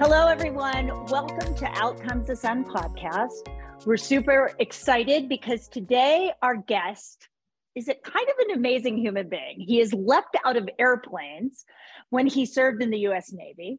Hello, 0.00 0.28
everyone. 0.28 0.88
Welcome 1.08 1.54
to 1.56 1.66
Out 1.74 2.00
Comes 2.00 2.28
the 2.28 2.34
Sun 2.34 2.64
podcast. 2.64 3.46
We're 3.84 3.98
super 3.98 4.50
excited 4.58 5.28
because 5.28 5.68
today 5.68 6.32
our 6.40 6.56
guest 6.56 7.28
is 7.74 7.86
a 7.86 7.92
kind 7.92 8.26
of 8.26 8.48
an 8.48 8.56
amazing 8.56 8.96
human 8.96 9.28
being. 9.28 9.56
He 9.58 9.78
is 9.78 9.92
leapt 9.92 10.38
out 10.42 10.56
of 10.56 10.70
airplanes 10.78 11.66
when 12.08 12.26
he 12.26 12.46
served 12.46 12.82
in 12.82 12.88
the 12.88 13.00
US 13.08 13.30
Navy. 13.30 13.78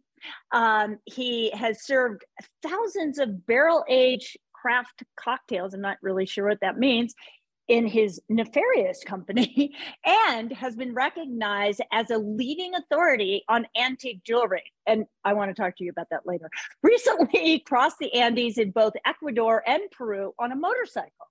Um, 0.51 0.99
he 1.05 1.49
has 1.55 1.87
served 1.87 2.23
thousands 2.61 3.17
of 3.17 3.47
barrel 3.47 3.83
aged 3.89 4.37
craft 4.53 5.01
cocktails. 5.19 5.73
I'm 5.73 5.81
not 5.81 5.97
really 6.03 6.27
sure 6.27 6.47
what 6.47 6.61
that 6.61 6.77
means 6.77 7.15
in 7.67 7.87
his 7.87 8.21
nefarious 8.29 9.03
company 9.03 9.73
and 10.05 10.51
has 10.51 10.75
been 10.75 10.93
recognized 10.93 11.81
as 11.91 12.09
a 12.09 12.17
leading 12.17 12.75
authority 12.75 13.43
on 13.47 13.67
antique 13.77 14.23
jewelry. 14.23 14.63
And 14.87 15.05
I 15.23 15.33
want 15.33 15.55
to 15.55 15.61
talk 15.61 15.77
to 15.77 15.83
you 15.83 15.91
about 15.91 16.07
that 16.11 16.25
later. 16.25 16.49
Recently 16.83 17.59
crossed 17.59 17.99
the 17.99 18.13
Andes 18.13 18.57
in 18.57 18.71
both 18.71 18.93
Ecuador 19.05 19.63
and 19.65 19.83
Peru 19.91 20.33
on 20.39 20.51
a 20.51 20.55
motorcycle. 20.55 21.27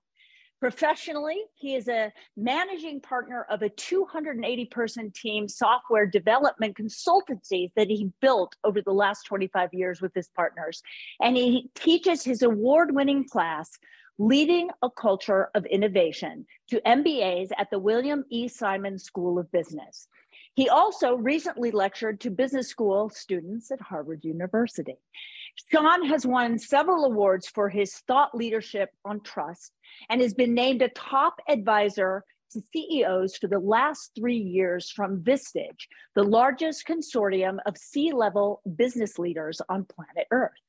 Professionally, 0.61 1.41
he 1.55 1.73
is 1.73 1.87
a 1.87 2.13
managing 2.37 3.01
partner 3.01 3.47
of 3.49 3.63
a 3.63 3.69
280 3.69 4.65
person 4.65 5.11
team 5.15 5.47
software 5.47 6.05
development 6.05 6.77
consultancy 6.77 7.71
that 7.75 7.87
he 7.87 8.11
built 8.21 8.55
over 8.63 8.79
the 8.79 8.93
last 8.93 9.23
25 9.23 9.73
years 9.73 10.01
with 10.01 10.13
his 10.13 10.29
partners. 10.35 10.83
And 11.19 11.35
he 11.35 11.71
teaches 11.73 12.23
his 12.23 12.43
award 12.43 12.93
winning 12.93 13.27
class, 13.27 13.71
Leading 14.23 14.69
a 14.83 14.89
Culture 14.91 15.49
of 15.55 15.65
Innovation, 15.65 16.45
to 16.69 16.79
MBAs 16.81 17.49
at 17.57 17.71
the 17.71 17.79
William 17.79 18.23
E. 18.29 18.47
Simon 18.47 18.99
School 18.99 19.39
of 19.39 19.51
Business. 19.51 20.07
He 20.53 20.69
also 20.69 21.15
recently 21.15 21.71
lectured 21.71 22.21
to 22.21 22.29
business 22.29 22.67
school 22.67 23.09
students 23.09 23.71
at 23.71 23.81
Harvard 23.81 24.23
University. 24.23 24.99
Sean 25.71 26.05
has 26.05 26.23
won 26.23 26.59
several 26.59 27.05
awards 27.05 27.47
for 27.47 27.67
his 27.67 27.95
thought 28.07 28.35
leadership 28.35 28.91
on 29.03 29.21
trust 29.21 29.71
and 30.07 30.21
has 30.21 30.35
been 30.35 30.53
named 30.53 30.83
a 30.83 30.89
top 30.89 31.41
advisor 31.49 32.23
to 32.51 32.61
CEOs 32.71 33.37
for 33.37 33.47
the 33.47 33.57
last 33.57 34.11
three 34.15 34.37
years 34.37 34.91
from 34.91 35.23
Vistage, 35.23 35.87
the 36.13 36.23
largest 36.23 36.85
consortium 36.85 37.57
of 37.65 37.75
C 37.75 38.11
level 38.13 38.61
business 38.75 39.17
leaders 39.17 39.59
on 39.67 39.83
planet 39.85 40.27
Earth. 40.29 40.60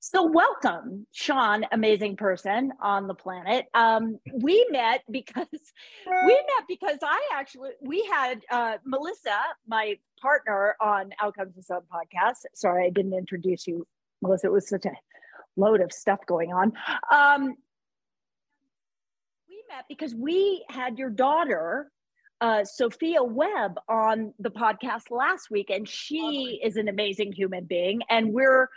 So, 0.00 0.30
welcome, 0.30 1.06
Sean, 1.12 1.66
amazing 1.72 2.16
person 2.16 2.72
on 2.80 3.08
the 3.08 3.14
planet. 3.14 3.66
Um, 3.74 4.18
we 4.32 4.66
met 4.70 5.02
because 5.10 5.46
we 6.06 6.34
met 6.34 6.64
because 6.68 6.98
I 7.02 7.20
actually 7.34 7.70
we 7.80 8.04
had 8.12 8.40
uh, 8.50 8.76
Melissa, 8.84 9.38
my 9.66 9.98
partner 10.20 10.76
on 10.80 11.10
Outcomes 11.20 11.56
the 11.56 11.62
Sun 11.62 11.82
podcast. 11.92 12.44
Sorry, 12.54 12.86
I 12.86 12.90
didn't 12.90 13.14
introduce 13.14 13.66
you 13.66 13.86
Melissa, 14.22 14.48
it 14.48 14.52
was 14.52 14.68
such 14.68 14.84
a 14.84 14.92
load 15.56 15.80
of 15.80 15.92
stuff 15.92 16.20
going 16.26 16.52
on. 16.52 16.72
Um, 17.12 17.54
we 19.48 19.62
met 19.68 19.84
because 19.88 20.14
we 20.14 20.64
had 20.68 20.98
your 20.98 21.10
daughter, 21.10 21.90
uh, 22.40 22.64
Sophia 22.64 23.22
Webb, 23.22 23.78
on 23.88 24.34
the 24.38 24.50
podcast 24.50 25.10
last 25.10 25.50
week, 25.50 25.70
and 25.70 25.88
she 25.88 26.60
is 26.62 26.76
an 26.76 26.88
amazing 26.88 27.32
human 27.32 27.64
being. 27.64 28.00
And 28.08 28.32
we're, 28.32 28.68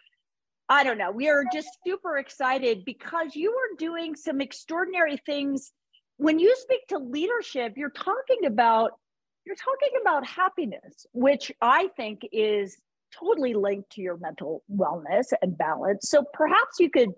I 0.72 0.86
don't 0.86 0.98
know, 0.98 1.12
we 1.12 1.28
are 1.28 1.44
just 1.52 1.68
super 1.86 2.18
excited 2.18 2.86
because 2.86 3.36
you 3.36 3.52
are 3.52 3.76
doing 3.78 4.16
some 4.16 4.40
extraordinary 4.40 5.18
things. 5.26 5.74
When 6.16 6.40
you 6.40 6.56
speak 6.56 6.88
to 6.88 6.98
leadership, 6.98 7.74
you're 7.76 7.90
talking 7.90 8.46
about 8.46 8.92
you're 9.46 9.58
talking 9.58 10.00
about 10.02 10.26
happiness, 10.26 11.06
which 11.12 11.52
I 11.62 11.90
think 11.98 12.22
is 12.32 12.78
totally 13.20 13.54
linked 13.54 13.90
to 13.94 14.02
your 14.02 14.16
mental 14.16 14.64
wellness 14.74 15.34
and 15.42 15.58
balance. 15.58 16.10
So 16.10 16.24
perhaps 16.32 16.80
you 16.80 16.90
could, 16.90 17.10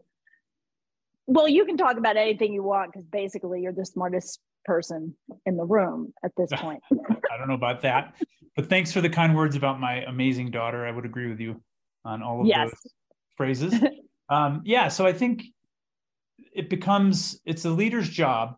well, 1.28 1.48
you 1.48 1.66
can 1.66 1.78
talk 1.78 1.98
about 1.98 2.18
anything 2.18 2.54
you 2.54 2.64
want 2.64 2.94
because 2.94 3.06
basically 3.06 3.62
you're 3.62 3.74
the 3.74 3.86
smartest 3.86 4.40
person 4.66 5.16
in 5.46 5.58
the 5.58 5.66
room 5.66 6.12
at 6.26 6.32
this 6.38 6.50
point. 6.56 6.82
I 6.92 7.38
don't 7.38 7.50
know 7.50 7.54
about 7.54 7.82
that, 7.82 8.16
but 8.56 8.68
thanks 8.68 8.92
for 8.92 9.02
the 9.02 9.10
kind 9.10 9.36
words 9.36 9.56
about 9.56 9.80
my 9.80 9.98
amazing 10.06 10.50
daughter. 10.50 10.88
I 10.88 10.92
would 10.92 11.06
agree 11.06 11.30
with 11.30 11.40
you 11.40 11.62
on 12.04 12.24
all 12.24 12.42
of 12.42 12.48
yes. 12.48 12.72
those 12.72 12.94
phrases. 13.38 13.74
um, 14.30 14.62
yeah, 14.66 14.88
so 14.88 15.06
I 15.06 15.14
think 15.14 15.44
it 16.54 16.70
becomes 16.70 17.40
it's 17.46 17.64
the 17.64 17.70
leader's 17.70 18.10
job, 18.10 18.56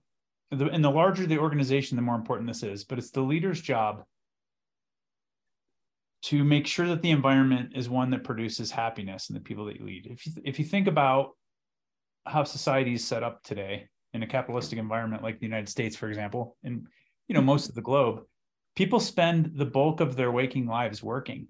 and 0.51 0.83
the 0.83 0.89
larger 0.89 1.25
the 1.25 1.37
organization, 1.37 1.95
the 1.95 2.01
more 2.01 2.15
important 2.15 2.47
this 2.47 2.63
is. 2.63 2.83
But 2.83 2.97
it's 2.97 3.11
the 3.11 3.21
leader's 3.21 3.61
job 3.61 4.03
to 6.23 6.43
make 6.43 6.65
sure 6.65 6.87
that 6.87 7.01
the 7.01 7.11
environment 7.11 7.73
is 7.75 7.87
one 7.87 8.09
that 8.09 8.23
produces 8.23 8.71
happiness 8.71 9.29
in 9.29 9.35
the 9.35 9.39
people 9.39 9.65
that 9.65 9.77
you 9.77 9.85
lead. 9.85 10.07
If 10.07 10.25
you, 10.25 10.33
if 10.43 10.57
you 10.57 10.65
think 10.65 10.87
about 10.87 11.31
how 12.25 12.43
society 12.43 12.95
is 12.95 13.05
set 13.05 13.21
up 13.21 13.43
today 13.43 13.87
in 14.13 14.23
a 14.23 14.27
capitalistic 14.27 14.79
environment 14.79 15.21
like 15.21 15.39
the 15.39 15.45
United 15.45 15.69
States, 15.69 15.95
for 15.95 16.07
example, 16.07 16.57
and 16.63 16.87
you 17.27 17.35
know 17.35 17.41
most 17.41 17.69
of 17.69 17.75
the 17.75 17.81
globe, 17.81 18.21
people 18.75 18.99
spend 18.99 19.51
the 19.55 19.65
bulk 19.65 19.99
of 19.99 20.15
their 20.15 20.31
waking 20.31 20.65
lives 20.65 21.03
working. 21.03 21.47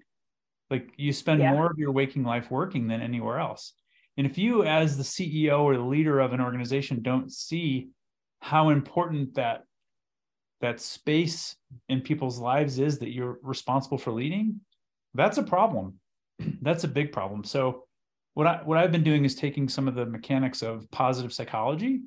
Like 0.70 0.90
you 0.96 1.12
spend 1.12 1.40
yeah. 1.40 1.52
more 1.52 1.70
of 1.70 1.78
your 1.78 1.92
waking 1.92 2.24
life 2.24 2.50
working 2.50 2.88
than 2.88 3.00
anywhere 3.00 3.38
else. 3.38 3.72
And 4.16 4.26
if 4.26 4.38
you, 4.38 4.64
as 4.64 4.96
the 4.96 5.02
CEO 5.02 5.60
or 5.60 5.76
the 5.76 5.82
leader 5.82 6.20
of 6.20 6.32
an 6.32 6.40
organization, 6.40 7.02
don't 7.02 7.30
see 7.30 7.90
how 8.40 8.70
important 8.70 9.34
that 9.34 9.62
that 10.60 10.80
space 10.80 11.56
in 11.88 12.00
people's 12.00 12.38
lives 12.38 12.78
is 12.78 12.98
that 12.98 13.12
you're 13.12 13.38
responsible 13.42 13.98
for 13.98 14.12
leading, 14.12 14.60
that's 15.14 15.38
a 15.38 15.42
problem. 15.42 16.00
That's 16.62 16.84
a 16.84 16.88
big 16.88 17.12
problem. 17.12 17.44
So 17.44 17.84
what 18.34 18.46
I 18.46 18.60
what 18.62 18.76
I've 18.76 18.92
been 18.92 19.02
doing 19.02 19.24
is 19.24 19.34
taking 19.34 19.68
some 19.68 19.88
of 19.88 19.94
the 19.94 20.04
mechanics 20.04 20.60
of 20.62 20.90
positive 20.90 21.32
psychology, 21.32 22.02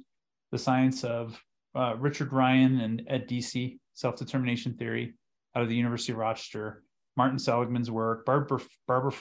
the 0.52 0.60
science 0.60 1.04
of 1.04 1.42
uh, 1.76 1.96
Richard 1.98 2.32
Ryan 2.32 2.80
and 2.82 3.02
Ed 3.08 3.28
Deci, 3.28 3.80
self-determination 3.96 4.76
theory, 4.76 5.16
out 5.56 5.64
of 5.64 5.70
the 5.70 5.76
University 5.76 6.12
of 6.12 6.20
Rochester, 6.20 6.84
Martin 7.20 7.38
Seligman's 7.38 7.92
work, 7.92 8.26
Barbara 8.26 8.62
Barbara 8.88 9.12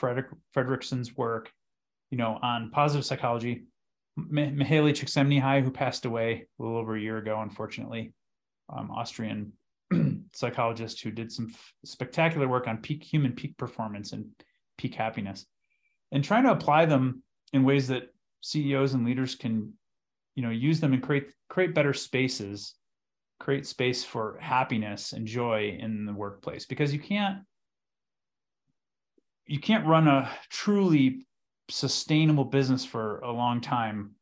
work, 1.16 1.50
you 2.12 2.16
know, 2.16 2.38
on 2.40 2.70
positive 2.70 3.04
psychology. 3.04 3.64
Mihaly 4.16 4.92
Csikszentmihalyi, 4.92 5.64
who 5.64 5.72
passed 5.72 6.04
away 6.04 6.46
a 6.60 6.62
little 6.62 6.78
over 6.78 6.94
a 6.94 7.00
year 7.00 7.18
ago, 7.18 7.40
unfortunately, 7.40 8.12
um, 8.68 8.92
Austrian 8.92 9.52
psychologist 10.32 11.02
who 11.02 11.10
did 11.10 11.32
some 11.32 11.48
f- 11.50 11.72
spectacular 11.84 12.46
work 12.46 12.68
on 12.68 12.76
peak 12.76 13.02
human 13.02 13.32
peak 13.32 13.56
performance 13.56 14.12
and 14.12 14.26
peak 14.76 14.94
happiness 14.94 15.44
and 16.12 16.22
trying 16.22 16.44
to 16.44 16.52
apply 16.52 16.84
them 16.86 17.24
in 17.52 17.64
ways 17.64 17.88
that 17.88 18.14
CEOs 18.42 18.94
and 18.94 19.04
leaders 19.04 19.34
can 19.34 19.72
you 20.36 20.44
know 20.44 20.50
use 20.50 20.78
them 20.78 20.92
and 20.92 21.02
create 21.02 21.32
create 21.48 21.74
better 21.74 21.92
spaces 21.92 22.74
create 23.40 23.66
space 23.66 24.04
for 24.04 24.38
happiness 24.40 25.12
and 25.14 25.26
joy 25.26 25.76
in 25.80 26.06
the 26.06 26.12
workplace 26.12 26.64
because 26.64 26.92
you 26.92 27.00
can't 27.00 27.38
you 29.48 29.58
can't 29.58 29.86
run 29.86 30.06
a 30.06 30.30
truly 30.50 31.26
sustainable 31.70 32.44
business 32.44 32.84
for 32.84 33.18
a 33.20 33.32
long 33.32 33.60
time 33.60 34.12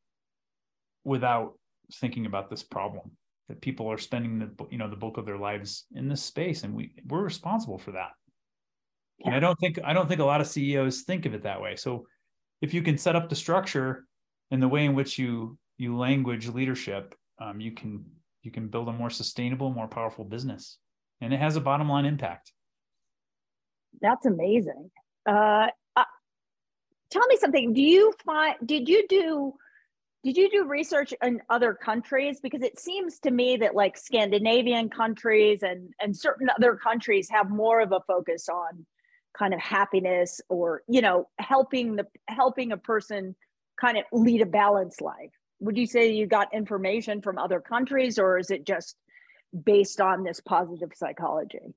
without 1.05 1.59
thinking 1.95 2.27
about 2.27 2.49
this 2.49 2.63
problem 2.63 3.11
that 3.49 3.61
people 3.61 3.91
are 3.91 3.99
spending 3.99 4.39
the 4.39 4.67
you 4.71 4.79
know 4.79 4.89
the 4.89 4.97
bulk 4.97 5.19
of 5.19 5.27
their 5.27 5.39
lives 5.39 5.85
in 5.95 6.09
this 6.09 6.23
space 6.23 6.63
and 6.63 6.75
we 6.75 6.93
we're 7.07 7.23
responsible 7.23 7.79
for 7.79 7.93
that. 7.93 8.11
Yeah. 9.19 9.29
and 9.29 9.37
i 9.37 9.41
don't 9.41 9.59
think 9.59 9.79
i 9.85 9.93
don't 9.93 10.09
think 10.09 10.21
a 10.21 10.25
lot 10.25 10.41
of 10.41 10.47
ceos 10.47 11.03
think 11.03 11.27
of 11.27 11.35
it 11.35 11.43
that 11.43 11.61
way. 11.61 11.77
So 11.77 12.07
if 12.63 12.73
you 12.73 12.83
can 12.83 12.97
set 12.97 13.17
up 13.17 13.29
the 13.29 13.37
structure 13.37 14.05
and 14.51 14.63
the 14.63 14.69
way 14.69 14.85
in 14.85 14.95
which 14.95 15.19
you 15.19 15.59
you 15.77 15.97
language 15.97 16.49
leadership 16.49 17.15
um, 17.41 17.61
you 17.61 17.73
can 17.73 18.05
you 18.43 18.51
can 18.51 18.69
build 18.69 18.89
a 18.89 18.93
more 18.93 19.11
sustainable 19.11 19.71
more 19.71 19.89
powerful 19.89 20.25
business. 20.25 20.79
And 21.21 21.33
it 21.33 21.41
has 21.41 21.57
a 21.57 21.61
bottom 21.61 21.89
line 21.89 22.05
impact. 22.05 22.53
That's 24.03 24.27
amazing 24.27 24.91
uh, 25.27 25.69
uh, 25.97 26.05
tell 27.11 27.27
me 27.27 27.37
something. 27.39 27.73
Do 27.73 27.83
you 27.83 28.13
find 28.25 28.57
did 28.65 28.89
you 28.89 29.07
do 29.09 29.55
did 30.25 30.37
you 30.37 30.51
do 30.51 30.65
research 30.67 31.15
in 31.23 31.41
other 31.49 31.73
countries? 31.73 32.41
Because 32.41 32.63
it 32.63 32.79
seems 32.81 33.21
to 33.21 33.31
me 33.31 33.57
that 33.59 33.75
like 33.75 33.97
Scandinavian 33.97 34.89
countries 34.89 35.63
and, 35.63 35.91
and 36.01 36.17
certain 36.17 36.49
other 36.51 36.75
countries 36.75 37.29
have 37.31 37.49
more 37.49 37.81
of 37.81 37.93
a 37.93 38.01
focus 38.09 38.49
on 38.49 38.85
kind 39.39 39.55
of 39.55 39.61
happiness 39.61 40.41
or 40.49 40.83
you 40.89 41.03
know 41.03 41.29
helping 41.39 41.97
the 41.97 42.07
helping 42.29 42.73
a 42.73 42.77
person 42.77 43.37
kind 43.81 43.99
of 43.99 44.05
lead 44.13 44.41
a 44.41 44.47
balanced 44.47 45.01
life. 45.01 45.31
Would 45.61 45.77
you 45.77 45.87
say 45.87 46.13
you 46.13 46.27
got 46.27 46.53
information 46.55 47.23
from 47.23 47.39
other 47.39 47.61
countries 47.61 48.19
or 48.19 48.39
is 48.39 48.51
it 48.51 48.67
just 48.67 48.97
based 49.65 50.01
on 50.01 50.23
this 50.23 50.41
positive 50.41 50.91
psychology 50.95 51.75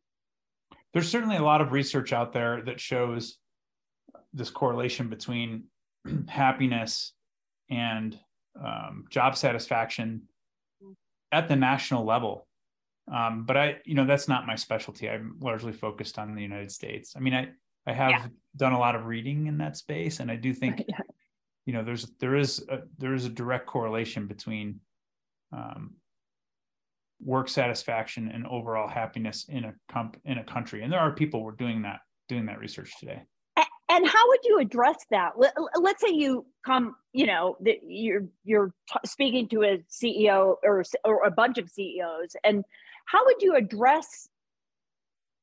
there's 0.94 1.10
certainly 1.10 1.38
a 1.38 1.44
lot 1.44 1.62
of 1.62 1.72
research 1.72 2.14
out 2.14 2.34
there 2.34 2.62
that 2.64 2.80
shows 2.80 3.38
this 4.34 4.50
correlation 4.50 5.10
between 5.10 5.66
happiness 6.28 7.14
and 7.70 8.18
um, 8.64 9.06
job 9.10 9.38
satisfaction 9.38 10.24
at 11.32 11.48
the 11.48 11.56
national 11.56 12.06
level 12.06 12.48
um, 13.12 13.44
but 13.46 13.58
I, 13.58 13.78
you 13.86 13.96
know, 13.96 14.06
that's 14.06 14.28
not 14.28 14.46
my 14.46 14.56
specialty. 14.56 15.10
I'm 15.10 15.36
largely 15.40 15.74
focused 15.74 16.20
on 16.20 16.36
the 16.36 16.42
United 16.42 16.72
States. 16.72 17.14
I 17.16 17.20
mean, 17.20 17.34
I, 17.34 17.50
I 17.88 17.94
have 17.94 18.12
yeah. 18.12 18.28
done 18.56 18.74
a 18.74 18.80
lot 18.80 18.96
of 18.96 19.06
reading 19.06 19.48
in 19.48 19.58
that 19.60 19.78
space, 19.78 20.20
and 20.20 20.30
I 20.30 20.36
do 20.36 20.54
think, 20.54 20.84
yeah. 20.88 21.00
you 21.66 21.74
know, 21.74 21.84
there's 21.84 22.12
there 22.20 22.36
is 22.36 22.64
a, 22.70 22.80
there 22.98 23.14
is 23.14 23.26
a 23.26 23.30
direct 23.30 23.66
correlation 23.66 24.28
between 24.28 24.80
um, 25.52 25.96
work 27.24 27.50
satisfaction 27.50 28.30
and 28.34 28.48
overall 28.48 28.88
happiness 28.88 29.46
in 29.50 29.66
a 29.66 29.74
comp 29.92 30.18
in 30.26 30.38
a 30.38 30.44
country, 30.44 30.84
and 30.84 30.92
there 30.92 31.00
are 31.00 31.12
people 31.12 31.42
who 31.42 31.48
are 31.48 31.56
doing 31.56 31.82
that 31.84 32.00
doing 32.28 32.46
that 32.46 32.60
research 32.60 32.92
today. 33.00 33.24
And 33.92 34.08
how 34.08 34.28
would 34.28 34.40
you 34.44 34.60
address 34.60 34.98
that? 35.10 35.32
Let's 35.76 36.00
say 36.00 36.14
you 36.14 36.46
come, 36.64 36.96
you 37.12 37.26
know, 37.26 37.58
you're 37.86 38.28
you're 38.44 38.72
speaking 39.06 39.50
to 39.50 39.64
a 39.64 39.84
CEO 39.90 40.56
or 40.64 40.84
or 41.04 41.26
a 41.26 41.32
bunch 41.32 41.58
of 41.58 41.70
CEOs, 41.70 42.36
and 42.44 42.64
how 43.06 43.26
would 43.26 43.42
you 43.42 43.56
address 43.56 44.30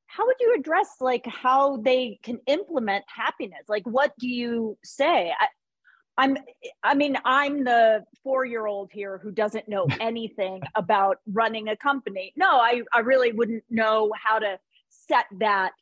how 0.07 0.25
would 0.25 0.37
you 0.41 0.55
address 0.59 0.89
like 1.01 1.27
how 1.27 1.79
they 1.79 2.19
can 2.23 2.39
implement 2.47 3.05
happiness 3.09 3.65
like 3.69 3.83
what 3.85 4.13
do 4.19 4.29
you 4.29 4.79
say 4.83 5.33
i'm 6.19 6.37
i 6.83 6.95
mean 6.95 7.17
i'm 7.25 7.65
the 7.65 8.05
four 8.23 8.45
year 8.45 8.67
old 8.67 8.91
here 8.93 9.19
who 9.23 9.31
doesn't 9.31 9.69
know 9.69 9.87
anything 10.01 10.61
about 10.75 11.19
running 11.33 11.69
a 11.69 11.77
company. 11.77 12.33
No 12.37 12.59
i 12.59 12.83
i 12.93 13.01
really 13.01 13.33
wouldn't 13.33 13.65
know 13.71 14.13
how 14.21 14.39
to 14.39 14.59
set 14.89 15.27
that 15.39 15.73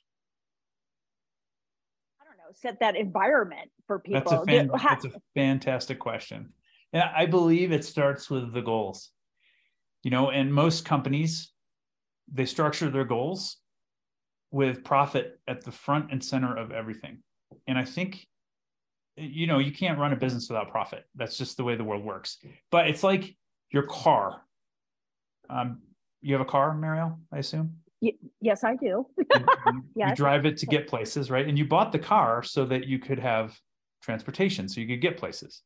i 2.21 2.25
don't 2.25 2.37
know 2.39 2.53
set 2.55 2.81
that 2.81 2.97
environment 2.97 3.71
for 3.87 3.99
people 3.99 4.31
that's 4.31 4.43
a, 4.43 4.45
fan, 4.45 4.71
that's 4.83 5.05
a 5.05 5.13
fantastic 5.35 5.99
question. 5.99 6.53
And 6.93 7.03
i 7.03 7.27
believe 7.27 7.73
it 7.73 7.85
starts 7.85 8.31
with 8.31 8.53
the 8.53 8.63
goals. 8.63 9.11
You 10.03 10.11
know 10.11 10.31
and 10.31 10.53
most 10.53 10.85
companies 10.85 11.51
they 12.33 12.47
structure 12.47 12.91
their 12.91 13.05
goals 13.05 13.59
with 14.51 14.85
profit 14.85 15.41
at 15.49 15.65
the 15.65 15.73
front 15.73 16.13
and 16.13 16.25
center 16.25 16.57
of 16.57 16.71
everything. 16.71 17.19
And 17.67 17.77
I 17.77 17.85
think, 17.85 18.27
you 19.17 19.47
know, 19.47 19.59
you 19.59 19.73
can't 19.73 19.99
run 19.99 20.13
a 20.13 20.17
business 20.17 20.49
without 20.49 20.71
profit. 20.71 21.05
That's 21.15 21.39
just 21.39 21.57
the 21.57 21.65
way 21.65 21.77
the 21.77 21.85
world 21.85 22.05
works. 22.05 22.39
But 22.71 22.89
it's 22.89 23.03
like 23.03 23.37
your 23.71 23.85
car. 23.85 24.43
Um, 25.49 25.83
you 26.21 26.35
have 26.35 26.41
a 26.41 26.47
car, 26.47 26.75
Mariel, 26.75 27.19
I 27.33 27.39
assume? 27.39 27.77
Y- 28.01 28.15
yes, 28.41 28.65
I 28.65 28.77
do. 28.77 29.07
you, 29.19 29.85
yes. 29.95 30.11
you 30.11 30.17
drive 30.17 30.47
it 30.47 30.57
to 30.59 30.67
get 30.67 30.89
places, 30.89 31.31
right? 31.31 31.47
And 31.47 31.59
you 31.59 31.67
bought 31.67 31.93
the 31.93 31.99
car 31.99 32.43
so 32.43 32.65
that 32.67 32.87
you 32.87 32.99
could 32.99 33.19
have 33.19 33.57
transportation, 34.03 34.69
so 34.69 34.81
you 34.81 34.87
could 34.87 35.01
get 35.01 35.17
places. 35.17 35.63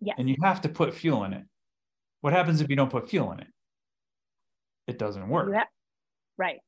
Yes. 0.00 0.16
And 0.18 0.28
you 0.28 0.36
have 0.42 0.60
to 0.62 0.68
put 0.68 0.94
fuel 0.94 1.24
in 1.24 1.32
it. 1.32 1.44
What 2.20 2.32
happens 2.32 2.60
if 2.60 2.68
you 2.68 2.76
don't 2.76 2.90
put 2.90 3.08
fuel 3.08 3.32
in 3.32 3.40
it? 3.40 3.46
It 4.86 4.98
doesn't 4.98 5.28
work. 5.28 5.48
You, 5.48 5.60
Right. 6.36 6.58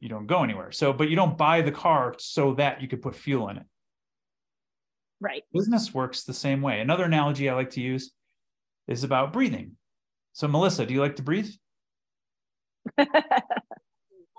You 0.00 0.08
don't 0.08 0.26
go 0.26 0.42
anywhere. 0.42 0.72
So, 0.72 0.92
but 0.92 1.08
you 1.08 1.16
don't 1.16 1.38
buy 1.38 1.62
the 1.62 1.70
car 1.70 2.14
so 2.18 2.54
that 2.54 2.82
you 2.82 2.88
could 2.88 3.00
put 3.00 3.14
fuel 3.14 3.48
in 3.48 3.58
it. 3.58 3.66
Right. 5.20 5.42
Business 5.52 5.92
works 5.92 6.24
the 6.24 6.34
same 6.34 6.62
way. 6.62 6.80
Another 6.80 7.04
analogy 7.04 7.48
I 7.48 7.54
like 7.54 7.70
to 7.70 7.80
use 7.80 8.12
is 8.86 9.04
about 9.04 9.32
breathing. 9.32 9.72
So, 10.32 10.46
Melissa, 10.46 10.86
do 10.86 10.94
you 10.94 11.00
like 11.00 11.16
to 11.16 11.22
breathe? 11.22 11.50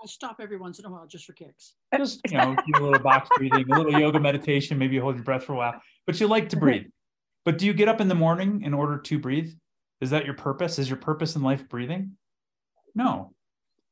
I 0.02 0.06
stop 0.06 0.36
every 0.40 0.56
once 0.56 0.78
in 0.78 0.86
a 0.86 0.90
while 0.90 1.06
just 1.06 1.26
for 1.26 1.34
kicks. 1.34 1.74
Just, 1.94 2.20
you 2.30 2.38
know, 2.38 2.56
do 2.56 2.82
a 2.82 2.84
little 2.84 3.02
box 3.02 3.28
breathing, 3.36 3.70
a 3.70 3.76
little 3.76 4.00
yoga 4.00 4.18
meditation, 4.18 4.78
maybe 4.78 4.94
you 4.94 5.02
hold 5.02 5.16
your 5.16 5.24
breath 5.24 5.44
for 5.44 5.52
a 5.52 5.56
while, 5.56 5.80
but 6.06 6.18
you 6.18 6.26
like 6.26 6.48
to 6.50 6.56
breathe. 6.56 6.86
But 7.44 7.58
do 7.58 7.66
you 7.66 7.74
get 7.74 7.88
up 7.88 8.00
in 8.00 8.08
the 8.08 8.14
morning 8.14 8.62
in 8.62 8.72
order 8.72 8.98
to 8.98 9.18
breathe? 9.18 9.52
Is 10.00 10.10
that 10.10 10.24
your 10.24 10.34
purpose? 10.34 10.78
Is 10.78 10.88
your 10.88 10.96
purpose 10.96 11.36
in 11.36 11.42
life 11.42 11.68
breathing? 11.68 12.16
No. 12.94 13.34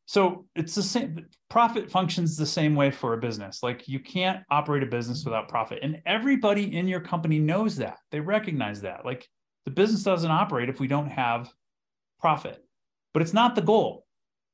So 0.08 0.46
it's 0.56 0.74
the 0.74 0.82
same 0.82 1.26
profit 1.50 1.90
functions 1.90 2.34
the 2.34 2.46
same 2.46 2.74
way 2.74 2.90
for 2.90 3.12
a 3.12 3.18
business. 3.18 3.62
Like 3.62 3.86
you 3.88 4.00
can't 4.00 4.42
operate 4.50 4.82
a 4.82 4.86
business 4.86 5.22
without 5.22 5.50
profit. 5.50 5.80
And 5.82 6.00
everybody 6.06 6.74
in 6.74 6.88
your 6.88 7.00
company 7.00 7.38
knows 7.38 7.76
that. 7.76 7.98
They 8.10 8.18
recognize 8.18 8.80
that. 8.80 9.04
Like 9.04 9.28
the 9.66 9.70
business 9.70 10.04
doesn't 10.04 10.30
operate 10.30 10.70
if 10.70 10.80
we 10.80 10.88
don't 10.88 11.10
have 11.10 11.50
profit. 12.20 12.64
But 13.12 13.20
it's 13.20 13.34
not 13.34 13.54
the 13.54 13.60
goal. 13.60 14.06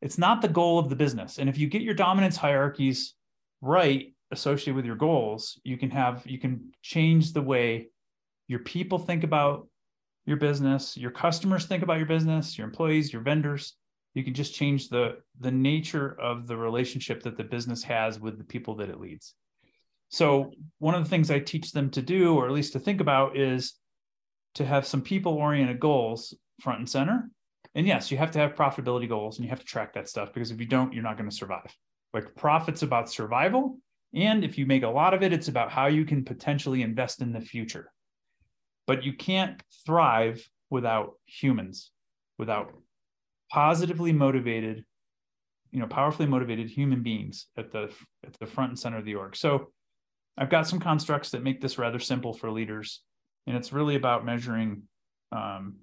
It's 0.02 0.18
not 0.18 0.42
the 0.42 0.48
goal 0.48 0.80
of 0.80 0.88
the 0.88 0.96
business. 0.96 1.38
And 1.38 1.48
if 1.48 1.56
you 1.56 1.68
get 1.68 1.82
your 1.82 1.94
dominance 1.94 2.36
hierarchies 2.36 3.14
right 3.60 4.12
associated 4.32 4.74
with 4.74 4.86
your 4.86 4.96
goals, 4.96 5.60
you 5.62 5.76
can 5.76 5.90
have 5.90 6.24
you 6.26 6.40
can 6.40 6.72
change 6.82 7.32
the 7.32 7.42
way 7.42 7.90
your 8.48 8.58
people 8.58 8.98
think 8.98 9.22
about 9.22 9.68
your 10.26 10.36
business, 10.36 10.96
your 10.96 11.12
customers 11.12 11.66
think 11.66 11.84
about 11.84 11.98
your 11.98 12.06
business, 12.06 12.58
your 12.58 12.66
employees, 12.66 13.12
your 13.12 13.22
vendors 13.22 13.76
you 14.14 14.22
can 14.22 14.34
just 14.34 14.54
change 14.54 14.88
the 14.88 15.18
the 15.40 15.50
nature 15.50 16.16
of 16.20 16.46
the 16.46 16.56
relationship 16.56 17.22
that 17.24 17.36
the 17.36 17.44
business 17.44 17.82
has 17.82 18.18
with 18.18 18.38
the 18.38 18.44
people 18.44 18.76
that 18.76 18.88
it 18.88 19.00
leads. 19.00 19.34
So 20.08 20.52
one 20.78 20.94
of 20.94 21.02
the 21.02 21.10
things 21.10 21.30
i 21.30 21.40
teach 21.40 21.72
them 21.72 21.90
to 21.90 22.02
do 22.02 22.36
or 22.36 22.46
at 22.46 22.52
least 22.52 22.72
to 22.74 22.78
think 22.78 23.00
about 23.00 23.36
is 23.36 23.74
to 24.54 24.64
have 24.64 24.86
some 24.86 25.02
people 25.02 25.32
oriented 25.32 25.80
goals 25.80 26.32
front 26.60 26.78
and 26.78 26.88
center. 26.88 27.28
And 27.74 27.86
yes 27.86 28.10
you 28.10 28.16
have 28.16 28.30
to 28.32 28.38
have 28.38 28.54
profitability 28.54 29.08
goals 29.08 29.36
and 29.36 29.44
you 29.44 29.50
have 29.50 29.60
to 29.60 29.66
track 29.66 29.94
that 29.94 30.08
stuff 30.08 30.32
because 30.32 30.52
if 30.52 30.60
you 30.60 30.66
don't 30.66 30.92
you're 30.92 31.02
not 31.02 31.18
going 31.18 31.28
to 31.28 31.36
survive. 31.36 31.74
Like 32.12 32.36
profits 32.36 32.82
about 32.82 33.10
survival 33.10 33.78
and 34.14 34.44
if 34.44 34.56
you 34.56 34.64
make 34.64 34.84
a 34.84 34.88
lot 34.88 35.14
of 35.14 35.24
it 35.24 35.32
it's 35.32 35.48
about 35.48 35.72
how 35.72 35.86
you 35.86 36.04
can 36.04 36.24
potentially 36.24 36.82
invest 36.82 37.20
in 37.20 37.32
the 37.32 37.40
future. 37.40 37.90
But 38.86 39.02
you 39.02 39.14
can't 39.14 39.60
thrive 39.84 40.48
without 40.70 41.14
humans 41.26 41.90
without 42.38 42.74
positively 43.54 44.12
motivated, 44.12 44.84
you 45.70 45.78
know, 45.78 45.86
powerfully 45.86 46.26
motivated 46.26 46.68
human 46.68 47.04
beings 47.04 47.46
at 47.56 47.70
the 47.70 47.88
at 48.26 48.36
the 48.40 48.46
front 48.46 48.70
and 48.70 48.78
center 48.78 48.98
of 48.98 49.04
the 49.04 49.14
org. 49.14 49.36
So 49.36 49.70
I've 50.36 50.50
got 50.50 50.66
some 50.66 50.80
constructs 50.80 51.30
that 51.30 51.44
make 51.44 51.60
this 51.60 51.78
rather 51.78 52.00
simple 52.00 52.32
for 52.32 52.50
leaders, 52.50 53.02
and 53.46 53.56
it's 53.56 53.72
really 53.72 53.94
about 53.94 54.26
measuring 54.26 54.82
um, 55.30 55.76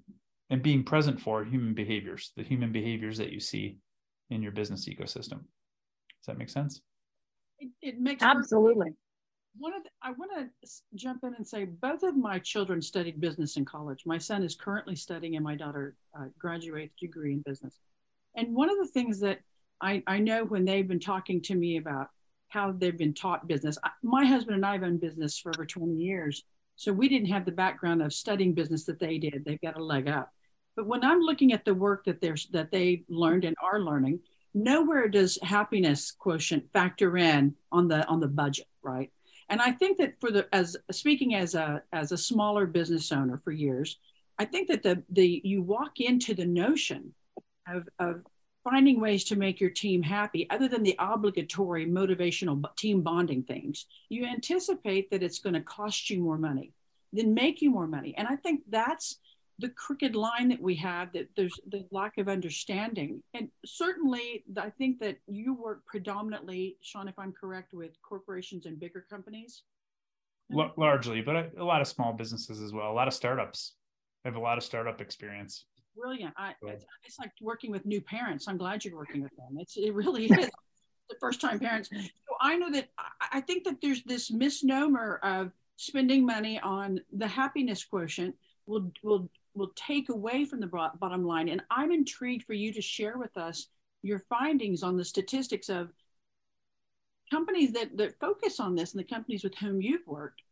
and 0.50 0.62
being 0.62 0.84
present 0.84 1.18
for 1.18 1.46
human 1.46 1.72
behaviors, 1.72 2.32
the 2.36 2.42
human 2.42 2.72
behaviors 2.72 3.16
that 3.16 3.32
you 3.32 3.40
see 3.40 3.78
in 4.28 4.42
your 4.42 4.52
business 4.52 4.86
ecosystem. 4.86 5.40
Does 5.40 6.26
that 6.26 6.36
make 6.36 6.50
sense? 6.50 6.82
It, 7.58 7.70
it 7.80 7.98
makes 7.98 8.22
absolutely. 8.22 8.90
One 9.56 9.74
of 9.74 9.82
the, 9.82 9.90
I 10.02 10.12
want 10.12 10.30
to 10.34 10.68
jump 10.94 11.24
in 11.24 11.34
and 11.34 11.46
say 11.46 11.64
both 11.64 12.02
of 12.02 12.16
my 12.16 12.38
children 12.38 12.80
studied 12.80 13.20
business 13.20 13.56
in 13.56 13.64
college. 13.64 14.04
My 14.06 14.18
son 14.18 14.42
is 14.42 14.54
currently 14.54 14.96
studying, 14.96 15.36
and 15.36 15.44
my 15.44 15.54
daughter 15.54 15.94
uh, 16.18 16.26
graduates 16.38 16.94
degree 16.98 17.34
in 17.34 17.42
business. 17.42 17.78
And 18.34 18.54
one 18.54 18.70
of 18.70 18.78
the 18.78 18.86
things 18.86 19.20
that 19.20 19.40
I, 19.80 20.02
I 20.06 20.18
know 20.18 20.44
when 20.44 20.64
they've 20.64 20.88
been 20.88 21.00
talking 21.00 21.42
to 21.42 21.54
me 21.54 21.76
about 21.76 22.08
how 22.48 22.72
they've 22.72 22.96
been 22.96 23.14
taught 23.14 23.46
business, 23.46 23.76
I, 23.84 23.90
my 24.02 24.24
husband 24.24 24.56
and 24.56 24.64
I 24.64 24.72
have 24.72 24.82
owned 24.82 25.00
business 25.00 25.38
for 25.38 25.52
over 25.54 25.66
20 25.66 25.94
years. 25.94 26.44
So 26.76 26.92
we 26.92 27.08
didn't 27.08 27.28
have 27.28 27.44
the 27.44 27.52
background 27.52 28.02
of 28.02 28.12
studying 28.12 28.54
business 28.54 28.84
that 28.84 28.98
they 28.98 29.18
did. 29.18 29.44
They've 29.44 29.60
got 29.60 29.76
a 29.76 29.84
leg 29.84 30.08
up. 30.08 30.32
But 30.76 30.86
when 30.86 31.04
I'm 31.04 31.20
looking 31.20 31.52
at 31.52 31.64
the 31.64 31.74
work 31.74 32.04
that 32.06 32.20
they're 32.20 32.36
that 32.52 32.70
they 32.70 33.04
learned 33.08 33.44
and 33.44 33.56
are 33.62 33.80
learning, 33.80 34.20
nowhere 34.54 35.08
does 35.08 35.38
happiness 35.42 36.10
quotient 36.10 36.72
factor 36.72 37.16
in 37.16 37.54
on 37.70 37.88
the 37.88 38.06
on 38.06 38.20
the 38.20 38.28
budget, 38.28 38.66
right? 38.82 39.10
And 39.52 39.60
I 39.60 39.70
think 39.70 39.98
that 39.98 40.18
for 40.18 40.30
the 40.30 40.48
as 40.52 40.76
speaking 40.90 41.34
as 41.34 41.54
a 41.54 41.82
as 41.92 42.10
a 42.10 42.16
smaller 42.16 42.66
business 42.66 43.12
owner 43.12 43.40
for 43.44 43.52
years, 43.52 43.98
I 44.38 44.46
think 44.46 44.68
that 44.68 44.82
the 44.82 45.02
the 45.10 45.40
you 45.44 45.62
walk 45.62 46.00
into 46.00 46.34
the 46.34 46.46
notion 46.46 47.14
of 47.68 47.88
of 47.98 48.22
finding 48.64 48.98
ways 48.98 49.24
to 49.24 49.36
make 49.36 49.60
your 49.60 49.70
team 49.70 50.02
happy 50.02 50.48
other 50.50 50.68
than 50.68 50.82
the 50.82 50.96
obligatory 50.98 51.84
motivational 51.86 52.64
team 52.76 53.02
bonding 53.02 53.42
things. 53.42 53.86
You 54.08 54.24
anticipate 54.24 55.10
that 55.10 55.22
it's 55.22 55.40
going 55.40 55.54
to 55.54 55.60
cost 55.60 56.08
you 56.10 56.20
more 56.20 56.38
money 56.38 56.72
then 57.12 57.34
make 57.34 57.60
you 57.60 57.70
more 57.70 57.86
money. 57.86 58.14
And 58.16 58.26
i 58.26 58.36
think 58.36 58.62
that's 58.68 59.18
the 59.62 59.70
crooked 59.70 60.16
line 60.16 60.48
that 60.48 60.60
we 60.60 60.74
have 60.74 61.12
that 61.12 61.28
there's 61.36 61.58
the 61.70 61.86
lack 61.92 62.18
of 62.18 62.28
understanding. 62.28 63.22
And 63.32 63.48
certainly 63.64 64.44
i 64.58 64.68
think 64.70 64.98
that 64.98 65.16
you 65.26 65.54
work 65.54 65.86
predominantly 65.86 66.76
sean 66.82 67.08
if 67.08 67.18
i'm 67.18 67.32
correct 67.32 67.72
with 67.72 67.92
corporations 68.02 68.66
and 68.66 68.78
bigger 68.78 69.06
companies? 69.08 69.62
L- 70.52 70.74
largely 70.76 71.22
but 71.22 71.56
a 71.56 71.64
lot 71.64 71.80
of 71.80 71.86
small 71.86 72.12
businesses 72.12 72.60
as 72.60 72.72
well. 72.72 72.90
A 72.90 72.92
lot 72.92 73.08
of 73.08 73.14
startups. 73.14 73.74
I 74.24 74.28
have 74.28 74.36
a 74.36 74.40
lot 74.40 74.58
of 74.58 74.64
startup 74.64 75.00
experience. 75.00 75.64
Brilliant. 75.96 76.34
I, 76.36 76.54
it's, 76.62 76.84
it's, 77.04 77.18
like 77.18 77.32
working 77.40 77.70
with 77.70 77.84
new 77.84 78.00
parents. 78.00 78.48
I'm 78.48 78.56
glad 78.56 78.84
you're 78.84 78.96
working 78.96 79.22
with 79.22 79.34
them. 79.36 79.58
It's 79.58 79.76
it 79.76 79.94
really 79.94 80.24
is 80.30 80.50
the 81.10 81.16
first 81.20 81.40
time 81.40 81.58
parents. 81.58 81.90
So 81.92 82.34
I 82.40 82.56
know 82.56 82.70
that 82.72 82.88
I 83.32 83.40
think 83.40 83.64
that 83.64 83.76
there's 83.82 84.02
this 84.04 84.30
misnomer 84.30 85.20
of 85.22 85.52
spending 85.76 86.24
money 86.24 86.58
on 86.60 87.00
the 87.12 87.26
happiness 87.26 87.84
quotient 87.84 88.34
will 88.66 88.90
will 89.02 89.28
will 89.54 89.72
take 89.76 90.08
away 90.08 90.44
from 90.44 90.60
the 90.60 90.66
bottom 90.66 91.24
line. 91.24 91.48
And 91.48 91.62
I'm 91.70 91.92
intrigued 91.92 92.44
for 92.44 92.54
you 92.54 92.72
to 92.72 92.82
share 92.82 93.18
with 93.18 93.36
us 93.36 93.68
your 94.02 94.20
findings 94.28 94.82
on 94.82 94.96
the 94.96 95.04
statistics 95.04 95.68
of 95.68 95.90
companies 97.30 97.72
that, 97.72 97.96
that 97.96 98.18
focus 98.20 98.60
on 98.60 98.74
this 98.74 98.92
and 98.92 99.00
the 99.00 99.14
companies 99.14 99.44
with 99.44 99.54
whom 99.56 99.80
you've 99.80 100.06
worked. 100.06 100.42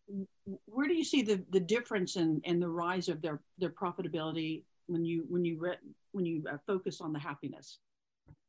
Where 0.66 0.88
do 0.88 0.94
you 0.94 1.04
see 1.04 1.22
the, 1.22 1.42
the 1.50 1.60
difference 1.60 2.16
in, 2.16 2.40
in 2.44 2.58
the 2.58 2.68
rise 2.68 3.08
of 3.08 3.22
their, 3.22 3.40
their 3.58 3.70
profitability 3.70 4.64
when 4.86 5.04
you 5.04 5.24
when 5.28 5.44
you 5.44 5.56
re- 5.58 5.76
when 6.10 6.26
you 6.26 6.42
uh, 6.50 6.56
focus 6.66 7.00
on 7.00 7.12
the 7.12 7.18
happiness? 7.18 7.78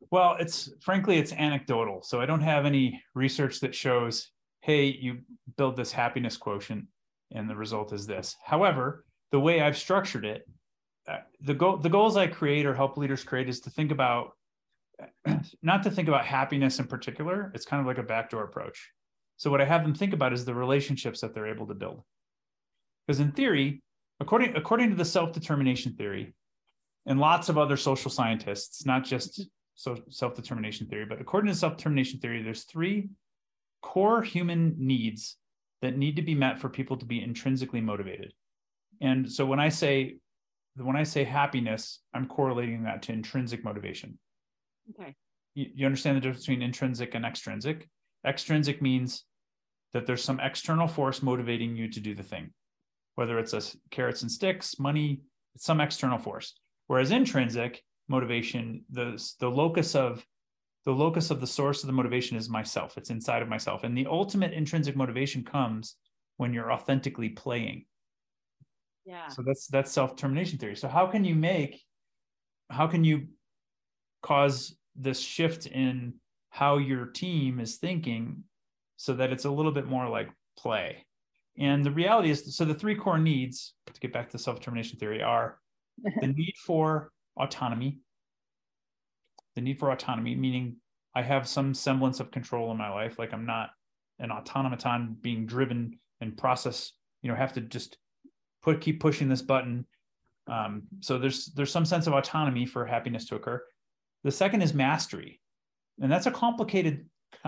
Well, 0.10 0.38
it's 0.40 0.72
frankly 0.82 1.18
it's 1.18 1.34
anecdotal. 1.34 2.02
So 2.02 2.20
I 2.20 2.26
don't 2.26 2.42
have 2.42 2.66
any 2.66 3.02
research 3.14 3.60
that 3.60 3.76
shows, 3.76 4.32
hey, 4.62 4.86
you 4.86 5.20
build 5.58 5.76
this 5.76 5.92
happiness 5.92 6.38
quotient 6.38 6.86
and 7.32 7.50
the 7.50 7.56
result 7.56 7.94
is 7.94 8.08
this. 8.08 8.36
However, 8.44 9.06
the 9.32 9.40
way 9.40 9.62
I've 9.62 9.78
structured 9.78 10.26
it, 10.26 10.48
uh, 11.08 11.18
the 11.42 11.54
goal 11.54 11.78
the 11.78 11.90
goals 11.90 12.18
I 12.18 12.28
create 12.28 12.66
or 12.66 12.76
help 12.76 12.98
leaders 12.98 13.24
create 13.24 13.50
is 13.50 13.62
to 13.62 13.70
think 13.70 13.92
about 13.92 14.34
not 15.62 15.84
to 15.84 15.92
think 15.92 16.08
about 16.08 16.26
happiness 16.26 16.80
in 16.80 16.88
particular. 16.88 17.52
It's 17.56 17.66
kind 17.66 17.82
of 17.82 17.88
like 17.88 17.98
a 17.98 18.04
backdoor 18.04 18.44
approach. 18.44 18.92
So 19.38 19.50
what 19.50 19.62
I 19.62 19.66
have 19.66 19.84
them 19.84 19.96
think 19.96 20.14
about 20.14 20.34
is 20.34 20.46
the 20.46 20.54
relationships 20.54 21.22
that 21.22 21.34
they're 21.34 21.48
able 21.48 21.68
to 21.68 21.74
build. 21.74 22.04
Because 23.08 23.20
in 23.20 23.32
theory, 23.32 23.82
according 24.20 24.56
according 24.56 24.92
to 24.92 24.96
the 24.96 25.06
self-determination 25.06 25.94
theory, 25.94 26.36
and 27.08 27.20
lots 27.20 27.50
of 27.50 27.58
other 27.58 27.78
social 27.78 28.12
scientists, 28.12 28.86
not 28.86 29.04
just 29.04 29.48
so 29.76 29.98
self-determination 30.10 30.88
theory, 30.88 31.06
but 31.06 31.20
according 31.20 31.50
to 31.50 31.58
self-determination 31.58 32.20
theory, 32.20 32.44
there's 32.44 32.64
three 32.64 33.10
core 33.82 34.22
human 34.22 34.76
needs 34.78 35.38
that 35.82 35.98
need 35.98 36.16
to 36.18 36.22
be 36.22 36.36
met 36.36 36.60
for 36.60 36.70
people 36.70 36.98
to 36.98 37.06
be 37.06 37.24
intrinsically 37.24 37.82
motivated. 37.82 38.34
And 39.02 39.30
so 39.32 39.46
when 39.46 39.60
I 39.60 39.70
say 39.70 40.18
when 40.78 40.96
I 40.96 41.04
say 41.04 41.24
happiness, 41.24 42.00
I'm 42.14 42.28
correlating 42.28 42.84
that 42.84 43.02
to 43.04 43.12
intrinsic 43.12 43.64
motivation. 43.64 44.18
Okay. 44.92 45.16
You, 45.54 45.66
you 45.76 45.86
understand 45.86 46.16
the 46.16 46.22
difference 46.22 46.46
between 46.46 46.62
intrinsic 46.62 47.14
and 47.14 47.26
extrinsic? 47.26 47.90
Extrinsic 48.26 48.82
means 48.82 49.26
that 49.94 50.06
there's 50.06 50.24
some 50.24 50.40
external 50.40 50.88
force 50.88 51.22
motivating 51.22 51.76
you 51.76 51.90
to 51.90 52.00
do 52.00 52.16
the 52.16 52.24
thing, 52.24 52.52
whether 53.16 53.38
it's 53.38 53.54
a 53.54 53.62
carrots 53.90 54.22
and 54.22 54.32
sticks, 54.32 54.80
money, 54.80 55.22
it's 55.56 55.66
some 55.66 55.82
external 55.82 56.18
force. 56.18 56.58
Whereas 56.88 57.12
intrinsic 57.12 57.84
motivation, 58.08 58.86
the 58.90 59.22
the 59.40 59.50
locus 59.50 59.96
of 59.96 60.26
the 60.86 60.92
locus 60.92 61.32
of 61.32 61.42
the 61.42 61.48
source 61.48 61.84
of 61.84 61.88
the 61.88 61.94
motivation 61.94 62.38
is 62.38 62.50
myself. 62.50 62.98
It's 62.98 63.10
inside 63.10 63.42
of 63.42 63.50
myself, 63.50 63.84
and 63.84 63.98
the 63.98 64.08
ultimate 64.08 64.54
intrinsic 64.54 64.96
motivation 64.96 65.44
comes 65.44 65.96
when 66.38 66.54
you're 66.54 66.72
authentically 66.72 67.30
playing 67.30 67.86
yeah. 69.06 69.28
So 69.28 69.44
that's 69.46 69.68
that's 69.68 69.92
self-determination 69.92 70.60
theory. 70.60 70.76
So 70.76 70.88
how 70.88 71.08
can 71.08 71.24
you 71.24 71.36
make 71.36 71.82
how 72.70 72.88
can 72.88 73.04
you 73.04 73.28
cause 74.22 74.78
this 74.96 75.20
shift 75.20 75.66
in 75.66 76.14
how 76.50 76.78
your 76.78 77.06
team 77.06 77.60
is 77.60 77.78
thinking 77.78 78.44
so 78.98 79.14
that 79.14 79.32
it's 79.32 79.46
a 79.46 79.52
little 79.52 79.72
bit 79.72 79.88
more 79.88 80.08
like 80.08 80.30
play? 80.58 81.06
And 81.58 81.84
the 81.84 81.92
reality 81.92 82.30
is 82.30 82.56
so 82.56 82.66
the 82.66 82.74
three 82.74 82.96
core 82.96 83.18
needs 83.20 83.74
to 83.92 84.00
get 84.00 84.14
back 84.14 84.30
to 84.30 84.38
self-determination 84.38 85.00
theory 85.00 85.22
are 85.22 85.58
the 86.04 86.28
need 86.36 86.56
for 86.66 87.12
autonomy 87.38 88.00
the 89.56 89.62
need 89.62 89.80
for 89.80 89.92
autonomy 89.92 90.36
meaning 90.36 90.76
i 91.16 91.22
have 91.22 91.48
some 91.48 91.74
semblance 91.74 92.20
of 92.20 92.32
control 92.32 92.72
in 92.72 92.78
my 92.78 92.90
life 92.90 93.18
like 93.18 93.34
i'm 93.34 93.46
not 93.46 93.70
an 94.20 94.32
automaton 94.32 95.16
being 95.22 95.46
driven 95.46 95.98
and 96.20 96.38
process 96.38 96.92
you 97.22 97.30
know 97.30 97.36
have 97.36 97.54
to 97.54 97.62
just 97.62 97.98
put 98.62 98.82
keep 98.82 99.00
pushing 99.00 99.30
this 99.30 99.42
button. 99.42 99.86
Um, 100.48 100.84
so 101.00 101.18
there's 101.18 101.48
there's 101.48 101.72
some 101.72 101.86
sense 101.86 102.08
of 102.08 102.14
autonomy 102.14 102.66
for 102.66 102.86
happiness 102.86 103.26
to 103.26 103.36
occur. 103.36 103.62
The 104.24 104.32
second 104.32 104.62
is 104.62 104.74
mastery, 104.74 105.40
and 106.02 106.12
that's 106.12 106.26
a 106.26 106.32
complicated 106.32 107.06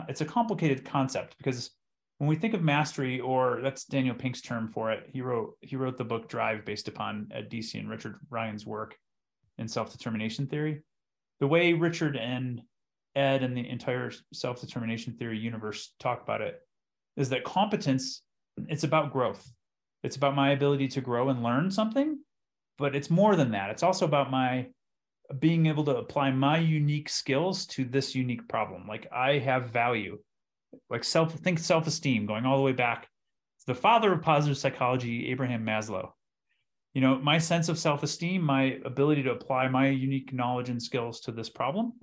it's 0.07 0.21
a 0.21 0.25
complicated 0.25 0.85
concept 0.85 1.37
because 1.37 1.71
when 2.17 2.29
we 2.29 2.35
think 2.35 2.53
of 2.53 2.63
mastery, 2.63 3.19
or 3.19 3.59
that's 3.61 3.85
Daniel 3.85 4.15
Pink's 4.15 4.41
term 4.41 4.69
for 4.69 4.91
it, 4.91 5.09
he 5.11 5.21
wrote 5.21 5.57
he 5.61 5.75
wrote 5.75 5.97
the 5.97 6.05
book 6.05 6.29
Drive 6.29 6.63
based 6.65 6.87
upon 6.87 7.29
Ed 7.33 7.49
Deci 7.49 7.79
and 7.79 7.89
Richard 7.89 8.19
Ryan's 8.29 8.65
work 8.65 8.95
in 9.57 9.67
self 9.67 9.91
determination 9.91 10.47
theory. 10.47 10.83
The 11.39 11.47
way 11.47 11.73
Richard 11.73 12.15
and 12.15 12.61
Ed 13.15 13.43
and 13.43 13.55
the 13.57 13.67
entire 13.67 14.11
self 14.33 14.61
determination 14.61 15.13
theory 15.13 15.37
universe 15.37 15.93
talk 15.99 16.21
about 16.21 16.41
it 16.41 16.61
is 17.17 17.29
that 17.29 17.43
competence 17.43 18.21
it's 18.67 18.83
about 18.83 19.11
growth 19.11 19.51
it's 20.03 20.17
about 20.17 20.35
my 20.35 20.51
ability 20.51 20.89
to 20.89 21.01
grow 21.01 21.29
and 21.29 21.41
learn 21.41 21.71
something, 21.71 22.19
but 22.77 22.95
it's 22.95 23.09
more 23.09 23.35
than 23.35 23.51
that. 23.51 23.69
It's 23.69 23.83
also 23.83 24.05
about 24.05 24.29
my 24.31 24.67
being 25.39 25.67
able 25.67 25.85
to 25.85 25.95
apply 25.95 26.31
my 26.31 26.57
unique 26.57 27.09
skills 27.09 27.65
to 27.65 27.85
this 27.85 28.13
unique 28.13 28.47
problem. 28.49 28.85
Like 28.87 29.07
I 29.11 29.39
have 29.39 29.69
value, 29.69 30.19
like 30.89 31.03
self, 31.03 31.33
think 31.33 31.59
self 31.59 31.87
esteem, 31.87 32.25
going 32.25 32.45
all 32.45 32.57
the 32.57 32.63
way 32.63 32.73
back. 32.73 33.07
It's 33.57 33.65
the 33.65 33.73
father 33.73 34.11
of 34.11 34.21
positive 34.21 34.57
psychology, 34.57 35.29
Abraham 35.31 35.65
Maslow. 35.65 36.09
You 36.93 37.01
know, 37.01 37.17
my 37.19 37.37
sense 37.37 37.69
of 37.69 37.79
self 37.79 38.03
esteem, 38.03 38.41
my 38.41 38.79
ability 38.83 39.23
to 39.23 39.31
apply 39.31 39.69
my 39.69 39.87
unique 39.87 40.33
knowledge 40.33 40.69
and 40.69 40.81
skills 40.81 41.21
to 41.21 41.31
this 41.31 41.49
problem, 41.49 41.93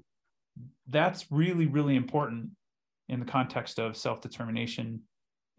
that's 0.89 1.31
really, 1.31 1.67
really 1.67 1.97
important 1.97 2.51
in 3.09 3.21
the 3.21 3.27
context 3.27 3.79
of 3.79 3.97
self 3.97 4.21
determination 4.23 5.03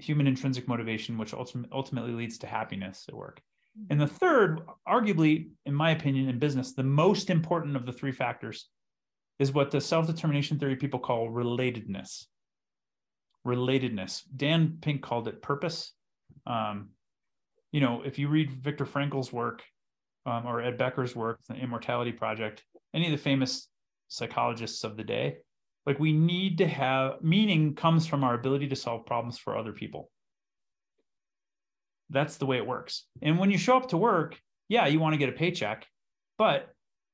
human 0.01 0.27
intrinsic 0.27 0.67
motivation, 0.67 1.17
which 1.17 1.33
ultimately 1.33 2.11
leads 2.11 2.37
to 2.39 2.47
happiness 2.47 3.05
at 3.07 3.15
work. 3.15 3.41
And 3.89 3.99
the 3.99 4.07
third, 4.07 4.61
arguably, 4.87 5.49
in 5.65 5.73
my 5.73 5.91
opinion, 5.91 6.27
in 6.27 6.39
business, 6.39 6.73
the 6.73 6.83
most 6.83 7.29
important 7.29 7.75
of 7.75 7.85
the 7.85 7.93
three 7.93 8.11
factors 8.11 8.67
is 9.39 9.53
what 9.53 9.71
the 9.71 9.79
self 9.79 10.07
determination 10.07 10.59
theory 10.59 10.75
people 10.75 10.99
call 10.99 11.29
relatedness. 11.29 12.25
Relatedness. 13.47 14.23
Dan 14.35 14.77
Pink 14.81 15.01
called 15.01 15.27
it 15.27 15.41
purpose. 15.41 15.93
Um, 16.45 16.89
you 17.71 17.79
know, 17.79 18.01
if 18.05 18.19
you 18.19 18.27
read 18.27 18.51
Viktor 18.51 18.85
Frankl's 18.85 19.31
work 19.31 19.63
um, 20.25 20.45
or 20.45 20.61
Ed 20.61 20.77
Becker's 20.77 21.15
work, 21.15 21.39
the 21.47 21.55
Immortality 21.55 22.11
Project, 22.11 22.63
any 22.93 23.05
of 23.05 23.11
the 23.11 23.17
famous 23.17 23.69
psychologists 24.09 24.83
of 24.83 24.97
the 24.97 25.03
day, 25.03 25.37
like 25.85 25.99
we 25.99 26.13
need 26.13 26.59
to 26.59 26.67
have 26.67 27.21
meaning 27.21 27.75
comes 27.75 28.05
from 28.07 28.23
our 28.23 28.33
ability 28.33 28.67
to 28.69 28.75
solve 28.75 29.05
problems 29.05 29.37
for 29.37 29.57
other 29.57 29.73
people. 29.73 30.09
That's 32.09 32.37
the 32.37 32.45
way 32.45 32.57
it 32.57 32.67
works. 32.67 33.05
And 33.21 33.39
when 33.39 33.51
you 33.51 33.57
show 33.57 33.77
up 33.77 33.89
to 33.89 33.97
work, 33.97 34.39
yeah, 34.67 34.87
you 34.87 34.99
want 34.99 35.13
to 35.13 35.17
get 35.17 35.29
a 35.29 35.33
paycheck, 35.33 35.87
but 36.37 36.69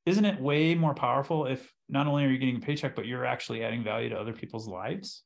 isn't 0.06 0.26
it 0.26 0.42
way 0.42 0.74
more 0.76 0.94
powerful 0.94 1.46
if 1.46 1.72
not 1.90 2.08
only 2.08 2.26
are 2.26 2.30
you 2.30 2.38
getting 2.38 2.58
a 2.58 2.62
paycheck, 2.62 2.96
but 2.96 3.06
you're 3.06 3.26
actually 3.26 3.64
adding 3.64 3.84
value 3.84 4.10
to 4.10 4.20
other 4.20 4.34
people's 4.34 4.68
lives? 4.68 5.24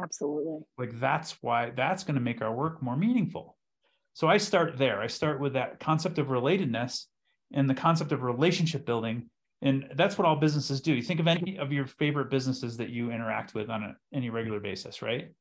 Absolutely. 0.00 0.58
Like 0.78 0.98
that's 0.98 1.36
why 1.42 1.70
that's 1.70 2.04
going 2.04 2.16
to 2.16 2.20
make 2.20 2.42
our 2.42 2.54
work 2.54 2.82
more 2.82 2.96
meaningful. 2.96 3.56
So 4.14 4.28
I 4.28 4.38
start 4.38 4.78
there. 4.78 5.00
I 5.00 5.08
start 5.08 5.40
with 5.40 5.54
that 5.54 5.80
concept 5.80 6.18
of 6.18 6.28
relatedness 6.28 7.04
and 7.52 7.68
the 7.68 7.74
concept 7.74 8.12
of 8.12 8.22
relationship 8.22 8.86
building 8.86 9.30
and 9.66 9.88
that's 9.96 10.16
what 10.16 10.26
all 10.26 10.36
businesses 10.36 10.80
do. 10.80 10.94
You 10.94 11.02
think 11.02 11.18
of 11.18 11.26
any 11.26 11.58
of 11.58 11.72
your 11.72 11.86
favorite 11.86 12.30
businesses 12.30 12.76
that 12.76 12.90
you 12.90 13.10
interact 13.10 13.52
with 13.52 13.68
on 13.68 13.82
a, 13.82 13.96
any 14.14 14.30
regular 14.30 14.60
basis 14.60 15.02
right? 15.02 15.32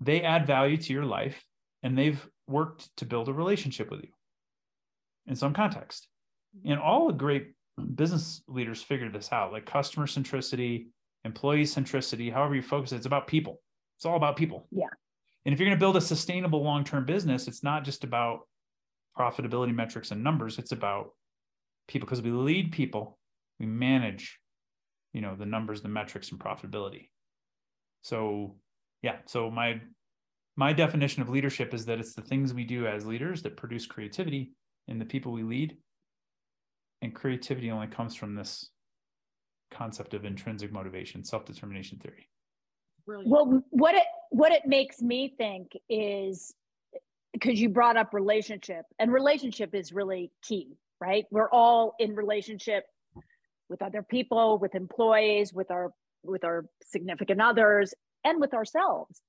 They 0.00 0.20
add 0.22 0.46
value 0.46 0.76
to 0.76 0.92
your 0.92 1.06
life 1.06 1.42
and 1.82 1.96
they've 1.96 2.22
worked 2.46 2.94
to 2.98 3.06
build 3.06 3.28
a 3.28 3.32
relationship 3.32 3.90
with 3.90 4.02
you 4.02 4.10
in 5.26 5.36
some 5.36 5.54
context. 5.54 6.06
And 6.66 6.78
all 6.78 7.06
the 7.06 7.14
great 7.14 7.54
business 7.94 8.42
leaders 8.46 8.82
figured 8.82 9.14
this 9.14 9.32
out 9.32 9.52
like 9.52 9.64
customer 9.64 10.06
centricity 10.06 10.88
employee 11.24 11.64
centricity 11.64 12.30
however 12.30 12.54
you 12.54 12.62
focus 12.62 12.92
it, 12.92 12.96
it's 12.96 13.06
about 13.06 13.26
people. 13.26 13.62
It's 13.96 14.04
all 14.04 14.16
about 14.16 14.36
people. 14.36 14.66
Yeah. 14.70 14.86
And 15.46 15.54
if 15.54 15.58
you're 15.58 15.68
going 15.68 15.78
to 15.78 15.82
build 15.82 15.96
a 15.96 16.00
sustainable 16.02 16.62
long-term 16.62 17.06
business 17.06 17.48
it's 17.48 17.62
not 17.62 17.84
just 17.84 18.04
about 18.04 18.40
profitability 19.18 19.74
metrics 19.74 20.10
and 20.10 20.22
numbers. 20.22 20.58
It's 20.58 20.72
about 20.72 21.12
people 21.88 22.06
because 22.06 22.22
we 22.22 22.30
lead 22.30 22.72
people 22.72 23.18
we 23.58 23.66
manage 23.66 24.38
you 25.12 25.20
know 25.20 25.36
the 25.36 25.46
numbers 25.46 25.82
the 25.82 25.88
metrics 25.88 26.30
and 26.30 26.40
profitability. 26.40 27.08
So 28.02 28.56
yeah 29.02 29.18
so 29.26 29.50
my 29.50 29.80
my 30.56 30.72
definition 30.72 31.22
of 31.22 31.28
leadership 31.28 31.72
is 31.72 31.86
that 31.86 31.98
it's 31.98 32.14
the 32.14 32.22
things 32.22 32.52
we 32.52 32.64
do 32.64 32.86
as 32.86 33.06
leaders 33.06 33.42
that 33.42 33.56
produce 33.56 33.86
creativity 33.86 34.52
in 34.88 34.98
the 34.98 35.04
people 35.04 35.32
we 35.32 35.42
lead. 35.42 35.76
And 37.00 37.14
creativity 37.14 37.70
only 37.70 37.86
comes 37.86 38.14
from 38.14 38.34
this 38.34 38.70
concept 39.70 40.12
of 40.14 40.24
intrinsic 40.24 40.70
motivation 40.70 41.24
self-determination 41.24 41.98
theory. 41.98 42.28
Brilliant. 43.06 43.30
well 43.30 43.62
what 43.70 43.94
it 43.94 44.04
what 44.30 44.52
it 44.52 44.62
makes 44.66 45.00
me 45.00 45.34
think 45.36 45.72
is 45.88 46.54
because 47.32 47.60
you 47.60 47.68
brought 47.68 47.96
up 47.96 48.14
relationship 48.14 48.84
and 48.98 49.12
relationship 49.12 49.74
is 49.74 49.92
really 49.92 50.30
key 50.42 50.76
right? 51.02 51.26
We're 51.32 51.50
all 51.50 51.96
in 51.98 52.14
relationship 52.14 52.84
with 53.72 53.82
other 53.82 54.04
people, 54.16 54.58
with 54.58 54.74
employees, 54.76 55.52
with 55.52 55.70
our 55.72 55.90
with 56.22 56.44
our 56.44 56.66
significant 56.94 57.40
others. 57.40 57.92
and 58.24 58.40
with 58.40 58.54
ourselves. 58.54 59.20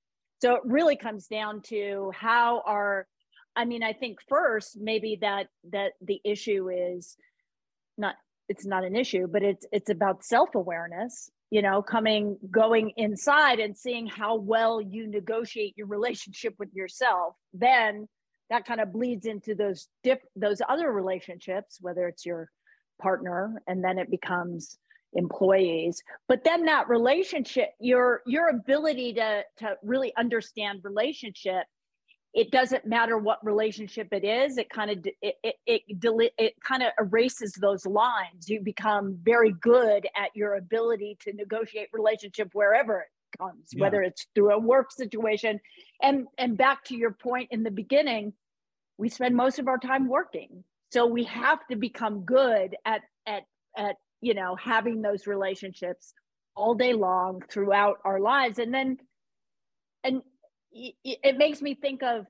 So 0.42 0.56
it 0.56 0.62
really 0.66 0.96
comes 0.96 1.28
down 1.28 1.62
to 1.68 2.12
how 2.16 2.62
our 2.66 3.08
I 3.56 3.66
mean, 3.66 3.84
I 3.84 3.94
think 3.94 4.18
first 4.28 4.78
maybe 4.80 5.20
that 5.22 5.48
that 5.72 5.94
the 6.02 6.20
issue 6.24 6.70
is 6.70 7.16
not 7.98 8.16
it's 8.50 8.66
not 8.66 8.84
an 8.84 8.96
issue, 8.96 9.28
but 9.28 9.44
it's 9.44 9.66
it's 9.72 9.90
about 9.90 10.24
self-awareness, 10.26 11.30
you 11.50 11.62
know, 11.62 11.82
coming 11.82 12.38
going 12.50 12.94
inside 12.98 13.60
and 13.60 13.78
seeing 13.78 14.08
how 14.08 14.36
well 14.36 14.82
you 14.82 15.08
negotiate 15.08 15.76
your 15.78 15.88
relationship 15.88 16.56
with 16.60 16.74
yourself. 16.74 17.36
Then 17.54 18.08
that 18.50 18.66
kind 18.66 18.82
of 18.82 18.92
bleeds 18.92 19.26
into 19.26 19.56
those 19.56 19.88
dip 20.04 20.22
those 20.36 20.62
other 20.68 20.92
relationships, 20.92 21.78
whether 21.80 22.08
it's 22.08 22.26
your 22.26 22.50
partner 23.02 23.62
and 23.68 23.84
then 23.84 23.98
it 23.98 24.10
becomes 24.10 24.78
employees. 25.14 26.02
But 26.28 26.44
then 26.44 26.66
that 26.66 26.90
relationship 26.90 27.70
your 27.80 28.22
your 28.26 28.50
ability 28.50 29.14
to 29.14 29.44
to 29.58 29.78
really 29.84 30.14
understand 30.18 30.82
relationship 30.84 31.66
it 32.34 32.50
doesn't 32.50 32.84
matter 32.84 33.16
what 33.20 33.46
relationship 33.46 34.08
it 34.12 34.24
is 34.24 34.58
it 34.58 34.70
kind 34.70 34.90
of 34.90 35.06
it 35.22 35.36
it 35.44 35.56
it, 35.68 36.34
it 36.38 36.54
kind 36.68 36.82
of 36.84 36.92
erases 37.00 37.54
those 37.54 37.86
lines. 37.86 38.50
You 38.50 38.62
become 38.62 39.18
very 39.22 39.54
good 39.62 40.08
at 40.16 40.36
your 40.36 40.56
ability 40.56 41.18
to 41.22 41.34
negotiate 41.34 41.90
relationship 41.94 42.50
wherever 42.54 43.02
it 43.02 43.38
comes 43.40 43.70
yeah. 43.72 43.82
whether 43.82 44.02
it's 44.02 44.28
through 44.34 44.52
a 44.52 44.60
work 44.60 44.92
situation. 44.92 45.60
And 46.02 46.26
and 46.38 46.58
back 46.58 46.84
to 46.86 46.96
your 46.96 47.12
point 47.12 47.50
in 47.52 47.64
the 47.64 47.72
beginning 47.72 48.34
we 48.98 49.10
spend 49.10 49.36
most 49.36 49.60
of 49.60 49.68
our 49.68 49.78
time 49.78 50.08
working 50.08 50.64
so 50.94 51.08
we 51.08 51.24
have 51.24 51.58
to 51.72 51.76
become 51.76 52.24
good 52.24 52.76
at 52.86 53.02
at 53.26 53.44
at 53.76 53.96
you 54.22 54.36
know 54.36 54.56
having 54.56 55.02
those 55.02 55.26
relationships 55.26 56.14
all 56.56 56.76
day 56.76 56.94
long 56.94 57.42
throughout 57.50 57.98
our 58.06 58.20
lives. 58.20 58.60
And 58.60 58.72
then 58.72 58.98
and 60.04 60.22
it 60.72 61.38
makes 61.38 61.62
me 61.64 61.74
think 61.74 62.04
of 62.04 62.28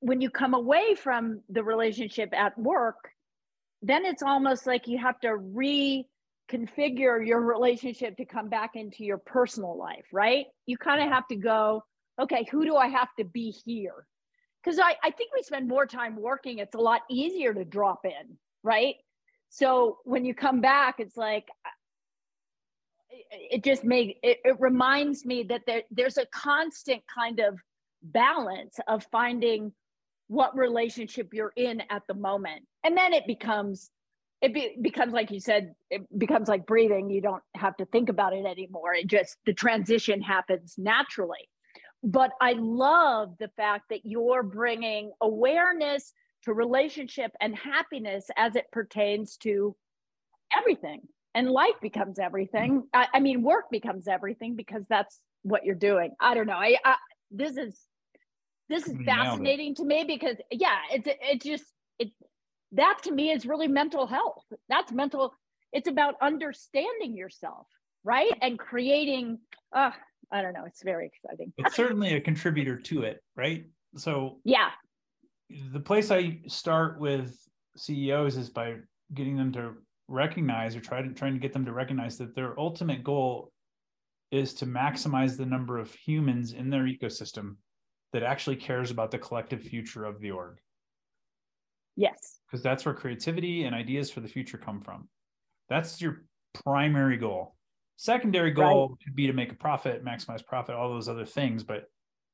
when 0.00 0.22
you 0.22 0.30
come 0.30 0.54
away 0.54 0.94
from 0.94 1.42
the 1.50 1.62
relationship 1.62 2.30
at 2.32 2.56
work 2.58 3.10
then 3.82 4.06
it's 4.06 4.22
almost 4.22 4.66
like 4.66 4.88
you 4.88 4.98
have 4.98 5.18
to 5.20 5.28
reconfigure 5.28 7.26
your 7.26 7.40
relationship 7.40 8.16
to 8.16 8.24
come 8.24 8.48
back 8.48 8.70
into 8.74 9.04
your 9.04 9.18
personal 9.18 9.76
life 9.76 10.06
right? 10.12 10.46
You 10.66 10.78
kind 10.78 11.02
of 11.02 11.08
have 11.08 11.26
to 11.28 11.36
go 11.36 11.82
okay 12.20 12.46
who 12.50 12.64
do 12.64 12.76
i 12.76 12.88
have 12.88 13.08
to 13.18 13.24
be 13.24 13.54
here 13.64 14.06
because 14.66 14.80
I, 14.80 14.96
I 15.04 15.10
think 15.12 15.30
we 15.32 15.42
spend 15.42 15.68
more 15.68 15.86
time 15.86 16.16
working 16.16 16.58
it's 16.58 16.74
a 16.74 16.80
lot 16.80 17.02
easier 17.08 17.54
to 17.54 17.64
drop 17.64 18.04
in 18.04 18.36
right? 18.62 18.96
So 19.48 19.98
when 20.04 20.24
you 20.24 20.34
come 20.34 20.60
back 20.60 20.96
it's 20.98 21.16
like 21.16 21.48
it 23.30 23.64
just 23.64 23.84
make 23.84 24.18
it, 24.22 24.38
it 24.44 24.56
reminds 24.60 25.24
me 25.24 25.44
that 25.44 25.62
there, 25.66 25.82
there's 25.90 26.18
a 26.18 26.26
constant 26.26 27.02
kind 27.12 27.40
of 27.40 27.58
balance 28.02 28.78
of 28.88 29.06
finding 29.10 29.72
what 30.28 30.56
relationship 30.56 31.32
you're 31.32 31.52
in 31.56 31.82
at 31.88 32.02
the 32.08 32.14
moment. 32.14 32.64
And 32.84 32.96
then 32.96 33.12
it 33.12 33.26
becomes 33.26 33.90
it 34.42 34.52
be, 34.52 34.76
becomes 34.82 35.12
like 35.12 35.30
you 35.30 35.40
said 35.40 35.74
it 35.90 36.02
becomes 36.18 36.48
like 36.48 36.66
breathing. 36.66 37.08
You 37.08 37.22
don't 37.22 37.42
have 37.54 37.76
to 37.78 37.86
think 37.86 38.08
about 38.08 38.34
it 38.34 38.44
anymore. 38.44 38.94
It 38.94 39.06
just 39.06 39.36
the 39.46 39.54
transition 39.54 40.20
happens 40.20 40.74
naturally 40.76 41.48
but 42.02 42.30
i 42.40 42.52
love 42.52 43.34
the 43.38 43.48
fact 43.56 43.84
that 43.90 44.04
you're 44.04 44.42
bringing 44.42 45.10
awareness 45.20 46.12
to 46.46 46.54
relationship 46.54 47.32
and 47.40 47.56
happiness 47.56 48.30
as 48.36 48.54
it 48.54 48.70
pertains 48.70 49.36
to 49.36 49.76
everything. 50.56 51.02
And 51.34 51.50
life 51.50 51.74
becomes 51.82 52.18
everything. 52.18 52.84
I, 52.94 53.08
I, 53.14 53.20
mean 53.20 53.42
work 53.42 53.64
becomes 53.70 54.08
everything 54.08 54.54
because 54.54 54.86
that's 54.88 55.20
what 55.42 55.64
you're 55.64 55.74
doing. 55.74 56.12
I 56.20 56.34
don't 56.34 56.46
know. 56.46 56.54
I, 56.54 56.76
I 56.84 56.94
this 57.30 57.56
is 57.56 57.78
this 58.68 58.86
is 58.86 58.96
fascinating 59.04 59.74
to 59.74 59.84
me 59.84 60.04
because 60.04 60.36
yeah 60.50 60.78
it's 60.92 61.06
it 61.06 61.42
just 61.42 61.64
it 61.98 62.10
that 62.72 63.00
to 63.02 63.12
me 63.12 63.32
is 63.32 63.44
really 63.44 63.68
mental 63.68 64.06
health. 64.06 64.44
That's 64.68 64.92
mental 64.92 65.34
it's 65.72 65.88
about 65.88 66.14
understanding 66.22 67.16
yourself 67.16 67.66
right? 68.06 68.30
And 68.40 68.58
creating 68.58 69.40
uh 69.74 69.90
i 70.32 70.42
don't 70.42 70.52
know 70.52 70.64
it's 70.66 70.82
very 70.82 71.06
exciting 71.06 71.52
it's 71.58 71.76
certainly 71.76 72.14
a 72.14 72.20
contributor 72.20 72.76
to 72.76 73.02
it 73.02 73.22
right 73.36 73.66
so 73.96 74.38
yeah 74.44 74.70
the 75.72 75.80
place 75.80 76.10
I 76.10 76.40
start 76.46 76.98
with 77.00 77.38
CEOs 77.76 78.36
is 78.36 78.50
by 78.50 78.76
getting 79.14 79.36
them 79.36 79.52
to 79.52 79.74
recognize 80.08 80.76
or 80.76 80.80
try 80.80 81.02
to 81.02 81.12
trying 81.12 81.34
to 81.34 81.40
get 81.40 81.52
them 81.52 81.64
to 81.64 81.72
recognize 81.72 82.18
that 82.18 82.34
their 82.34 82.58
ultimate 82.58 83.04
goal 83.04 83.52
is 84.30 84.54
to 84.54 84.66
maximize 84.66 85.36
the 85.36 85.46
number 85.46 85.78
of 85.78 85.92
humans 85.94 86.52
in 86.52 86.70
their 86.70 86.84
ecosystem 86.84 87.56
that 88.12 88.22
actually 88.22 88.56
cares 88.56 88.90
about 88.90 89.10
the 89.10 89.18
collective 89.18 89.62
future 89.62 90.04
of 90.04 90.20
the 90.20 90.30
org. 90.30 90.58
Yes. 91.96 92.40
Because 92.46 92.62
that's 92.62 92.84
where 92.84 92.94
creativity 92.94 93.64
and 93.64 93.74
ideas 93.74 94.10
for 94.10 94.20
the 94.20 94.28
future 94.28 94.58
come 94.58 94.80
from. 94.80 95.08
That's 95.68 96.00
your 96.00 96.24
primary 96.64 97.16
goal. 97.16 97.55
Secondary 97.96 98.50
goal 98.50 98.88
right. 98.88 99.04
could 99.04 99.16
be 99.16 99.26
to 99.26 99.32
make 99.32 99.50
a 99.52 99.54
profit, 99.54 100.04
maximize 100.04 100.44
profit, 100.44 100.74
all 100.74 100.90
those 100.90 101.08
other 101.08 101.24
things. 101.24 101.62
But 101.62 101.88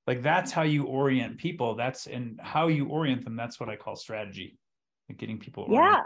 like 0.07 0.22
that's 0.22 0.51
how 0.51 0.62
you 0.62 0.85
orient 0.85 1.38
people 1.38 1.75
that's 1.75 2.07
and 2.07 2.38
how 2.42 2.68
you 2.68 2.87
orient 2.87 3.25
them 3.25 3.37
that's 3.37 3.61
what 3.61 3.68
i 3.68 3.77
call 3.77 3.96
strategy 3.96 4.59
like 5.09 5.18
getting 5.18 5.38
people 5.38 5.66
yeah 5.70 6.03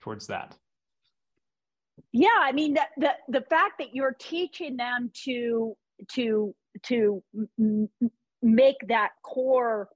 towards 0.00 0.26
that 0.26 0.56
yeah 2.12 2.28
i 2.40 2.52
mean 2.52 2.74
the, 2.74 2.82
the 2.96 3.10
the 3.28 3.40
fact 3.42 3.78
that 3.78 3.94
you're 3.94 4.16
teaching 4.18 4.76
them 4.76 5.10
to 5.12 5.76
to 6.08 6.54
to 6.82 7.22
make 8.42 8.76
that 8.88 9.10
core 9.22 9.88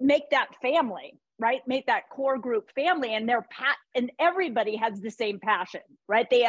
make 0.00 0.28
that 0.30 0.48
family 0.60 1.18
right 1.38 1.60
make 1.66 1.86
that 1.86 2.08
core 2.10 2.38
group 2.38 2.70
family 2.74 3.14
and 3.14 3.28
their 3.28 3.42
pat 3.50 3.76
and 3.94 4.10
everybody 4.20 4.76
has 4.76 5.00
the 5.00 5.10
same 5.10 5.38
passion 5.40 5.80
right 6.08 6.28
they 6.30 6.46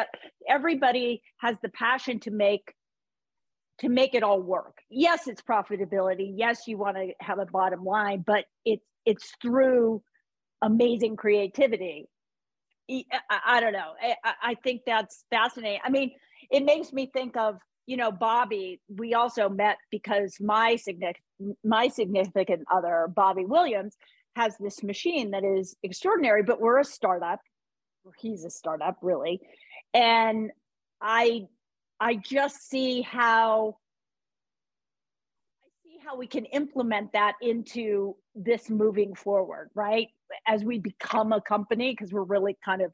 everybody 0.50 1.22
has 1.40 1.58
the 1.62 1.70
passion 1.70 2.20
to 2.20 2.32
make 2.32 2.74
to 3.80 3.90
make 3.90 4.14
it 4.14 4.24
all 4.24 4.42
work. 4.42 4.78
Yes, 4.90 5.28
it's 5.28 5.42
profitability. 5.42 6.32
Yes, 6.36 6.68
you 6.68 6.78
want 6.78 6.98
to 6.98 7.12
have 7.20 7.40
a 7.40 7.46
bottom 7.46 7.84
line, 7.84 8.24
but 8.26 8.46
it's 8.66 8.86
it's 9.06 9.34
through 9.42 10.02
amazing 10.62 11.16
creativity. 11.18 12.08
I, 12.90 13.40
I 13.46 13.60
don't 13.60 13.74
know. 13.74 13.94
I, 14.02 14.34
I 14.42 14.56
think 14.64 14.82
that's 14.86 15.26
fascinating. 15.30 15.80
I 15.84 15.90
mean, 15.90 16.12
it 16.52 16.64
makes 16.64 16.94
me 16.94 17.10
think 17.12 17.36
of 17.36 17.58
you 17.88 17.98
know 17.98 18.12
Bobby. 18.12 18.80
We 18.88 19.14
also 19.14 19.50
met 19.50 19.78
because 19.92 20.38
my 20.40 20.76
significant 20.76 21.26
my 21.64 21.88
significant 21.88 22.62
other 22.72 23.10
Bobby 23.14 23.46
Williams 23.46 23.98
has 24.36 24.58
this 24.58 24.84
machine 24.84 25.32
that 25.32 25.44
is 25.44 25.76
extraordinary. 25.84 26.44
But 26.44 26.60
we're 26.60 26.80
a 26.80 26.86
startup. 26.86 27.40
He's 28.18 28.44
a 28.44 28.50
startup, 28.50 28.98
really, 29.02 29.40
and 29.94 30.52
I 31.02 31.48
I 32.00 32.16
just 32.16 32.70
see 32.70 33.02
how 33.02 33.78
I 35.64 35.70
see 35.84 35.98
how 36.06 36.18
we 36.18 36.28
can 36.28 36.46
implement 36.46 37.14
that 37.14 37.36
into 37.42 38.16
this 38.36 38.70
moving 38.70 39.16
forward, 39.16 39.70
right? 39.74 40.08
As 40.48 40.64
we 40.66 40.80
become 40.80 41.32
a 41.32 41.40
company, 41.40 41.92
because 41.92 42.12
we're 42.12 42.24
really 42.24 42.58
kind 42.66 42.82
of 42.82 42.92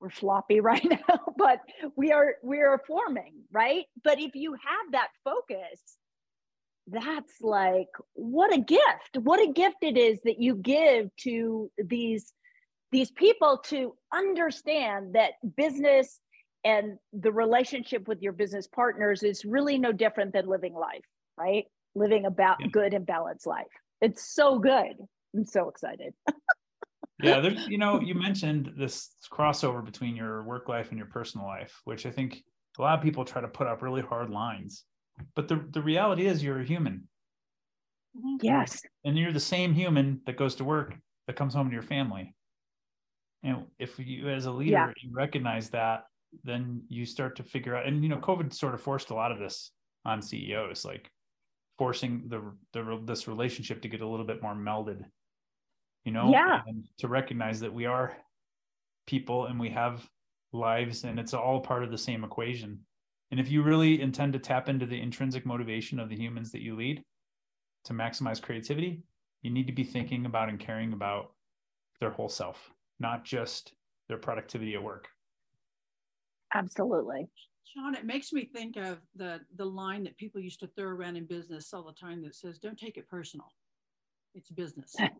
we're 0.00 0.10
floppy 0.10 0.60
right 0.62 0.84
now, 0.84 1.34
but 1.36 1.60
we 1.96 2.12
are 2.12 2.36
we 2.42 2.60
are 2.60 2.80
forming, 2.86 3.34
right? 3.52 3.84
But 4.02 4.20
if 4.20 4.34
you 4.34 4.52
have 4.52 4.92
that 4.92 5.08
focus, 5.24 5.97
that's 6.90 7.40
like 7.40 7.88
what 8.14 8.52
a 8.52 8.58
gift. 8.58 9.18
What 9.20 9.40
a 9.40 9.52
gift 9.52 9.78
it 9.82 9.96
is 9.96 10.20
that 10.24 10.40
you 10.40 10.56
give 10.56 11.14
to 11.20 11.70
these 11.78 12.32
these 12.90 13.10
people 13.10 13.58
to 13.66 13.94
understand 14.14 15.14
that 15.14 15.32
business 15.56 16.20
and 16.64 16.98
the 17.12 17.30
relationship 17.30 18.08
with 18.08 18.22
your 18.22 18.32
business 18.32 18.66
partners 18.66 19.22
is 19.22 19.44
really 19.44 19.78
no 19.78 19.92
different 19.92 20.32
than 20.32 20.46
living 20.46 20.74
life 20.74 21.04
right? 21.38 21.64
Living 21.94 22.26
about 22.26 22.58
yeah. 22.60 22.66
good 22.70 22.94
and 22.94 23.06
balanced 23.06 23.46
life. 23.46 23.66
It's 24.00 24.34
so 24.34 24.58
good. 24.58 24.94
I'm 25.34 25.46
so 25.46 25.68
excited. 25.68 26.12
Yeah 27.20 27.40
there's 27.40 27.66
you 27.66 27.78
know 27.78 28.00
you 28.00 28.14
mentioned 28.14 28.74
this 28.76 29.10
crossover 29.28 29.84
between 29.84 30.14
your 30.14 30.44
work 30.44 30.68
life 30.68 30.90
and 30.90 30.98
your 30.98 31.08
personal 31.08 31.48
life 31.48 31.80
which 31.82 32.06
i 32.06 32.12
think 32.12 32.44
a 32.78 32.82
lot 32.82 32.96
of 32.96 33.02
people 33.02 33.24
try 33.24 33.42
to 33.42 33.48
put 33.48 33.66
up 33.66 33.82
really 33.82 34.02
hard 34.02 34.30
lines 34.30 34.84
but 35.34 35.48
the, 35.48 35.64
the 35.70 35.82
reality 35.82 36.26
is 36.26 36.42
you're 36.42 36.60
a 36.60 36.64
human. 36.64 37.08
Mm-hmm. 38.16 38.36
yes. 38.42 38.80
And 39.04 39.18
you're 39.18 39.32
the 39.32 39.40
same 39.40 39.72
human 39.72 40.20
that 40.26 40.36
goes 40.36 40.56
to 40.56 40.64
work 40.64 40.96
that 41.26 41.36
comes 41.36 41.54
home 41.54 41.68
to 41.68 41.74
your 41.74 41.82
family. 41.82 42.34
And 43.42 43.66
if 43.78 43.98
you 43.98 44.28
as 44.28 44.46
a 44.46 44.50
leader 44.50 44.72
yeah. 44.72 44.92
you 45.00 45.10
recognize 45.12 45.70
that 45.70 46.04
then 46.44 46.82
you 46.88 47.06
start 47.06 47.36
to 47.36 47.42
figure 47.42 47.74
out 47.74 47.86
and 47.86 48.02
you 48.02 48.08
know 48.10 48.18
covid 48.18 48.52
sort 48.52 48.74
of 48.74 48.82
forced 48.82 49.10
a 49.10 49.14
lot 49.14 49.32
of 49.32 49.38
this 49.38 49.70
on 50.04 50.20
ceos 50.20 50.84
like 50.84 51.08
forcing 51.78 52.24
the, 52.26 52.42
the 52.72 53.00
this 53.04 53.28
relationship 53.28 53.80
to 53.80 53.88
get 53.88 54.02
a 54.02 54.06
little 54.06 54.26
bit 54.26 54.42
more 54.42 54.54
melded 54.54 55.04
you 56.08 56.14
know? 56.14 56.30
Yeah. 56.32 56.62
And 56.66 56.84
to 57.00 57.08
recognize 57.08 57.60
that 57.60 57.72
we 57.74 57.84
are 57.84 58.16
people 59.06 59.44
and 59.44 59.60
we 59.60 59.68
have 59.68 60.08
lives 60.54 61.04
and 61.04 61.18
it's 61.18 61.34
all 61.34 61.60
part 61.60 61.84
of 61.84 61.90
the 61.90 61.98
same 61.98 62.24
equation 62.24 62.80
And 63.30 63.38
if 63.38 63.50
you 63.50 63.62
really 63.62 64.00
intend 64.00 64.32
to 64.32 64.38
tap 64.38 64.68
into 64.68 64.86
the 64.86 65.00
intrinsic 65.00 65.44
motivation 65.44 65.98
of 65.98 66.08
the 66.08 66.16
humans 66.16 66.50
that 66.52 66.62
you 66.62 66.76
lead 66.76 67.02
to 67.84 67.92
maximize 67.92 68.40
creativity, 68.40 69.02
you 69.42 69.50
need 69.50 69.66
to 69.66 69.72
be 69.72 69.84
thinking 69.84 70.26
about 70.26 70.48
and 70.48 70.58
caring 70.58 70.92
about 70.92 71.32
their 72.00 72.10
whole 72.10 72.28
self, 72.28 72.70
not 72.98 73.24
just 73.24 73.74
their 74.08 74.18
productivity 74.18 74.74
at 74.74 74.82
work. 74.82 75.08
Absolutely. 76.54 77.26
Sean, 77.64 77.94
it 77.94 78.06
makes 78.06 78.32
me 78.32 78.46
think 78.46 78.76
of 78.76 78.98
the 79.14 79.40
the 79.56 79.64
line 79.64 80.02
that 80.04 80.16
people 80.16 80.40
used 80.40 80.60
to 80.60 80.66
throw 80.68 80.88
around 80.88 81.16
in 81.16 81.26
business 81.26 81.74
all 81.74 81.82
the 81.84 81.92
time 81.92 82.22
that 82.22 82.34
says, 82.34 82.58
"Don't 82.58 82.78
take 82.78 82.96
it 82.96 83.08
personal. 83.08 83.52
It's 84.34 84.50
business." 84.50 84.96
and, 84.98 85.10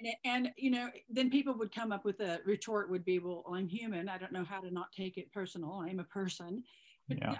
it, 0.00 0.16
and 0.24 0.50
you 0.56 0.70
know, 0.70 0.88
then 1.10 1.28
people 1.28 1.54
would 1.58 1.74
come 1.74 1.92
up 1.92 2.06
with 2.06 2.20
a 2.20 2.40
retort 2.46 2.90
would 2.90 3.04
be, 3.04 3.18
"Well, 3.18 3.44
I'm 3.52 3.68
human. 3.68 4.08
I 4.08 4.16
don't 4.16 4.32
know 4.32 4.44
how 4.44 4.60
to 4.60 4.70
not 4.70 4.90
take 4.92 5.18
it 5.18 5.30
personal. 5.32 5.84
I'm 5.86 6.00
a 6.00 6.04
person." 6.04 6.64
But 7.08 7.18
yeah. 7.18 7.34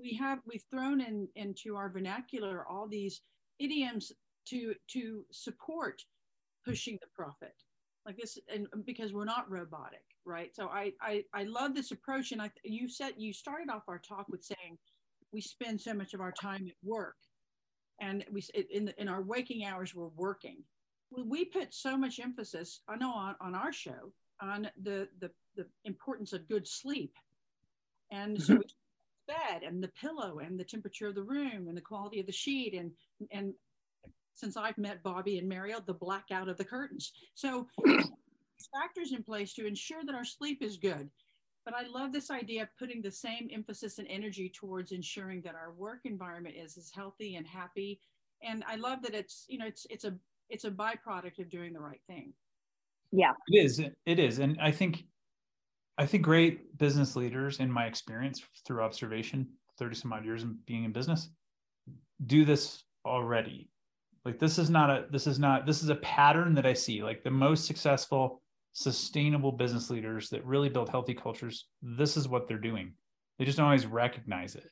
we 0.00 0.14
have 0.16 0.38
we've 0.46 0.64
thrown 0.70 1.00
in 1.00 1.28
into 1.36 1.76
our 1.76 1.90
vernacular 1.90 2.64
all 2.68 2.88
these 2.88 3.20
idioms 3.58 4.12
to 4.46 4.74
to 4.92 5.24
support 5.30 6.02
pushing 6.64 6.98
the 7.00 7.08
profit 7.14 7.54
like 8.06 8.16
this 8.16 8.38
and 8.52 8.66
um, 8.72 8.82
because 8.86 9.12
we're 9.12 9.24
not 9.24 9.50
robotic 9.50 10.04
right? 10.26 10.54
So 10.54 10.68
i 10.68 10.92
i, 11.00 11.24
I 11.34 11.44
love 11.44 11.74
this 11.74 11.90
approach 11.92 12.32
and 12.32 12.40
i 12.40 12.50
you 12.64 12.88
said 12.88 13.14
you 13.16 13.32
started 13.32 13.70
off 13.70 13.88
our 13.88 13.98
talk 13.98 14.26
with 14.28 14.42
saying 14.42 14.78
we 15.32 15.40
spend 15.40 15.80
so 15.80 15.94
much 15.94 16.14
of 16.14 16.20
our 16.20 16.32
time 16.32 16.66
at 16.66 16.74
work 16.82 17.16
and 18.00 18.24
we 18.32 18.42
in 18.70 18.92
in 18.98 19.08
our 19.08 19.22
waking 19.22 19.64
hours 19.64 19.94
we're 19.94 20.08
working. 20.16 20.58
We 21.12 21.44
put 21.44 21.74
so 21.74 21.96
much 21.96 22.20
emphasis 22.20 22.80
i 22.88 22.96
know 22.96 23.12
on, 23.12 23.34
on 23.40 23.54
our 23.54 23.72
show 23.72 24.12
on 24.40 24.70
the, 24.82 25.08
the 25.20 25.30
the 25.56 25.66
importance 25.84 26.32
of 26.32 26.48
good 26.48 26.66
sleep. 26.66 27.12
And 28.10 28.40
so 28.40 28.54
mm-hmm. 28.54 28.58
we 28.60 28.64
bed 29.30 29.62
and 29.62 29.82
the 29.82 29.88
pillow 30.00 30.40
and 30.40 30.58
the 30.58 30.64
temperature 30.64 31.08
of 31.08 31.14
the 31.14 31.22
room 31.22 31.68
and 31.68 31.76
the 31.76 31.82
quality 31.82 32.20
of 32.20 32.26
the 32.26 32.32
sheet 32.32 32.74
and 32.74 32.90
and 33.30 33.54
since 34.34 34.56
I've 34.56 34.78
met 34.78 35.02
Bobby 35.02 35.38
and 35.38 35.48
Mario, 35.48 35.80
the 35.80 35.92
blackout 35.92 36.48
of 36.48 36.56
the 36.56 36.64
curtains. 36.64 37.12
So 37.34 37.66
factors 38.72 39.12
in 39.12 39.22
place 39.22 39.52
to 39.54 39.66
ensure 39.66 40.02
that 40.04 40.14
our 40.14 40.24
sleep 40.24 40.62
is 40.62 40.76
good. 40.76 41.10
But 41.64 41.74
I 41.74 41.86
love 41.86 42.12
this 42.12 42.30
idea 42.30 42.62
of 42.62 42.68
putting 42.78 43.02
the 43.02 43.10
same 43.10 43.50
emphasis 43.52 43.98
and 43.98 44.08
energy 44.08 44.50
towards 44.54 44.92
ensuring 44.92 45.42
that 45.42 45.54
our 45.54 45.72
work 45.72 46.00
environment 46.04 46.54
is 46.56 46.78
as 46.78 46.90
healthy 46.90 47.36
and 47.36 47.46
happy. 47.46 48.00
And 48.42 48.64
I 48.66 48.76
love 48.76 49.02
that 49.02 49.14
it's, 49.14 49.44
you 49.48 49.58
know, 49.58 49.66
it's 49.66 49.86
it's 49.90 50.04
a 50.04 50.14
it's 50.48 50.64
a 50.64 50.70
byproduct 50.70 51.38
of 51.38 51.50
doing 51.50 51.72
the 51.72 51.80
right 51.80 52.00
thing. 52.06 52.32
Yeah. 53.12 53.32
It 53.48 53.64
is. 53.64 53.82
It 54.06 54.18
is. 54.18 54.38
And 54.38 54.58
I 54.60 54.70
think 54.70 55.04
I 56.00 56.06
think 56.06 56.24
great 56.24 56.78
business 56.78 57.14
leaders, 57.14 57.60
in 57.60 57.70
my 57.70 57.84
experience 57.84 58.42
through 58.66 58.82
observation, 58.82 59.46
30 59.78 59.94
some 59.96 60.12
odd 60.14 60.24
years 60.24 60.42
of 60.42 60.64
being 60.64 60.84
in 60.84 60.92
business, 60.92 61.28
do 62.26 62.46
this 62.46 62.82
already. 63.04 63.68
Like 64.24 64.38
this 64.38 64.58
is 64.58 64.70
not 64.70 64.88
a 64.88 65.04
this 65.10 65.26
is 65.26 65.38
not 65.38 65.66
this 65.66 65.82
is 65.82 65.90
a 65.90 65.96
pattern 65.96 66.54
that 66.54 66.64
i 66.64 66.72
see. 66.72 67.02
Like 67.02 67.22
the 67.22 67.30
most 67.30 67.66
successful 67.66 68.40
sustainable 68.72 69.52
business 69.52 69.90
leaders 69.90 70.30
that 70.30 70.44
really 70.46 70.70
build 70.70 70.88
healthy 70.88 71.12
cultures 71.12 71.66
this 71.82 72.16
is 72.16 72.28
what 72.28 72.48
they're 72.48 72.58
doing. 72.58 72.94
They 73.38 73.44
just 73.44 73.58
don't 73.58 73.66
always 73.66 73.86
recognize 73.86 74.54
it. 74.54 74.70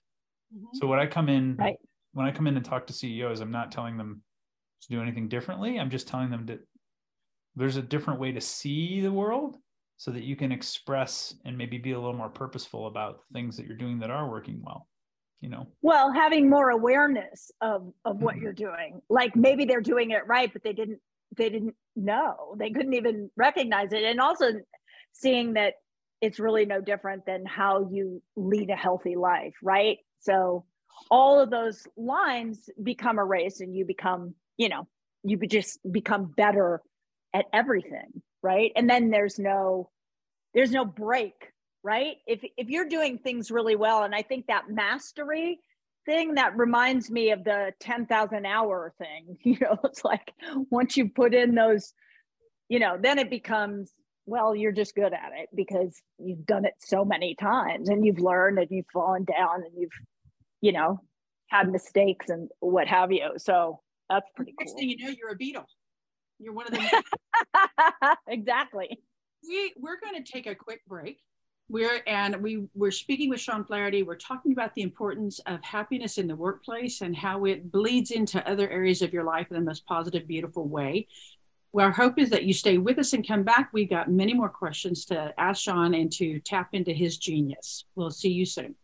Mm-hmm. 0.55 0.79
so 0.79 0.87
when 0.87 0.99
i 0.99 1.05
come 1.05 1.29
in 1.29 1.57
right. 1.57 1.77
when 2.15 2.25
i 2.25 2.31
come 2.31 2.47
in 2.47 2.57
and 2.57 2.65
talk 2.65 2.87
to 2.87 2.95
ceos 2.95 3.41
i'm 3.41 3.51
not 3.51 3.71
telling 3.71 3.99
them 3.99 4.23
to 4.81 4.89
do 4.89 5.03
anything 5.03 5.29
differently. 5.29 5.79
I'm 5.79 5.91
just 5.91 6.09
telling 6.09 6.31
them 6.31 6.47
that 6.47 6.61
there's 7.55 7.77
a 7.77 7.83
different 7.83 8.19
way 8.19 8.33
to 8.33 8.41
see 8.41 9.01
the 9.01 9.13
world 9.13 9.59
so 9.99 10.11
that 10.11 10.23
you 10.23 10.37
can 10.37 10.51
express 10.53 11.35
and 11.45 11.59
maybe 11.59 11.77
be 11.77 11.93
a 11.93 11.99
little 11.99 12.17
more 12.17 12.31
purposeful 12.31 12.87
about 12.87 13.21
the 13.29 13.35
things 13.35 13.57
that 13.57 13.67
you're 13.67 13.77
doing 13.77 13.99
that 13.99 14.11
are 14.11 14.31
working 14.31 14.63
well 14.65 14.89
you 15.41 15.49
know? 15.49 15.67
Well 15.83 16.13
having 16.13 16.51
more 16.51 16.71
awareness 16.71 17.51
of 17.61 17.93
of 18.05 18.21
what 18.21 18.35
mm-hmm. 18.35 18.45
you're 18.45 18.53
doing. 18.53 19.01
Like 19.09 19.37
maybe 19.37 19.65
they're 19.65 19.81
doing 19.81 20.11
it 20.11 20.27
right 20.27 20.53
but 20.53 20.63
they 20.63 20.73
didn't 20.73 21.01
they 21.37 21.51
didn't 21.51 21.75
know. 21.95 22.57
They 22.59 22.71
couldn't 22.71 22.95
even 22.95 23.31
recognize 23.37 23.93
it. 23.93 24.03
And 24.03 24.21
also 24.21 24.53
seeing 25.13 25.55
that 25.55 25.75
it's 26.21 26.41
really 26.41 26.67
no 26.67 26.81
different 26.81 27.25
than 27.27 27.47
how 27.47 27.89
you 27.93 28.23
lead 28.37 28.71
a 28.71 28.77
healthy 28.77 29.17
life 29.17 29.55
right? 29.63 29.99
So 30.21 30.65
all 31.11 31.39
of 31.41 31.51
those 31.51 31.87
lines 31.97 32.69
become 32.83 33.19
erased 33.19 33.61
and 33.61 33.75
you 33.75 33.85
become 33.85 34.35
you 34.57 34.69
know 34.69 34.89
you 35.23 35.39
just 35.47 35.79
become 35.91 36.27
better 36.37 36.81
at 37.33 37.45
everything 37.53 38.23
right? 38.43 38.73
And 38.77 38.89
then 38.89 39.11
there's 39.11 39.39
no 39.39 39.91
there's 40.55 40.71
no 40.71 40.85
break 40.85 41.35
right? 41.85 42.17
If 42.27 42.41
if 42.57 42.69
you're 42.69 42.89
doing 42.89 43.19
things 43.19 43.51
really 43.51 43.77
well 43.77 44.03
and 44.03 44.15
i 44.15 44.23
think 44.23 44.47
that 44.49 44.69
mastery 44.69 45.61
thing 46.05 46.35
that 46.35 46.57
reminds 46.57 47.11
me 47.11 47.31
of 47.31 47.45
the 47.45 47.73
10,000 47.81 48.47
hour 48.47 48.93
thing 48.99 49.37
you 49.45 49.59
know 49.61 49.79
it's 49.85 50.05
like 50.05 50.33
once 50.71 50.97
you 50.97 51.09
put 51.09 51.35
in 51.35 51.55
those 51.55 51.93
you 52.69 52.79
know 52.79 52.97
then 53.01 53.19
it 53.19 53.31
becomes 53.31 53.93
well 54.27 54.55
you're 54.57 54.73
just 54.73 54.95
good 54.95 55.13
at 55.13 55.33
it 55.37 55.49
because 55.55 56.01
you've 56.19 56.45
done 56.47 56.65
it 56.65 56.75
so 56.79 57.05
many 57.05 57.35
times 57.35 57.89
and 57.89 58.05
you've 58.05 58.19
learned 58.19 58.59
and 58.59 58.69
you've 58.71 58.87
fallen 58.93 59.25
down 59.25 59.63
and 59.65 59.73
you've 59.79 59.91
you 60.61 60.73
know 60.73 61.01
had 61.49 61.71
mistakes 61.71 62.29
and 62.29 62.51
what 62.61 62.87
have 62.87 63.11
you. 63.11 63.31
So 63.39 63.81
that's 64.09 64.29
pretty 64.37 64.55
Next 64.59 64.73
cool. 64.73 64.79
thing 64.79 64.91
you 64.91 65.07
know 65.07 65.15
you're 65.19 65.31
a 65.31 65.37
Beatle 65.39 65.65
you're 66.39 66.53
one 66.53 66.67
of 66.67 66.73
them 66.73 66.85
exactly 68.29 68.99
we 69.47 69.73
we're 69.77 69.99
going 70.01 70.23
to 70.23 70.33
take 70.33 70.47
a 70.47 70.55
quick 70.55 70.81
break 70.87 71.21
we're 71.71 72.01
and 72.07 72.37
we 72.37 72.67
we're 72.75 72.91
speaking 72.91 73.29
with 73.29 73.41
Sean 73.41 73.63
Flaherty. 73.63 74.03
We're 74.03 74.17
talking 74.17 74.53
about 74.53 74.75
the 74.75 74.83
importance 74.83 75.39
of 75.41 75.63
happiness 75.63 76.17
in 76.17 76.27
the 76.27 76.35
workplace 76.35 77.03
and 77.03 77.15
how 77.15 77.45
it 77.45 77.71
bleeds 77.71 78.11
into 78.11 78.47
other 78.49 78.71
areas 78.71 79.03
of 79.03 79.13
your 79.13 79.25
life 79.25 79.49
in 79.51 79.57
the 79.57 79.63
most 79.63 79.85
positive, 79.85 80.27
beautiful 80.27 80.67
way. 80.67 81.07
Well, 81.73 81.85
our 81.85 81.93
hope 81.93 82.19
is 82.19 82.31
that 82.31 82.45
you 82.45 82.55
stay 82.55 82.79
with 82.79 82.99
us 82.99 83.13
and 83.13 83.27
come 83.27 83.43
back. 83.43 83.69
We've 83.73 83.91
got 83.91 84.11
many 84.11 84.33
more 84.33 84.49
questions 84.49 85.05
to 85.07 85.35
ask 85.37 85.63
Sean 85.63 85.93
and 85.93 86.11
to 86.13 86.41
tap 86.41 86.71
into 86.73 86.93
his 86.93 87.19
genius. 87.19 87.85
We'll 87.95 88.11
see 88.11 88.31
you 88.31 88.47
soon. 88.47 88.75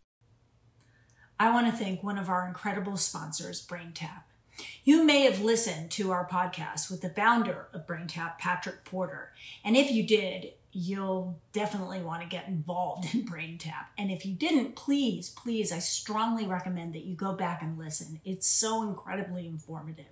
I 1.40 1.50
want 1.50 1.66
to 1.66 1.72
thank 1.72 2.02
one 2.02 2.18
of 2.18 2.28
our 2.28 2.46
incredible 2.46 2.98
sponsors, 2.98 3.66
BrainTap. 3.66 4.24
You 4.84 5.04
may 5.04 5.22
have 5.22 5.40
listened 5.40 5.90
to 5.92 6.10
our 6.10 6.28
podcast 6.28 6.90
with 6.90 7.00
the 7.00 7.08
founder 7.08 7.68
of 7.72 7.86
BrainTap, 7.86 8.38
Patrick 8.38 8.84
Porter. 8.84 9.32
And 9.64 9.76
if 9.76 9.90
you 9.90 10.06
did, 10.06 10.52
you'll 10.72 11.38
definitely 11.52 12.02
want 12.02 12.22
to 12.22 12.28
get 12.28 12.48
involved 12.48 13.08
in 13.14 13.24
BrainTap. 13.24 13.86
And 13.96 14.10
if 14.10 14.26
you 14.26 14.34
didn't, 14.34 14.76
please, 14.76 15.30
please, 15.30 15.72
I 15.72 15.78
strongly 15.78 16.46
recommend 16.46 16.94
that 16.94 17.04
you 17.04 17.14
go 17.14 17.32
back 17.32 17.62
and 17.62 17.78
listen. 17.78 18.20
It's 18.24 18.46
so 18.46 18.82
incredibly 18.82 19.46
informative. 19.46 20.06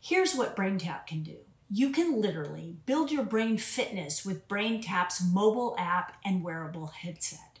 Here's 0.00 0.34
what 0.34 0.56
BrainTap 0.56 1.06
can 1.06 1.22
do. 1.22 1.36
You 1.68 1.90
can 1.90 2.20
literally 2.20 2.76
build 2.86 3.10
your 3.10 3.24
brain 3.24 3.58
fitness 3.58 4.24
with 4.24 4.46
BrainTap's 4.46 5.20
mobile 5.24 5.74
app 5.76 6.16
and 6.24 6.44
wearable 6.44 6.86
headset. 6.86 7.58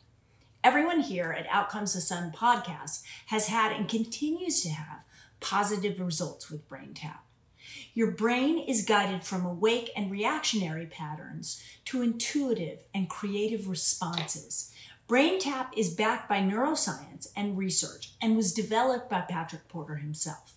Everyone 0.62 1.00
here 1.00 1.32
at 1.32 1.46
Outcomes 1.50 1.94
the 1.94 2.00
Sun 2.00 2.32
podcast 2.32 3.02
has 3.26 3.48
had 3.48 3.72
and 3.72 3.88
continues 3.88 4.62
to 4.62 4.68
have 4.68 5.00
positive 5.40 6.00
results 6.00 6.50
with 6.50 6.68
BrainTap. 6.68 7.18
Your 7.94 8.10
brain 8.10 8.58
is 8.58 8.84
guided 8.84 9.24
from 9.24 9.44
awake 9.44 9.90
and 9.96 10.10
reactionary 10.10 10.86
patterns 10.86 11.62
to 11.86 12.02
intuitive 12.02 12.84
and 12.94 13.08
creative 13.08 13.68
responses. 13.68 14.72
BrainTap 15.08 15.68
is 15.76 15.94
backed 15.94 16.28
by 16.28 16.40
neuroscience 16.40 17.28
and 17.36 17.56
research 17.56 18.12
and 18.20 18.36
was 18.36 18.52
developed 18.52 19.08
by 19.08 19.20
Patrick 19.20 19.68
Porter 19.68 19.96
himself. 19.96 20.54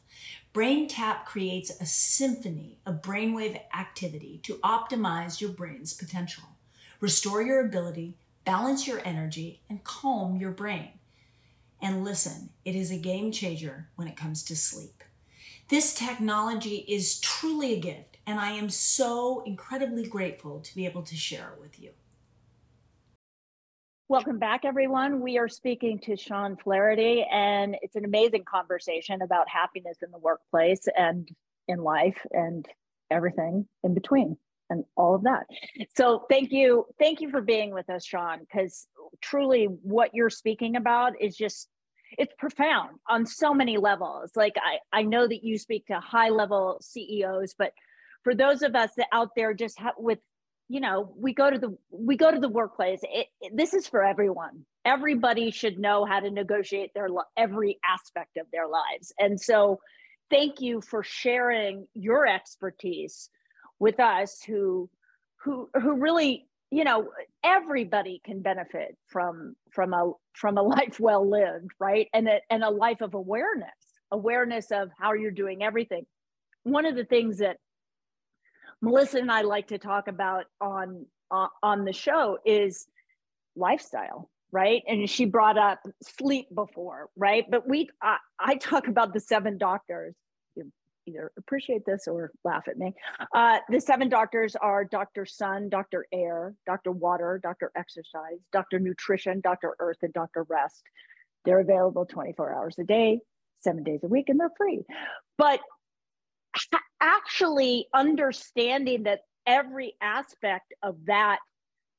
BrainTap 0.54 1.26
creates 1.26 1.70
a 1.80 1.86
symphony 1.86 2.80
of 2.86 3.02
brainwave 3.02 3.60
activity 3.78 4.40
to 4.44 4.56
optimize 4.56 5.40
your 5.40 5.52
brain's 5.52 5.94
potential, 5.94 6.44
restore 7.00 7.42
your 7.42 7.64
ability, 7.64 8.18
balance 8.46 8.88
your 8.88 9.02
energy, 9.06 9.62
and 9.70 9.84
calm 9.84 10.36
your 10.36 10.52
brain. 10.52 10.99
And 11.82 12.04
listen, 12.04 12.50
it 12.66 12.76
is 12.76 12.92
a 12.92 12.98
game 12.98 13.32
changer 13.32 13.90
when 13.96 14.08
it 14.08 14.18
comes 14.18 14.44
to 14.44 14.56
sleep. 14.56 15.04
This 15.70 15.94
technology 15.94 16.84
is 16.88 17.20
truly 17.20 17.74
a 17.74 17.80
gift, 17.80 18.18
and 18.26 18.40
I 18.40 18.52
am 18.52 18.70
so 18.70 19.44
incredibly 19.46 20.06
grateful 20.06 20.60
to 20.60 20.76
be 20.76 20.86
able 20.86 21.04
to 21.04 21.16
share 21.16 21.54
it 21.54 21.62
with 21.62 21.80
you. 21.80 21.92
Welcome 24.10 24.40
back, 24.40 24.66
everyone. 24.66 25.22
We 25.22 25.38
are 25.38 25.48
speaking 25.48 26.00
to 26.00 26.18
Sean 26.18 26.58
Flaherty, 26.58 27.24
and 27.32 27.78
it's 27.84 27.96
an 27.96 28.04
amazing 28.04 28.44
conversation 28.44 29.22
about 29.22 29.48
happiness 29.48 29.98
in 30.04 30.10
the 30.10 30.18
workplace 30.18 30.88
and 30.98 31.30
in 31.68 31.78
life 31.84 32.18
and 32.32 32.68
everything 33.12 33.68
in 33.84 33.94
between 33.94 34.36
and 34.70 34.84
all 34.96 35.16
of 35.16 35.24
that. 35.24 35.46
So 35.96 36.26
thank 36.30 36.52
you. 36.52 36.86
Thank 36.98 37.22
you 37.22 37.30
for 37.30 37.42
being 37.42 37.74
with 37.74 37.90
us, 37.90 38.06
Sean, 38.06 38.40
because 38.40 38.88
truly 39.22 39.66
what 39.66 40.12
you're 40.14 40.30
speaking 40.30 40.76
about 40.76 41.14
is 41.22 41.36
just 41.36 41.68
it's 42.18 42.34
profound 42.38 42.98
on 43.08 43.26
so 43.26 43.54
many 43.54 43.78
levels 43.78 44.32
like 44.36 44.56
i 44.58 44.78
i 44.98 45.04
know 45.04 45.28
that 45.28 45.44
you 45.44 45.58
speak 45.58 45.86
to 45.86 46.00
high 46.00 46.30
level 46.30 46.80
ceos 46.82 47.54
but 47.58 47.72
for 48.24 48.34
those 48.34 48.62
of 48.62 48.76
us 48.76 48.90
that 48.98 49.08
out 49.12 49.30
there 49.36 49.54
just 49.54 49.80
ha- 49.80 49.94
with 49.98 50.20
you 50.70 50.80
know 50.80 51.14
we 51.18 51.34
go 51.34 51.50
to 51.50 51.60
the 51.60 51.76
we 51.92 52.16
go 52.16 52.32
to 52.32 52.40
the 52.40 52.50
workplace 52.50 53.00
it, 53.04 53.28
it, 53.42 53.56
this 53.56 53.74
is 53.74 53.88
for 53.88 54.04
everyone 54.04 54.66
everybody 54.86 55.52
should 55.52 55.78
know 55.78 56.06
how 56.06 56.20
to 56.20 56.32
negotiate 56.32 56.92
their 56.94 57.10
every 57.38 57.78
aspect 57.86 58.38
of 58.38 58.46
their 58.52 58.68
lives 58.68 59.14
and 59.20 59.40
so 59.40 59.80
thank 60.30 60.62
you 60.62 60.82
for 60.82 61.04
sharing 61.04 61.88
your 61.94 62.26
expertise 62.26 63.30
with 63.80 64.00
us 64.00 64.42
who 64.44 64.90
who 65.44 65.70
who 65.74 65.96
really 65.96 66.48
you 66.72 66.84
know 66.84 67.10
everybody 67.44 68.22
can 68.24 68.42
benefit 68.42 68.98
from 69.08 69.56
from 69.72 69.94
a 69.94 70.12
from 70.34 70.58
a 70.58 70.62
life 70.76 71.00
well 71.00 71.28
lived 71.30 71.72
right? 71.80 72.08
And 72.14 72.28
a, 72.28 72.40
and 72.50 72.64
a 72.64 72.70
life 72.70 73.02
of 73.02 73.14
awareness 73.14 73.70
awareness 74.12 74.72
of 74.72 74.90
how 75.00 75.14
you're 75.14 75.32
doing 75.32 75.64
everything. 75.64 76.06
One 76.64 76.86
of 76.86 76.96
the 76.96 77.06
things 77.06 77.40
that 77.40 77.58
melissa 78.82 79.18
and 79.18 79.30
i 79.30 79.42
like 79.42 79.68
to 79.68 79.78
talk 79.78 80.08
about 80.08 80.46
on 80.62 81.06
uh, 81.32 81.48
on 81.62 81.84
the 81.84 81.94
show 81.94 82.38
is 82.46 82.88
lifestyle 83.56 84.30
right? 84.52 84.82
And 84.88 85.08
she 85.10 85.26
brought 85.26 85.58
up 85.58 85.80
sleep 86.02 86.48
before 86.54 87.10
right? 87.16 87.46
But 87.50 87.68
we 87.68 87.90
I, 88.02 88.18
I 88.40 88.56
talk 88.56 88.88
about 88.88 89.14
the 89.14 89.20
seven 89.20 89.58
doctors 89.58 90.16
either 91.10 91.32
appreciate 91.38 91.86
this 91.86 92.08
or 92.08 92.32
laugh 92.44 92.68
at 92.68 92.78
me. 92.78 92.94
Uh, 93.34 93.60
the 93.70 93.80
seven 93.80 94.10
doctors 94.10 94.56
are 94.56 94.86
Dr. 94.86 95.26
Sun, 95.26 95.70
Dr. 95.70 96.06
Air, 96.14 96.54
Dr. 96.66 96.92
Water, 96.92 97.40
Dr. 97.42 97.72
Exercise, 97.76 98.40
Dr. 98.52 98.80
Nutrition, 98.80 99.42
Dr. 99.42 99.76
Earth, 99.80 99.98
and 100.02 100.14
Dr. 100.14 100.46
Rest. 100.50 100.84
They're 101.46 101.60
available 101.60 102.06
24 102.06 102.54
hours 102.54 102.76
a 102.80 102.84
day, 102.84 103.20
seven 103.62 103.84
days 103.84 104.02
a 104.04 104.08
week, 104.08 104.30
and 104.30 104.40
they're 104.40 104.52
free. 104.58 104.82
But 105.38 105.60
actually 107.02 107.88
understanding 107.94 109.04
that 109.04 109.22
every 109.46 109.96
aspect 110.02 110.74
of 110.84 110.96
that 111.06 111.40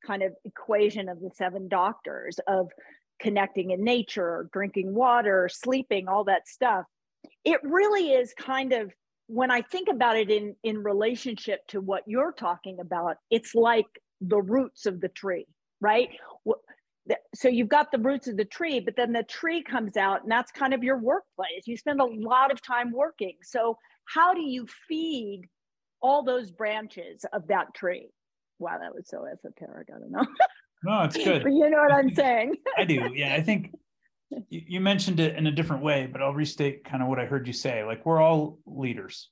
kind 0.06 0.22
of 0.22 0.32
equation 0.44 1.08
of 1.08 1.20
the 1.20 1.30
seven 1.34 1.68
doctors 1.68 2.38
of 2.46 2.68
connecting 3.20 3.70
in 3.70 3.84
nature, 3.84 4.48
drinking 4.52 4.94
water, 4.94 5.48
sleeping, 5.50 6.08
all 6.08 6.24
that 6.24 6.48
stuff 6.48 6.84
it 7.44 7.60
really 7.62 8.12
is 8.12 8.34
kind 8.34 8.72
of 8.72 8.92
when 9.26 9.50
I 9.50 9.62
think 9.62 9.88
about 9.88 10.16
it 10.16 10.30
in 10.30 10.56
in 10.64 10.82
relationship 10.82 11.60
to 11.68 11.80
what 11.80 12.02
you're 12.06 12.32
talking 12.32 12.80
about, 12.80 13.16
it's 13.30 13.54
like 13.54 13.86
the 14.20 14.40
roots 14.42 14.86
of 14.86 15.00
the 15.00 15.08
tree, 15.08 15.46
right? 15.80 16.08
So 17.34 17.48
you've 17.48 17.68
got 17.68 17.90
the 17.90 17.98
roots 17.98 18.28
of 18.28 18.36
the 18.36 18.44
tree, 18.44 18.80
but 18.80 18.94
then 18.96 19.12
the 19.12 19.22
tree 19.22 19.62
comes 19.62 19.96
out, 19.96 20.22
and 20.22 20.30
that's 20.30 20.52
kind 20.52 20.74
of 20.74 20.84
your 20.84 20.98
workplace. 20.98 21.66
You 21.66 21.76
spend 21.76 22.00
a 22.00 22.04
lot 22.04 22.52
of 22.52 22.60
time 22.62 22.92
working. 22.92 23.36
So 23.42 23.76
how 24.04 24.34
do 24.34 24.42
you 24.42 24.66
feed 24.88 25.42
all 26.02 26.22
those 26.22 26.50
branches 26.50 27.24
of 27.32 27.46
that 27.48 27.72
tree? 27.74 28.10
Wow, 28.58 28.78
that 28.80 28.94
was 28.94 29.08
so 29.08 29.24
esoteric. 29.26 29.88
I 29.94 29.98
don't 29.98 30.10
know. 30.10 30.26
No, 30.84 31.02
it's 31.02 31.16
good. 31.24 31.42
but 31.42 31.52
you 31.52 31.70
know 31.70 31.78
what 31.78 31.92
I'm 31.92 32.10
saying. 32.10 32.56
I 32.76 32.84
do. 32.84 33.10
Yeah, 33.14 33.34
I 33.34 33.42
think 33.42 33.72
you 34.48 34.80
mentioned 34.80 35.20
it 35.20 35.36
in 35.36 35.46
a 35.46 35.52
different 35.52 35.82
way, 35.82 36.08
but 36.10 36.22
I'll 36.22 36.34
restate 36.34 36.84
kind 36.84 37.02
of 37.02 37.08
what 37.08 37.18
I 37.18 37.24
heard 37.24 37.46
you 37.46 37.52
say. 37.52 37.84
Like 37.84 38.06
we're 38.06 38.20
all 38.20 38.58
leaders. 38.66 39.28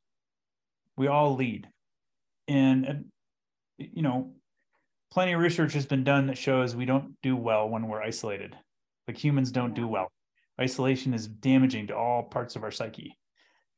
We 0.96 1.06
all 1.06 1.37
lead. 1.37 1.68
And 2.48 2.87
uh, 2.87 2.94
you 3.78 4.02
know, 4.02 4.32
plenty 5.11 5.32
of 5.32 5.40
research 5.40 5.72
has 5.74 5.87
been 5.87 6.04
done 6.04 6.26
that 6.26 6.38
shows 6.38 6.74
we 6.74 6.84
don't 6.84 7.14
do 7.22 7.37
well 7.37 7.68
when 7.68 7.87
we're 7.87 8.02
isolated. 8.02 8.56
Like 9.06 9.22
humans 9.22 9.50
don't 9.50 9.74
do 9.74 9.87
well. 9.87 10.11
Isolation 10.61 11.14
is 11.14 11.28
damaging 11.28 11.87
to 11.88 11.96
all 11.96 12.24
parts 12.24 12.56
of 12.56 12.64
our 12.64 12.72
psyche. 12.72 13.16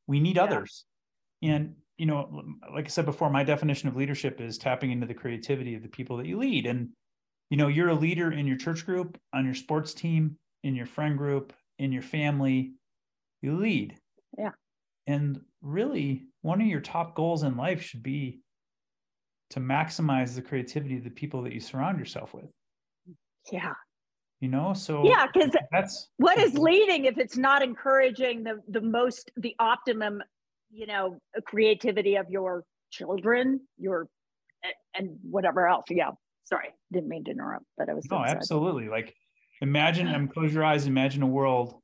We 0.07 0.19
need 0.19 0.37
yeah. 0.37 0.43
others. 0.43 0.85
And 1.43 1.75
you 1.97 2.07
know, 2.07 2.43
like 2.73 2.85
I 2.85 2.89
said 2.89 3.05
before, 3.05 3.29
my 3.29 3.43
definition 3.43 3.87
of 3.87 3.95
leadership 3.95 4.41
is 4.41 4.57
tapping 4.57 4.91
into 4.91 5.05
the 5.05 5.13
creativity 5.13 5.75
of 5.75 5.83
the 5.83 5.87
people 5.87 6.17
that 6.17 6.25
you 6.25 6.39
lead. 6.39 6.65
And 6.65 6.89
you 7.51 7.57
know, 7.57 7.67
you're 7.67 7.89
a 7.89 7.95
leader 7.95 8.31
in 8.31 8.47
your 8.47 8.57
church 8.57 8.85
group, 8.85 9.19
on 9.33 9.45
your 9.45 9.53
sports 9.53 9.93
team, 9.93 10.37
in 10.63 10.75
your 10.75 10.85
friend 10.85 11.17
group, 11.17 11.53
in 11.79 11.91
your 11.91 12.01
family, 12.01 12.73
you 13.41 13.57
lead. 13.57 13.97
Yeah. 14.37 14.51
And 15.07 15.41
really, 15.61 16.27
one 16.41 16.61
of 16.61 16.67
your 16.67 16.81
top 16.81 17.15
goals 17.15 17.43
in 17.43 17.57
life 17.57 17.81
should 17.81 18.03
be 18.03 18.41
to 19.51 19.59
maximize 19.59 20.35
the 20.35 20.41
creativity 20.41 20.97
of 20.97 21.03
the 21.03 21.09
people 21.09 21.41
that 21.43 21.53
you 21.53 21.59
surround 21.59 21.99
yourself 21.99 22.33
with. 22.33 22.49
Yeah. 23.51 23.73
You 24.39 24.47
know, 24.47 24.73
so 24.73 25.05
yeah, 25.05 25.27
because 25.31 25.51
that's 25.71 26.09
what 26.17 26.39
is 26.39 26.55
leading 26.55 27.05
if 27.05 27.19
it's 27.19 27.37
not 27.37 27.61
encouraging 27.61 28.43
the 28.43 28.59
the 28.67 28.81
most 28.81 29.29
the 29.37 29.55
optimum, 29.59 30.23
you 30.71 30.87
know, 30.87 31.19
creativity 31.45 32.15
of 32.15 32.27
your 32.27 32.63
children, 32.89 33.59
your 33.77 34.07
and 34.95 35.11
whatever 35.21 35.67
else. 35.67 35.85
Yeah. 35.91 36.11
Sorry, 36.45 36.69
didn't 36.91 37.07
mean 37.09 37.23
to 37.25 37.31
interrupt, 37.31 37.65
but 37.77 37.87
I 37.87 37.93
was 37.93 38.07
no, 38.09 38.25
absolutely. 38.25 38.89
Like 38.89 39.13
imagine 39.61 40.07
and 40.07 40.31
close 40.31 40.53
your 40.53 40.63
eyes 40.63 40.87
imagine 40.87 41.21
a 41.21 41.27
world 41.27 41.75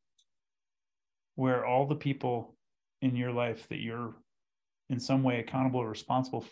where 1.35 1.65
all 1.65 1.85
the 1.85 1.95
people 1.95 2.55
in 3.01 3.15
your 3.15 3.31
life 3.31 3.67
that 3.69 3.79
you're 3.79 4.15
in 4.89 4.99
some 4.99 5.23
way 5.23 5.39
accountable 5.39 5.79
or 5.79 5.89
responsible 5.89 6.45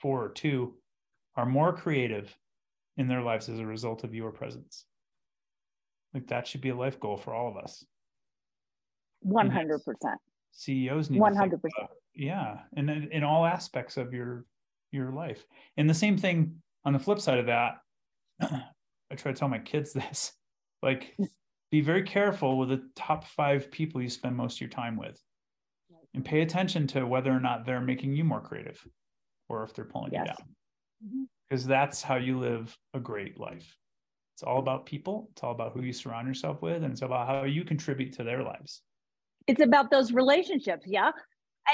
for 0.00 0.26
or 0.26 0.28
to 0.28 0.74
are 1.36 1.46
more 1.46 1.72
creative 1.72 2.34
in 2.96 3.08
their 3.08 3.22
lives 3.22 3.48
as 3.48 3.58
a 3.58 3.66
result 3.66 4.04
of 4.04 4.14
your 4.14 4.30
presence. 4.30 4.84
Like 6.14 6.28
that 6.28 6.46
should 6.46 6.60
be 6.60 6.70
a 6.70 6.76
life 6.76 7.00
goal 7.00 7.16
for 7.16 7.34
all 7.34 7.48
of 7.48 7.56
us. 7.56 7.84
100% 9.26 9.80
ceos 10.52 11.10
need 11.10 11.20
100% 11.20 11.58
yeah. 12.14 12.58
And 12.76 12.90
in, 12.90 13.08
in 13.12 13.24
all 13.24 13.44
aspects 13.44 13.96
of 13.96 14.12
your 14.12 14.44
your 14.90 15.12
life. 15.12 15.44
And 15.76 15.90
the 15.90 15.94
same 15.94 16.16
thing 16.16 16.54
on 16.84 16.92
the 16.92 16.98
flip 16.98 17.20
side 17.20 17.38
of 17.38 17.46
that 17.46 17.78
i 18.40 19.14
try 19.16 19.32
to 19.32 19.38
tell 19.38 19.48
my 19.48 19.58
kids 19.58 19.92
this 19.94 20.32
like, 20.82 21.16
be 21.70 21.80
very 21.80 22.02
careful 22.02 22.58
with 22.58 22.70
the 22.70 22.82
top 22.96 23.24
five 23.24 23.70
people 23.70 24.00
you 24.02 24.08
spend 24.08 24.36
most 24.36 24.56
of 24.56 24.60
your 24.60 24.70
time 24.70 24.96
with 24.96 25.20
and 26.14 26.24
pay 26.24 26.40
attention 26.40 26.86
to 26.88 27.06
whether 27.06 27.30
or 27.30 27.40
not 27.40 27.66
they're 27.66 27.80
making 27.80 28.14
you 28.14 28.24
more 28.24 28.40
creative 28.40 28.82
or 29.48 29.62
if 29.64 29.74
they're 29.74 29.84
pulling 29.84 30.12
yes. 30.12 30.20
you 30.20 30.26
down. 30.26 31.26
Because 31.48 31.62
mm-hmm. 31.62 31.70
that's 31.70 32.02
how 32.02 32.16
you 32.16 32.38
live 32.38 32.76
a 32.94 33.00
great 33.00 33.38
life. 33.38 33.76
It's 34.34 34.42
all 34.42 34.58
about 34.58 34.86
people, 34.86 35.28
it's 35.32 35.42
all 35.42 35.52
about 35.52 35.72
who 35.72 35.82
you 35.82 35.92
surround 35.92 36.28
yourself 36.28 36.62
with, 36.62 36.84
and 36.84 36.92
it's 36.92 37.02
about 37.02 37.26
how 37.26 37.44
you 37.44 37.64
contribute 37.64 38.12
to 38.14 38.24
their 38.24 38.42
lives. 38.42 38.82
It's 39.48 39.60
about 39.60 39.90
those 39.90 40.12
relationships. 40.12 40.84
Yeah 40.86 41.10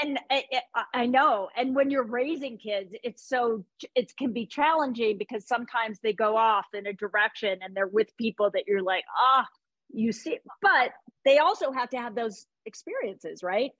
and 0.01 0.19
it, 0.29 0.63
I 0.93 1.05
know. 1.05 1.49
And 1.55 1.75
when 1.75 1.89
you're 1.89 2.03
raising 2.03 2.57
kids, 2.57 2.93
it's 3.03 3.27
so 3.27 3.65
it 3.95 4.15
can 4.17 4.33
be 4.33 4.45
challenging 4.45 5.17
because 5.17 5.47
sometimes 5.47 5.99
they 6.01 6.13
go 6.13 6.37
off 6.37 6.65
in 6.73 6.87
a 6.87 6.93
direction 6.93 7.59
and 7.61 7.75
they're 7.75 7.87
with 7.87 8.15
people 8.17 8.49
that 8.51 8.63
you're 8.67 8.81
like, 8.81 9.05
ah, 9.17 9.45
you 9.89 10.11
see. 10.11 10.39
But 10.61 10.91
they 11.23 11.37
also 11.39 11.71
have 11.71 11.89
to 11.91 11.97
have 11.97 12.15
those 12.15 12.45
experiences, 12.65 13.43
right? 13.43 13.71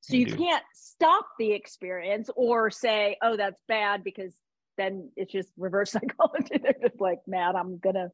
So 0.00 0.16
you 0.16 0.26
can't 0.26 0.64
stop 0.74 1.26
the 1.38 1.52
experience 1.52 2.30
or 2.36 2.70
say, 2.70 3.16
oh, 3.22 3.36
that's 3.36 3.60
bad 3.66 4.04
because 4.04 4.34
then 4.76 5.10
it's 5.16 5.32
just 5.32 5.50
reverse 5.58 5.90
psychology. 5.92 6.58
They're 6.62 6.74
just 6.80 7.00
like, 7.00 7.18
man, 7.26 7.56
I'm 7.56 7.78
gonna, 7.78 8.10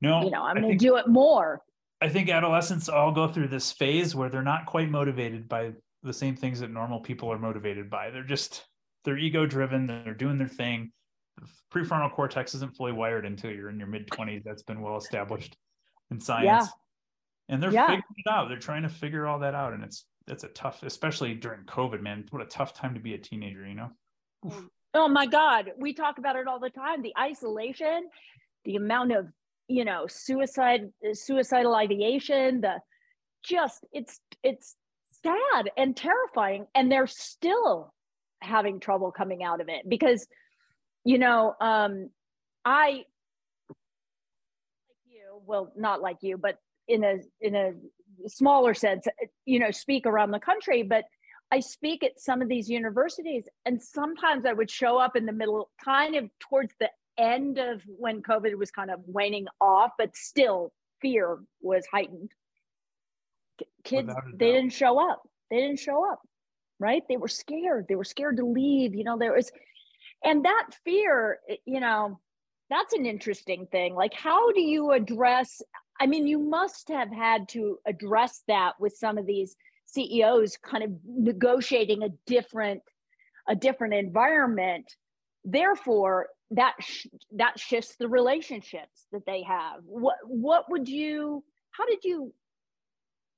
no, 0.00 0.24
you 0.24 0.30
know, 0.30 0.42
I'm 0.42 0.56
gonna 0.56 0.76
do 0.76 0.96
it 0.96 1.06
more. 1.06 1.62
I 2.00 2.08
think 2.08 2.28
adolescents 2.28 2.88
all 2.88 3.12
go 3.12 3.28
through 3.28 3.48
this 3.48 3.72
phase 3.72 4.14
where 4.14 4.28
they're 4.28 4.42
not 4.42 4.66
quite 4.66 4.90
motivated 4.90 5.48
by 5.48 5.72
the 6.06 6.12
same 6.12 6.36
things 6.36 6.60
that 6.60 6.70
normal 6.70 7.00
people 7.00 7.30
are 7.30 7.38
motivated 7.38 7.90
by. 7.90 8.10
They're 8.10 8.22
just 8.22 8.64
they're 9.04 9.18
ego 9.18 9.46
driven. 9.46 9.86
They're 9.86 10.14
doing 10.14 10.38
their 10.38 10.48
thing. 10.48 10.92
The 11.38 11.48
prefrontal 11.72 12.12
cortex 12.12 12.54
isn't 12.54 12.76
fully 12.76 12.92
wired 12.92 13.26
until 13.26 13.52
you're 13.52 13.68
in 13.68 13.78
your 13.78 13.88
mid 13.88 14.06
twenties. 14.06 14.42
That's 14.44 14.62
been 14.62 14.80
well 14.80 14.96
established 14.96 15.56
in 16.10 16.20
science. 16.20 16.46
Yeah. 16.46 16.66
And 17.48 17.62
they're 17.62 17.72
yeah. 17.72 17.86
figuring 17.86 18.02
it 18.16 18.30
out. 18.30 18.48
They're 18.48 18.58
trying 18.58 18.82
to 18.82 18.88
figure 18.88 19.26
all 19.26 19.38
that 19.40 19.54
out, 19.54 19.72
and 19.72 19.84
it's 19.84 20.06
it's 20.26 20.44
a 20.44 20.48
tough, 20.48 20.82
especially 20.82 21.34
during 21.34 21.64
COVID, 21.64 22.00
man. 22.00 22.24
What 22.30 22.42
a 22.42 22.46
tough 22.46 22.74
time 22.74 22.94
to 22.94 23.00
be 23.00 23.14
a 23.14 23.18
teenager, 23.18 23.66
you 23.66 23.74
know. 23.74 23.90
Oh 24.94 25.08
my 25.08 25.26
God, 25.26 25.72
we 25.78 25.92
talk 25.92 26.18
about 26.18 26.36
it 26.36 26.48
all 26.48 26.58
the 26.58 26.70
time. 26.70 27.02
The 27.02 27.12
isolation, 27.18 28.08
the 28.64 28.76
amount 28.76 29.12
of 29.12 29.26
you 29.68 29.84
know 29.84 30.06
suicide, 30.08 30.90
suicidal 31.12 31.74
ideation, 31.74 32.60
the 32.60 32.80
just 33.44 33.84
it's 33.92 34.20
it's 34.42 34.74
sad 35.26 35.70
and 35.76 35.96
terrifying 35.96 36.66
and 36.74 36.90
they're 36.90 37.06
still 37.06 37.92
having 38.40 38.80
trouble 38.80 39.10
coming 39.10 39.42
out 39.42 39.60
of 39.60 39.68
it 39.68 39.88
because 39.88 40.26
you 41.04 41.18
know 41.18 41.54
um 41.60 42.10
i 42.64 42.88
like 42.88 43.04
you 45.08 45.40
well 45.46 45.72
not 45.76 46.00
like 46.00 46.18
you 46.20 46.36
but 46.36 46.58
in 46.88 47.02
a 47.02 47.16
in 47.40 47.54
a 47.54 47.72
smaller 48.28 48.74
sense 48.74 49.06
you 49.44 49.58
know 49.58 49.70
speak 49.70 50.06
around 50.06 50.30
the 50.30 50.38
country 50.38 50.82
but 50.82 51.04
i 51.50 51.60
speak 51.60 52.04
at 52.04 52.18
some 52.18 52.42
of 52.42 52.48
these 52.48 52.68
universities 52.68 53.44
and 53.64 53.82
sometimes 53.82 54.44
i 54.46 54.52
would 54.52 54.70
show 54.70 54.98
up 54.98 55.16
in 55.16 55.26
the 55.26 55.32
middle 55.32 55.70
kind 55.82 56.14
of 56.14 56.28
towards 56.38 56.72
the 56.78 56.90
end 57.18 57.58
of 57.58 57.80
when 57.86 58.22
covid 58.22 58.54
was 58.56 58.70
kind 58.70 58.90
of 58.90 59.00
waning 59.06 59.46
off 59.60 59.90
but 59.98 60.14
still 60.14 60.72
fear 61.00 61.38
was 61.62 61.84
heightened 61.92 62.30
kids 63.84 64.12
they 64.34 64.52
didn't 64.52 64.72
show 64.72 64.98
up. 65.10 65.22
They 65.50 65.58
didn't 65.58 65.78
show 65.80 66.10
up 66.10 66.20
right? 66.78 67.02
They 67.08 67.16
were 67.16 67.28
scared. 67.28 67.86
They 67.88 67.94
were 67.94 68.04
scared 68.04 68.36
to 68.38 68.44
leave 68.44 68.94
you 68.94 69.04
know 69.04 69.18
there 69.18 69.32
was 69.32 69.50
and 70.24 70.44
that 70.44 70.68
fear 70.84 71.38
you 71.64 71.80
know 71.80 72.18
that's 72.68 72.94
an 72.94 73.06
interesting 73.06 73.66
thing. 73.70 73.94
Like 73.94 74.14
how 74.14 74.52
do 74.52 74.60
you 74.60 74.92
address 74.92 75.62
i 76.00 76.06
mean 76.06 76.26
you 76.26 76.38
must 76.38 76.88
have 76.88 77.10
had 77.10 77.48
to 77.48 77.78
address 77.86 78.42
that 78.48 78.72
with 78.78 78.94
some 78.94 79.16
of 79.16 79.26
these 79.26 79.56
ceos 79.86 80.56
kind 80.58 80.84
of 80.84 80.90
negotiating 81.06 82.02
a 82.02 82.10
different 82.26 82.82
a 83.48 83.54
different 83.54 83.94
environment. 83.94 84.94
Therefore 85.44 86.28
that 86.52 86.74
sh- 86.80 87.06
that 87.32 87.58
shifts 87.58 87.96
the 87.98 88.08
relationships 88.08 89.06
that 89.12 89.26
they 89.26 89.42
have. 89.42 89.80
What 89.84 90.16
what 90.24 90.70
would 90.70 90.88
you 90.88 91.44
how 91.70 91.86
did 91.86 92.04
you 92.04 92.32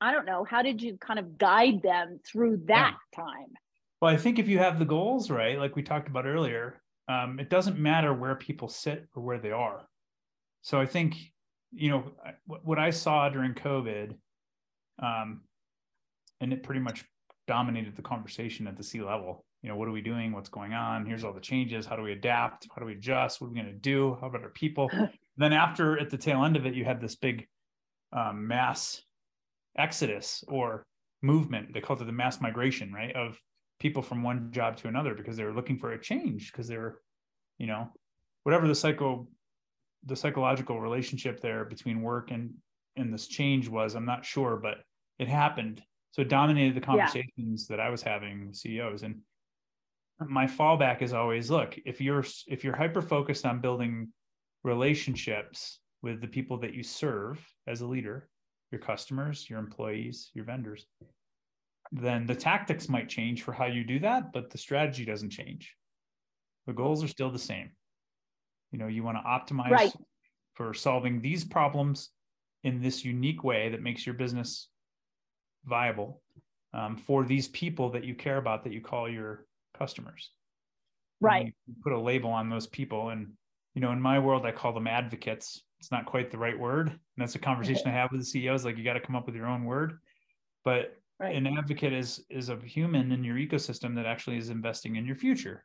i 0.00 0.12
don't 0.12 0.26
know 0.26 0.44
how 0.44 0.62
did 0.62 0.80
you 0.80 0.96
kind 0.98 1.18
of 1.18 1.38
guide 1.38 1.82
them 1.82 2.20
through 2.26 2.60
that 2.66 2.94
yeah. 3.12 3.22
time? 3.22 3.52
Well 4.00 4.10
i 4.10 4.16
think 4.16 4.38
if 4.38 4.48
you 4.48 4.58
have 4.58 4.78
the 4.78 4.84
goals 4.84 5.30
right 5.30 5.58
like 5.58 5.76
we 5.76 5.82
talked 5.82 6.08
about 6.08 6.26
earlier 6.26 6.80
um, 7.08 7.40
it 7.40 7.48
doesn't 7.48 7.78
matter 7.78 8.12
where 8.12 8.34
people 8.34 8.68
sit 8.68 9.06
or 9.16 9.22
where 9.22 9.38
they 9.38 9.50
are. 9.50 9.88
So 10.62 10.80
i 10.80 10.86
think 10.86 11.16
you 11.72 11.90
know 11.90 12.12
what 12.46 12.78
i 12.78 12.90
saw 12.90 13.28
during 13.28 13.54
covid 13.54 14.14
um, 15.02 15.42
and 16.40 16.52
it 16.52 16.62
pretty 16.62 16.80
much 16.80 17.04
dominated 17.46 17.96
the 17.96 18.02
conversation 18.02 18.66
at 18.66 18.76
the 18.76 18.82
c 18.82 19.00
level. 19.00 19.44
You 19.62 19.68
know 19.68 19.76
what 19.76 19.88
are 19.88 19.92
we 19.92 20.02
doing? 20.02 20.32
What's 20.32 20.48
going 20.48 20.72
on? 20.72 21.04
Here's 21.04 21.24
all 21.24 21.32
the 21.32 21.40
changes. 21.40 21.84
How 21.84 21.96
do 21.96 22.02
we 22.02 22.12
adapt? 22.12 22.68
How 22.72 22.80
do 22.80 22.86
we 22.86 22.92
adjust? 22.92 23.40
What 23.40 23.48
are 23.48 23.50
we 23.50 23.56
going 23.56 23.72
to 23.72 23.72
do? 23.72 24.16
How 24.20 24.28
about 24.28 24.42
our 24.42 24.50
people? 24.50 24.90
Then 25.36 25.52
after 25.52 25.96
at 26.00 26.10
the 26.10 26.18
tail 26.18 26.44
end 26.44 26.56
of 26.56 26.66
it 26.66 26.74
you 26.74 26.84
had 26.84 27.00
this 27.00 27.14
big 27.14 27.46
um, 28.12 28.48
mass 28.48 29.00
exodus 29.78 30.44
or 30.48 30.84
movement 31.22 31.72
they 31.72 31.80
called 31.80 32.00
it 32.00 32.04
the 32.04 32.12
mass 32.12 32.40
migration 32.40 32.92
right 32.92 33.14
of 33.16 33.38
people 33.80 34.02
from 34.02 34.22
one 34.22 34.50
job 34.50 34.76
to 34.76 34.88
another 34.88 35.14
because 35.14 35.36
they 35.36 35.44
were 35.44 35.54
looking 35.54 35.78
for 35.78 35.92
a 35.92 36.00
change 36.00 36.52
because 36.52 36.68
they 36.68 36.76
were 36.76 37.00
you 37.58 37.66
know 37.66 37.88
whatever 38.44 38.66
the 38.68 38.74
psycho 38.74 39.26
the 40.06 40.16
psychological 40.16 40.80
relationship 40.80 41.40
there 41.40 41.64
between 41.64 42.02
work 42.02 42.30
and 42.30 42.52
and 42.96 43.12
this 43.12 43.26
change 43.26 43.68
was 43.68 43.94
i'm 43.94 44.06
not 44.06 44.24
sure 44.24 44.56
but 44.56 44.78
it 45.18 45.28
happened 45.28 45.82
so 46.12 46.22
it 46.22 46.28
dominated 46.28 46.74
the 46.74 46.80
conversations 46.80 47.66
yeah. 47.68 47.76
that 47.76 47.82
i 47.82 47.90
was 47.90 48.02
having 48.02 48.46
with 48.46 48.56
ceos 48.56 49.02
and 49.02 49.16
my 50.26 50.46
fallback 50.46 51.02
is 51.02 51.12
always 51.12 51.50
look 51.50 51.78
if 51.84 52.00
you're 52.00 52.24
if 52.46 52.64
you're 52.64 52.76
hyper 52.76 53.02
focused 53.02 53.46
on 53.46 53.60
building 53.60 54.08
relationships 54.64 55.80
with 56.02 56.20
the 56.20 56.26
people 56.26 56.58
that 56.58 56.74
you 56.74 56.82
serve 56.82 57.44
as 57.66 57.80
a 57.80 57.86
leader 57.86 58.28
your 58.70 58.80
customers 58.80 59.48
your 59.48 59.58
employees 59.58 60.30
your 60.34 60.44
vendors 60.44 60.86
then 61.90 62.26
the 62.26 62.34
tactics 62.34 62.88
might 62.88 63.08
change 63.08 63.42
for 63.42 63.52
how 63.52 63.66
you 63.66 63.84
do 63.84 63.98
that 63.98 64.32
but 64.32 64.50
the 64.50 64.58
strategy 64.58 65.04
doesn't 65.04 65.30
change 65.30 65.74
the 66.66 66.72
goals 66.72 67.02
are 67.02 67.08
still 67.08 67.30
the 67.30 67.38
same 67.38 67.70
you 68.72 68.78
know 68.78 68.86
you 68.86 69.02
want 69.02 69.16
to 69.16 69.22
optimize 69.54 69.70
right. 69.70 69.92
for 70.54 70.74
solving 70.74 71.20
these 71.20 71.44
problems 71.44 72.10
in 72.64 72.82
this 72.82 73.04
unique 73.04 73.44
way 73.44 73.68
that 73.70 73.82
makes 73.82 74.04
your 74.04 74.14
business 74.14 74.68
viable 75.64 76.20
um, 76.74 76.96
for 76.96 77.24
these 77.24 77.48
people 77.48 77.90
that 77.90 78.04
you 78.04 78.14
care 78.14 78.36
about 78.36 78.64
that 78.64 78.72
you 78.72 78.80
call 78.80 79.08
your 79.08 79.46
customers. 79.76 80.30
Right. 81.20 81.52
put 81.82 81.92
a 81.92 82.00
label 82.00 82.30
on 82.30 82.48
those 82.48 82.66
people. 82.66 83.08
And, 83.08 83.32
you 83.74 83.80
know, 83.80 83.90
in 83.90 84.00
my 84.00 84.18
world, 84.18 84.46
I 84.46 84.52
call 84.52 84.72
them 84.72 84.86
advocates. 84.86 85.62
It's 85.80 85.90
not 85.90 86.06
quite 86.06 86.30
the 86.30 86.38
right 86.38 86.58
word. 86.58 86.88
And 86.88 86.98
that's 87.16 87.34
a 87.34 87.38
conversation 87.38 87.86
I 87.86 87.92
have 87.92 88.10
with 88.10 88.20
the 88.20 88.26
CEOs. 88.26 88.64
Like 88.64 88.76
you 88.76 88.84
got 88.84 88.94
to 88.94 89.00
come 89.00 89.16
up 89.16 89.26
with 89.26 89.36
your 89.36 89.46
own 89.46 89.64
word. 89.64 89.98
But 90.64 90.96
right. 91.20 91.36
an 91.36 91.46
advocate 91.46 91.92
is 91.92 92.24
is 92.30 92.48
a 92.48 92.56
human 92.56 93.12
in 93.12 93.22
your 93.22 93.36
ecosystem 93.36 93.94
that 93.94 94.06
actually 94.06 94.38
is 94.38 94.50
investing 94.50 94.96
in 94.96 95.06
your 95.06 95.16
future. 95.16 95.64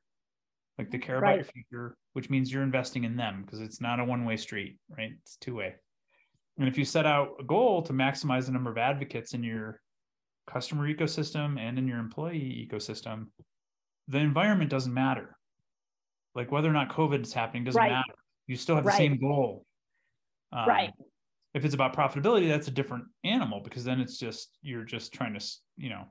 Like 0.77 0.91
they 0.91 0.97
care 0.97 1.19
right. 1.19 1.33
about 1.33 1.35
your 1.37 1.45
future, 1.45 1.97
which 2.13 2.29
means 2.29 2.51
you're 2.51 2.63
investing 2.63 3.03
in 3.03 3.15
them 3.15 3.43
because 3.43 3.59
it's 3.59 3.81
not 3.81 3.99
a 3.99 4.05
one-way 4.05 4.37
street, 4.37 4.77
right? 4.97 5.11
It's 5.21 5.37
two-way. 5.37 5.75
And 6.57 6.67
if 6.67 6.77
you 6.77 6.85
set 6.85 7.05
out 7.05 7.35
a 7.39 7.43
goal 7.43 7.81
to 7.83 7.93
maximize 7.93 8.45
the 8.45 8.51
number 8.51 8.71
of 8.71 8.77
advocates 8.77 9.33
in 9.33 9.43
your 9.43 9.81
customer 10.47 10.91
ecosystem 10.91 11.59
and 11.59 11.77
in 11.77 11.87
your 11.87 11.99
employee 11.99 12.67
ecosystem, 12.67 13.27
the 14.07 14.17
environment 14.17 14.69
doesn't 14.69 14.93
matter. 14.93 15.37
Like 16.35 16.51
whether 16.51 16.69
or 16.69 16.73
not 16.73 16.89
COVID 16.89 17.23
is 17.23 17.33
happening 17.33 17.63
doesn't 17.63 17.79
right. 17.79 17.91
matter. 17.91 18.13
You 18.47 18.55
still 18.55 18.75
have 18.75 18.85
the 18.85 18.91
same 18.91 19.19
goal. 19.19 19.65
Um, 20.53 20.67
right. 20.67 20.93
If 21.53 21.65
it's 21.65 21.75
about 21.75 21.95
profitability, 21.95 22.47
that's 22.47 22.67
a 22.67 22.71
different 22.71 23.05
animal 23.23 23.61
because 23.61 23.83
then 23.83 23.99
it's 23.99 24.17
just 24.17 24.57
you're 24.61 24.83
just 24.83 25.13
trying 25.13 25.37
to, 25.37 25.45
you 25.77 25.89
know, 25.89 26.05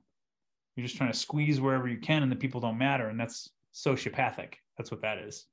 you're 0.76 0.86
just 0.86 0.96
trying 0.96 1.10
to 1.12 1.18
squeeze 1.18 1.60
wherever 1.60 1.88
you 1.88 1.98
can, 1.98 2.22
and 2.22 2.30
the 2.30 2.36
people 2.36 2.60
don't 2.60 2.78
matter, 2.78 3.08
and 3.08 3.18
that's 3.18 3.50
sociopathic. 3.74 4.54
That's 4.78 4.90
what 4.90 5.02
that 5.02 5.18
is. 5.18 5.46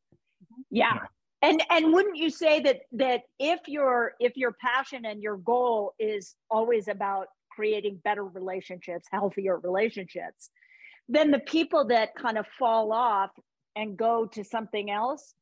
Yeah. 0.69 0.93
You 0.93 0.95
know. 0.95 1.07
And 1.41 1.63
and 1.69 1.93
wouldn't 1.93 2.17
you 2.17 2.29
say 2.29 2.59
that 2.61 2.81
that 2.93 3.21
if 3.39 3.61
your 3.67 4.13
if 4.19 4.35
your 4.35 4.53
passion 4.61 5.05
and 5.05 5.23
your 5.23 5.37
goal 5.37 5.93
is 5.97 6.35
always 6.51 6.87
about 6.87 7.27
creating 7.49 8.01
better 8.03 8.25
relationships, 8.25 9.07
healthier 9.11 9.57
relationships, 9.57 10.49
then 11.07 11.31
the 11.31 11.39
people 11.39 11.87
that 11.87 12.15
kind 12.15 12.37
of 12.37 12.45
fall 12.57 12.91
off 12.91 13.31
and 13.75 13.97
go 13.97 14.25
to 14.25 14.43
something 14.43 14.91
else 14.91 15.33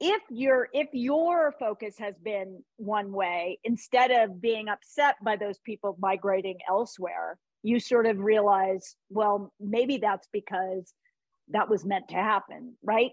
if 0.00 0.22
your 0.30 0.68
if 0.72 0.88
your 0.92 1.54
focus 1.58 1.96
has 1.98 2.14
been 2.22 2.62
one 2.76 3.12
way 3.12 3.58
instead 3.64 4.10
of 4.10 4.40
being 4.40 4.68
upset 4.68 5.16
by 5.22 5.36
those 5.36 5.58
people 5.58 5.96
migrating 6.00 6.58
elsewhere 6.68 7.38
you 7.62 7.80
sort 7.80 8.06
of 8.06 8.18
realize 8.18 8.94
well 9.10 9.52
maybe 9.60 9.98
that's 9.98 10.28
because 10.32 10.92
that 11.48 11.68
was 11.68 11.84
meant 11.84 12.08
to 12.08 12.14
happen 12.14 12.74
right 12.84 13.12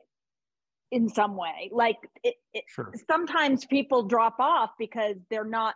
in 0.91 1.09
some 1.09 1.35
way 1.35 1.69
like 1.71 1.97
it, 2.23 2.35
it, 2.53 2.63
sure. 2.67 2.93
sometimes 3.09 3.65
people 3.65 4.03
drop 4.03 4.35
off 4.39 4.69
because 4.77 5.15
they're 5.31 5.43
not 5.43 5.73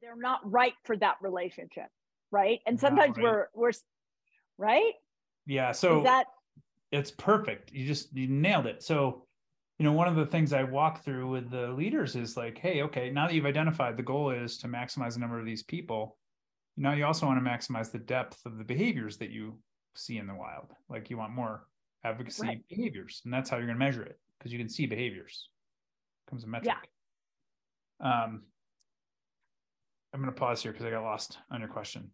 they're 0.00 0.16
not 0.16 0.40
right 0.50 0.74
for 0.84 0.96
that 0.96 1.16
relationship 1.20 1.88
right 2.30 2.60
and 2.66 2.80
sometimes 2.80 3.16
right. 3.16 3.24
we're 3.24 3.48
we're 3.54 3.72
right? 4.58 4.92
Yeah. 5.46 5.72
So 5.72 5.98
Is 5.98 6.04
that 6.04 6.26
it's 6.92 7.10
perfect. 7.10 7.72
You 7.72 7.86
just 7.86 8.14
you 8.14 8.26
nailed 8.28 8.66
it. 8.66 8.82
So, 8.82 9.24
you 9.78 9.84
know, 9.84 9.92
one 9.92 10.08
of 10.08 10.16
the 10.16 10.26
things 10.26 10.52
I 10.52 10.64
walk 10.64 11.04
through 11.04 11.28
with 11.28 11.50
the 11.50 11.68
leaders 11.68 12.16
is 12.16 12.36
like, 12.36 12.58
hey, 12.58 12.82
okay, 12.82 13.10
now 13.10 13.26
that 13.26 13.34
you've 13.34 13.46
identified 13.46 13.96
the 13.96 14.02
goal 14.02 14.30
is 14.30 14.58
to 14.58 14.68
maximize 14.68 15.14
the 15.14 15.20
number 15.20 15.38
of 15.38 15.46
these 15.46 15.62
people, 15.62 16.16
now 16.76 16.92
you 16.92 17.06
also 17.06 17.26
want 17.26 17.42
to 17.42 17.48
maximize 17.48 17.92
the 17.92 17.98
depth 17.98 18.40
of 18.44 18.58
the 18.58 18.64
behaviors 18.64 19.18
that 19.18 19.30
you 19.30 19.56
see 19.94 20.18
in 20.18 20.26
the 20.26 20.34
wild. 20.34 20.72
Like 20.88 21.10
you 21.10 21.16
want 21.16 21.32
more 21.32 21.66
advocacy 22.04 22.46
right. 22.46 22.68
behaviors, 22.68 23.22
and 23.24 23.32
that's 23.32 23.48
how 23.48 23.56
you're 23.56 23.66
going 23.66 23.78
to 23.78 23.84
measure 23.84 24.02
it 24.02 24.18
because 24.38 24.52
you 24.52 24.58
can 24.58 24.68
see 24.68 24.86
behaviors. 24.86 25.48
comes 26.28 26.42
a 26.42 26.48
metric. 26.48 26.74
Yeah. 28.00 28.24
Um, 28.24 28.42
I'm 30.12 30.20
going 30.20 30.32
to 30.32 30.40
pause 30.40 30.62
here 30.62 30.72
because 30.72 30.86
I 30.86 30.90
got 30.90 31.02
lost 31.02 31.38
on 31.50 31.60
your 31.60 31.68
question. 31.68 32.10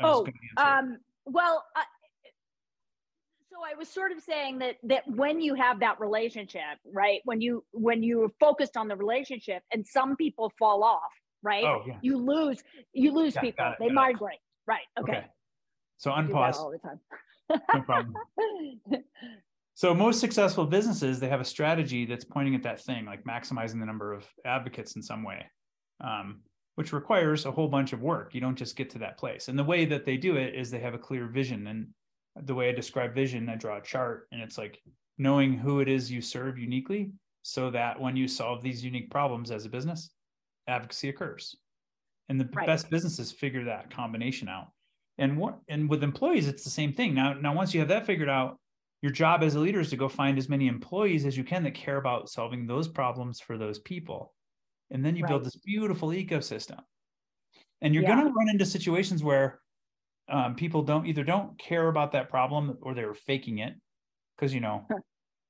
I 0.00 0.06
was, 0.06 0.26
oh, 0.58 0.62
um, 0.62 0.98
well, 1.26 1.64
I, 1.76 1.84
so 3.54 3.60
I 3.64 3.76
was 3.78 3.88
sort 3.88 4.12
of 4.12 4.20
saying 4.20 4.58
that 4.58 4.76
that 4.84 5.04
when 5.06 5.40
you 5.40 5.54
have 5.54 5.80
that 5.80 6.00
relationship, 6.00 6.78
right? 6.92 7.20
When 7.24 7.40
you 7.40 7.64
when 7.72 8.02
you're 8.02 8.30
focused 8.40 8.76
on 8.76 8.88
the 8.88 8.96
relationship, 8.96 9.62
and 9.72 9.86
some 9.86 10.16
people 10.16 10.52
fall 10.58 10.82
off, 10.82 11.00
right? 11.42 11.64
Oh, 11.64 11.82
yeah. 11.86 11.98
You 12.02 12.18
lose 12.18 12.62
you 12.92 13.12
lose 13.12 13.34
yeah, 13.34 13.40
people. 13.40 13.66
It, 13.66 13.76
they 13.78 13.90
migrate, 13.90 14.34
it. 14.34 14.70
right? 14.70 14.86
Okay. 14.98 15.12
okay. 15.12 15.26
So 15.98 16.10
unpause 16.10 16.54
all 16.56 16.72
the 16.72 16.78
time. 16.78 17.00
no 17.74 17.82
problem. 17.82 18.14
So 19.76 19.92
most 19.92 20.20
successful 20.20 20.66
businesses, 20.66 21.18
they 21.18 21.28
have 21.28 21.40
a 21.40 21.44
strategy 21.44 22.06
that's 22.06 22.24
pointing 22.24 22.54
at 22.54 22.62
that 22.62 22.80
thing, 22.80 23.04
like 23.06 23.24
maximizing 23.24 23.80
the 23.80 23.86
number 23.86 24.12
of 24.12 24.24
advocates 24.46 24.94
in 24.94 25.02
some 25.02 25.24
way. 25.24 25.44
Um, 26.00 26.42
which 26.76 26.92
requires 26.92 27.44
a 27.44 27.50
whole 27.50 27.66
bunch 27.66 27.92
of 27.92 28.00
work. 28.00 28.34
You 28.34 28.40
don't 28.40 28.54
just 28.54 28.76
get 28.76 28.88
to 28.90 28.98
that 29.00 29.18
place. 29.18 29.48
And 29.48 29.58
the 29.58 29.64
way 29.64 29.84
that 29.84 30.04
they 30.06 30.16
do 30.16 30.36
it 30.36 30.54
is 30.54 30.70
they 30.70 30.78
have 30.78 30.94
a 30.94 30.98
clear 30.98 31.26
vision. 31.26 31.66
And 31.66 31.88
the 32.42 32.54
way 32.54 32.68
I 32.68 32.72
describe 32.72 33.14
vision, 33.14 33.48
I 33.48 33.56
draw 33.56 33.78
a 33.78 33.82
chart 33.82 34.28
and 34.32 34.40
it's 34.40 34.58
like 34.58 34.80
knowing 35.18 35.56
who 35.56 35.80
it 35.80 35.88
is 35.88 36.10
you 36.10 36.20
serve 36.20 36.58
uniquely 36.58 37.12
so 37.42 37.70
that 37.70 38.00
when 38.00 38.16
you 38.16 38.26
solve 38.26 38.62
these 38.62 38.84
unique 38.84 39.10
problems 39.10 39.50
as 39.50 39.64
a 39.64 39.68
business, 39.68 40.10
advocacy 40.66 41.10
occurs. 41.10 41.56
And 42.28 42.40
the 42.40 42.48
right. 42.54 42.66
best 42.66 42.90
businesses 42.90 43.30
figure 43.30 43.64
that 43.64 43.90
combination 43.90 44.48
out. 44.48 44.68
And 45.18 45.36
what 45.36 45.58
and 45.68 45.88
with 45.88 46.02
employees, 46.02 46.48
it's 46.48 46.64
the 46.64 46.70
same 46.70 46.92
thing. 46.92 47.14
Now, 47.14 47.34
now 47.34 47.54
once 47.54 47.72
you 47.72 47.80
have 47.80 47.88
that 47.90 48.06
figured 48.06 48.28
out, 48.28 48.58
your 49.02 49.12
job 49.12 49.42
as 49.42 49.54
a 49.54 49.60
leader 49.60 49.80
is 49.80 49.90
to 49.90 49.96
go 49.96 50.08
find 50.08 50.38
as 50.38 50.48
many 50.48 50.66
employees 50.66 51.26
as 51.26 51.36
you 51.36 51.44
can 51.44 51.62
that 51.64 51.74
care 51.74 51.98
about 51.98 52.30
solving 52.30 52.66
those 52.66 52.88
problems 52.88 53.38
for 53.38 53.58
those 53.58 53.78
people 53.80 54.32
and 54.90 55.04
then 55.04 55.14
you 55.14 55.22
right. 55.22 55.28
build 55.28 55.44
this 55.44 55.56
beautiful 55.56 56.08
ecosystem 56.08 56.78
and 57.82 57.92
you're 57.92 58.02
yeah. 58.02 58.14
going 58.14 58.26
to 58.26 58.32
run 58.32 58.48
into 58.48 58.64
situations 58.64 59.22
where 59.22 59.60
um, 60.28 60.54
people 60.54 60.82
don't 60.82 61.06
either 61.06 61.24
don't 61.24 61.58
care 61.58 61.88
about 61.88 62.12
that 62.12 62.30
problem 62.30 62.78
or 62.82 62.94
they're 62.94 63.14
faking 63.14 63.58
it 63.58 63.74
because 64.36 64.54
you 64.54 64.60
know 64.60 64.86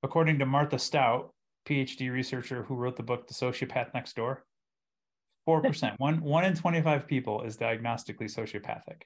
according 0.03 0.39
to 0.39 0.47
martha 0.47 0.79
stout 0.79 1.33
phd 1.67 2.11
researcher 2.11 2.63
who 2.65 2.75
wrote 2.75 2.97
the 2.97 3.03
book 3.03 3.27
the 3.27 3.35
sociopath 3.35 3.93
next 3.95 4.17
door 4.17 4.45
4% 5.49 5.95
one 5.99 6.21
one 6.21 6.45
in 6.45 6.55
25 6.55 7.07
people 7.07 7.43
is 7.43 7.57
diagnostically 7.57 8.31
sociopathic 8.33 9.03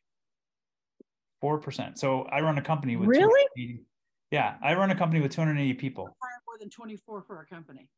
4% 1.43 1.99
so 1.99 2.23
i 2.33 2.41
run 2.41 2.59
a 2.59 2.63
company 2.63 2.97
with 2.97 3.09
really 3.09 3.83
Yeah, 4.31 4.57
I 4.63 4.75
run 4.75 4.91
a 4.91 4.95
company 4.95 5.21
with 5.21 5.33
280 5.33 5.75
people. 5.75 6.05
More 6.05 6.59
than 6.59 6.71
24 6.71 7.23
for 7.23 7.41
a 7.41 7.47
company. 7.47 7.89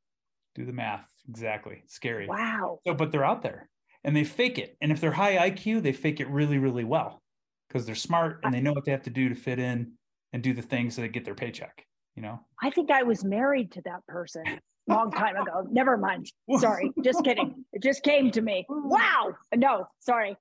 Do 0.55 0.65
the 0.65 0.73
math. 0.73 1.09
Exactly. 1.29 1.83
Scary. 1.87 2.29
Wow. 2.29 2.79
So, 2.87 2.95
but 2.95 3.11
they're 3.11 3.25
out 3.25 3.43
there 3.43 3.69
and 4.05 4.15
they 4.15 4.25
fake 4.25 4.59
it. 4.59 4.77
And 4.81 4.93
if 4.93 5.01
they're 5.01 5.13
high 5.13 5.51
IQ, 5.51 5.83
they 5.83 5.93
fake 5.93 6.21
it 6.21 6.29
really, 6.29 6.59
really 6.59 6.85
well 6.85 7.23
because 7.71 7.87
they're 7.87 7.95
smart 7.95 8.41
and 8.43 8.53
they 8.53 8.61
know 8.61 8.73
what 8.73 8.85
they 8.85 8.91
have 8.91 9.03
to 9.05 9.11
do 9.11 9.29
to 9.29 9.35
fit 9.35 9.59
in 9.59 9.93
and 10.33 10.43
do 10.43 10.53
the 10.53 10.63
things 10.63 10.95
so 10.95 11.03
they 11.03 11.09
get 11.09 11.25
their 11.25 11.35
paycheck. 11.35 11.87
You 12.17 12.23
know. 12.23 12.41
I 12.63 12.71
think 12.71 12.91
I 12.91 13.03
was 13.05 13.25
married 13.25 13.73
to 13.73 13.83
that 13.83 14.05
person 14.07 14.43
long 14.89 15.11
time 15.11 15.37
ago. 15.37 15.67
Never 15.71 15.97
mind. 15.97 16.31
Sorry, 16.59 16.91
just 17.03 17.25
kidding. 17.25 17.65
It 17.73 17.83
just 17.83 18.03
came 18.03 18.31
to 18.33 18.43
me. 18.43 18.67
Wow. 18.69 19.35
No, 19.55 19.87
sorry. 20.01 20.37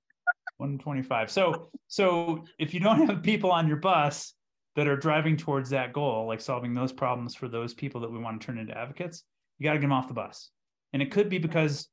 125. 0.57 1.31
So, 1.31 1.69
so 1.87 2.43
if 2.57 2.73
you 2.73 2.79
don't 2.79 3.07
have 3.07 3.23
people 3.23 3.51
on 3.51 3.67
your 3.67 3.77
bus 3.77 4.33
that 4.75 4.87
are 4.87 4.97
driving 4.97 5.37
towards 5.37 5.69
that 5.69 5.93
goal, 5.93 6.27
like 6.27 6.41
solving 6.41 6.73
those 6.73 6.91
problems 6.91 7.35
for 7.35 7.47
those 7.47 7.73
people 7.73 8.01
that 8.01 8.11
we 8.11 8.19
want 8.19 8.39
to 8.39 8.45
turn 8.45 8.57
into 8.57 8.77
advocates, 8.77 9.23
you 9.57 9.63
got 9.63 9.73
to 9.73 9.77
get 9.77 9.83
them 9.83 9.93
off 9.93 10.07
the 10.07 10.13
bus. 10.13 10.49
And 10.93 11.01
it 11.01 11.11
could 11.11 11.29
be 11.29 11.37
because 11.37 11.87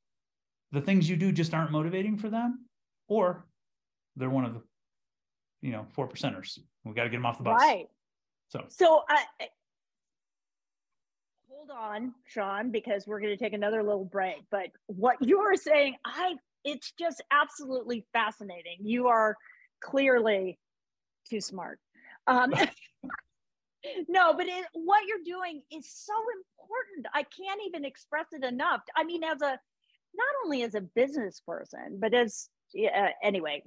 the 0.73 0.81
things 0.81 1.09
you 1.09 1.17
do 1.17 1.31
just 1.33 1.55
aren't 1.55 1.71
motivating 1.71 2.17
for 2.17 2.29
them, 2.29 2.67
or 3.09 3.47
they're 4.17 4.31
one 4.31 4.45
of 4.45 4.55
the, 4.55 4.63
you 5.67 5.73
know, 5.73 5.85
four 5.91 6.09
percenters. 6.09 6.61
We 6.85 6.95
got 6.95 7.03
to 7.03 7.09
get 7.11 7.17
them 7.17 7.27
off 7.27 7.39
the 7.39 7.45
bus. 7.45 7.61
Right. 7.61 7.87
So, 8.49 8.65
So 8.69 9.03
I 9.09 9.25
hold 11.51 11.71
on, 11.71 12.15
Sean, 12.25 12.71
because 12.71 13.05
we're 13.07 13.19
going 13.19 13.37
to 13.37 13.43
take 13.43 13.53
another 13.53 13.83
little 13.83 14.05
break. 14.05 14.37
But 14.53 14.69
what 14.87 15.17
you 15.21 15.41
are 15.41 15.57
saying, 15.57 15.97
I 16.05 16.37
it's 16.65 16.93
just 16.97 17.21
absolutely 17.33 18.07
fascinating. 18.13 18.77
You 18.81 19.09
are 19.09 19.37
clearly 19.83 20.57
too 21.29 21.41
smart. 21.41 21.81
Um, 22.29 22.53
no, 24.09 24.35
but 24.35 24.47
it, 24.47 24.67
what 24.73 25.03
you're 25.09 25.25
doing 25.25 25.63
is 25.73 25.91
so 25.93 26.15
important. 26.61 27.07
I 27.13 27.25
can't 27.25 27.61
even 27.67 27.85
express 27.85 28.27
it 28.31 28.45
enough. 28.45 28.83
I 28.97 29.03
mean, 29.03 29.25
as 29.25 29.43
a 29.43 29.59
not 30.15 30.35
only 30.45 30.63
as 30.63 30.77
a 30.77 30.81
business 30.81 31.43
person, 31.45 31.99
but 31.99 32.15
as 32.15 32.49
uh, 32.77 33.09
anyway, 33.21 33.65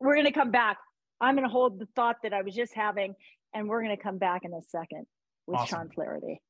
we're 0.00 0.14
going 0.14 0.24
to 0.24 0.32
come 0.32 0.50
back. 0.50 0.78
I'm 1.20 1.34
going 1.34 1.46
to 1.46 1.50
hold 1.52 1.78
the 1.78 1.88
thought 1.96 2.16
that 2.22 2.32
I 2.32 2.42
was 2.42 2.54
just 2.54 2.74
having, 2.74 3.14
and 3.54 3.68
we're 3.68 3.82
going 3.82 3.96
to 3.96 4.02
come 4.02 4.18
back 4.18 4.44
in 4.44 4.52
a 4.52 4.62
second 4.62 5.06
with 5.46 5.58
Awesome. 5.58 5.78
Sean 5.78 5.88
Flaherty. 5.90 6.40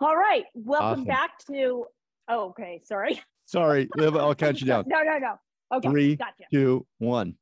All 0.00 0.16
right, 0.16 0.44
welcome 0.54 0.86
Awesome. 0.90 1.04
back 1.04 1.30
to. 1.50 1.86
Oh, 2.28 2.50
okay. 2.50 2.80
Sorry. 2.84 3.20
Sorry, 3.46 3.88
I'll 3.98 4.34
count 4.36 4.60
you 4.60 4.66
down. 4.66 4.84
No, 4.86 5.02
no, 5.02 5.18
no. 5.18 5.34
Okay, 5.76 5.88
Three, 5.88 6.16
gotcha. 6.16 6.44
two, 6.52 6.86
one. 6.98 7.34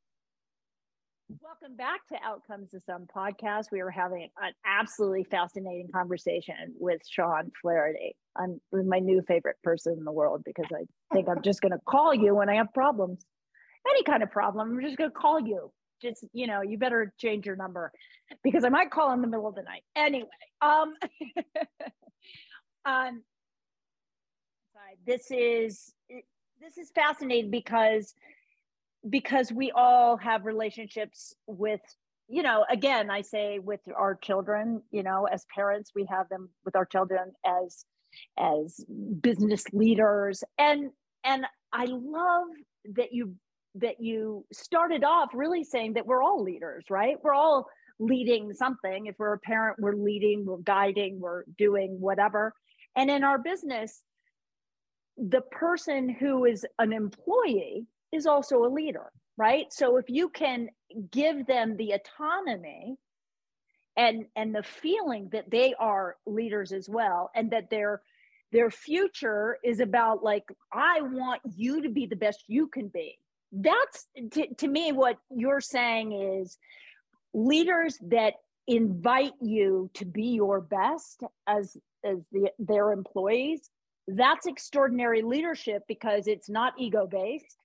Welcome 1.67 1.79
back 1.79 2.07
to 2.11 2.25
Out 2.25 2.43
Comes 2.47 2.71
the 2.71 2.79
Sun 2.79 3.09
podcast. 3.13 3.73
We 3.73 3.81
are 3.81 3.91
having 3.91 4.29
an 4.41 4.53
absolutely 4.65 5.25
fascinating 5.25 5.89
conversation 5.93 6.75
with 6.79 7.01
Sean 7.11 7.51
Flaherty. 7.61 8.15
I'm 8.37 8.61
my 8.73 9.01
new 9.01 9.21
favorite 9.27 9.57
person 9.65 9.97
in 9.99 10.05
the 10.05 10.13
world 10.13 10.43
because 10.45 10.67
I 10.73 10.85
think 11.13 11.29
I'm 11.29 11.43
just 11.43 11.63
going 11.63 11.73
to 11.73 11.81
call 11.85 12.15
you 12.15 12.37
when 12.37 12.49
I 12.49 12.55
have 12.55 12.73
problems. 12.73 13.27
Any 13.91 14.05
kind 14.05 14.23
of 14.23 14.31
problem, 14.31 14.71
I'm 14.71 14.81
just 14.81 14.97
going 14.97 15.11
to 15.11 15.15
call 15.15 15.41
you. 15.41 15.73
Just 16.01 16.25
you 16.33 16.47
know, 16.47 16.63
you 16.63 16.79
better 16.79 17.13
change 17.19 17.47
your 17.47 17.57
number 17.57 17.91
because 18.45 18.65
I 18.65 18.69
might 18.69 18.93
call 18.93 19.13
in 19.13 19.21
the 19.21 19.27
middle 19.27 19.49
of 19.49 19.57
the 19.57 19.63
night. 19.63 19.83
Anyway, 19.97 20.29
um, 20.63 20.95
um, 22.85 23.25
this 25.05 25.33
is 25.33 25.93
this 26.61 26.79
is 26.79 26.93
fascinating 26.95 27.51
because 27.51 28.15
because 29.09 29.53
we 29.53 29.71
all 29.75 30.17
have 30.17 30.45
relationships 30.45 31.35
with 31.47 31.81
you 32.29 32.43
know 32.43 32.65
again 32.71 33.11
i 33.11 33.21
say 33.21 33.59
with 33.61 33.81
our 33.97 34.17
children 34.17 34.83
you 34.91 35.03
know 35.03 35.27
as 35.31 35.45
parents 35.55 35.93
we 35.95 36.07
have 36.11 36.29
them 36.29 36.49
with 36.65 36.75
our 36.75 36.85
children 36.85 37.31
as 37.45 37.85
as 38.39 38.85
business 39.21 39.65
leaders. 39.73 40.43
And 40.59 40.91
and 41.25 41.45
i 41.73 41.87
love 41.87 42.49
that 42.95 43.13
you 43.13 43.35
that 43.75 43.97
you 44.01 44.45
started 44.53 45.05
off 45.05 45.31
really 45.35 45.65
saying 45.65 45.95
that 45.95 46.07
we're 46.07 46.23
all 46.23 46.43
leaders 46.43 46.85
right? 46.89 47.17
We're 47.23 47.35
all 47.35 47.67
leading 47.99 48.53
something. 48.55 49.07
If 49.07 49.17
we're 49.19 49.35
a 49.35 49.39
parent 49.39 49.77
we're 49.79 49.97
leading 49.97 50.45
we're 50.47 50.59
guiding 50.59 51.21
we're 51.21 51.45
doing 51.59 51.97
whatever. 52.01 52.55
And 52.97 53.11
in 53.11 53.25
our 53.25 53.39
business 53.39 54.03
the 55.17 55.41
person 55.51 56.09
who 56.09 56.45
is 56.45 56.65
an 56.79 56.93
employee 56.93 57.87
is 58.13 58.27
also 58.27 58.65
a 58.65 58.69
leader, 58.73 59.11
right? 59.37 59.73
So 59.73 59.97
if 59.97 60.09
you 60.09 60.29
can 60.29 60.69
give 61.11 61.47
them 61.47 61.77
the 61.77 61.93
autonomy 61.93 62.97
and 63.97 64.27
and 64.37 64.55
the 64.55 64.63
feeling 64.63 65.31
that 65.33 65.51
they 65.51 65.75
are 65.79 66.17
leaders 66.27 66.73
as 66.73 66.89
well 66.89 67.31
and 67.35 67.51
that 67.51 67.71
their 67.71 68.03
their 68.53 68.71
future 68.71 69.59
is 69.65 69.81
about 69.81 70.23
like 70.23 70.45
I 70.73 71.01
want 71.01 71.43
you 71.55 71.83
to 71.83 71.89
be 71.89 72.07
the 72.07 72.17
best 72.17 72.45
you 72.47 72.69
can 72.69 72.89
be. 72.89 73.19
That's 73.53 74.07
to, 74.33 74.55
to 74.55 74.69
me 74.69 74.93
what 74.93 75.19
you're 75.31 75.61
saying 75.61 76.13
is 76.13 76.59
leaders 77.33 77.99
that 78.09 78.35
invite 78.67 79.33
you 79.41 79.91
to 79.95 80.05
be 80.05 80.29
your 80.29 80.61
best 80.61 81.23
as 81.47 81.77
as 82.05 82.19
the, 82.33 82.51
their 82.59 82.93
employees 82.93 83.71
that's 84.09 84.47
extraordinary 84.47 85.23
leadership 85.23 85.83
because 85.89 86.27
it's 86.27 86.49
not 86.49 86.75
ego 86.79 87.07
based 87.07 87.57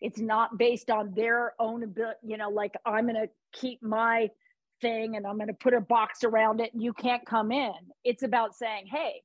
it's 0.00 0.18
not 0.18 0.58
based 0.58 0.90
on 0.90 1.12
their 1.14 1.54
own 1.58 1.82
ability 1.82 2.18
you 2.24 2.36
know 2.36 2.50
like 2.50 2.74
i'm 2.86 3.04
going 3.06 3.14
to 3.14 3.28
keep 3.52 3.82
my 3.82 4.28
thing 4.80 5.16
and 5.16 5.26
i'm 5.26 5.36
going 5.36 5.48
to 5.48 5.54
put 5.54 5.74
a 5.74 5.80
box 5.80 6.24
around 6.24 6.60
it 6.60 6.72
and 6.72 6.82
you 6.82 6.92
can't 6.92 7.26
come 7.26 7.50
in. 7.50 7.72
It's 8.04 8.22
about 8.22 8.54
saying 8.54 8.86
hey 8.86 9.22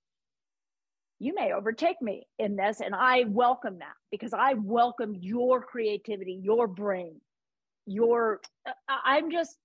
you 1.20 1.34
may 1.36 1.54
overtake 1.54 2.02
me 2.02 2.28
in 2.40 2.56
this 2.56 2.82
and 2.82 2.96
i 2.96 3.24
welcome 3.28 3.80
that 3.80 3.94
because 4.12 4.34
i 4.34 4.56
welcome 4.56 5.16
your 5.20 5.62
creativity 5.62 6.40
your 6.42 6.68
brain 6.68 7.22
your 7.86 8.42
i'm 9.06 9.32
just 9.32 9.58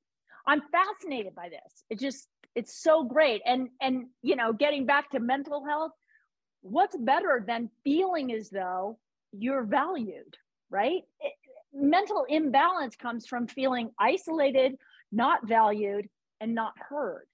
i'm 0.47 0.63
fascinated 0.73 1.35
by 1.35 1.49
this. 1.49 1.85
It 1.91 1.99
just 1.99 2.29
it's 2.55 2.83
so 2.83 3.05
great. 3.05 3.41
And 3.47 3.69
and 3.81 4.07
you 4.23 4.37
know 4.37 4.53
getting 4.53 4.87
back 4.87 5.11
to 5.11 5.21
mental 5.21 5.65
health 5.65 5.93
what's 6.63 6.97
better 6.97 7.45
than 7.47 7.71
feeling 7.85 8.33
as 8.33 8.51
though 8.51 8.99
you're 9.33 9.65
valued, 9.65 10.37
right? 10.71 11.03
It- 11.21 11.33
mental 11.73 12.25
imbalance 12.29 12.97
comes 12.97 13.27
from 13.27 13.47
feeling 13.47 13.91
isolated, 13.99 14.77
not 15.13 15.47
valued, 15.47 16.09
and 16.41 16.55
not 16.55 16.73
heard. 16.79 17.27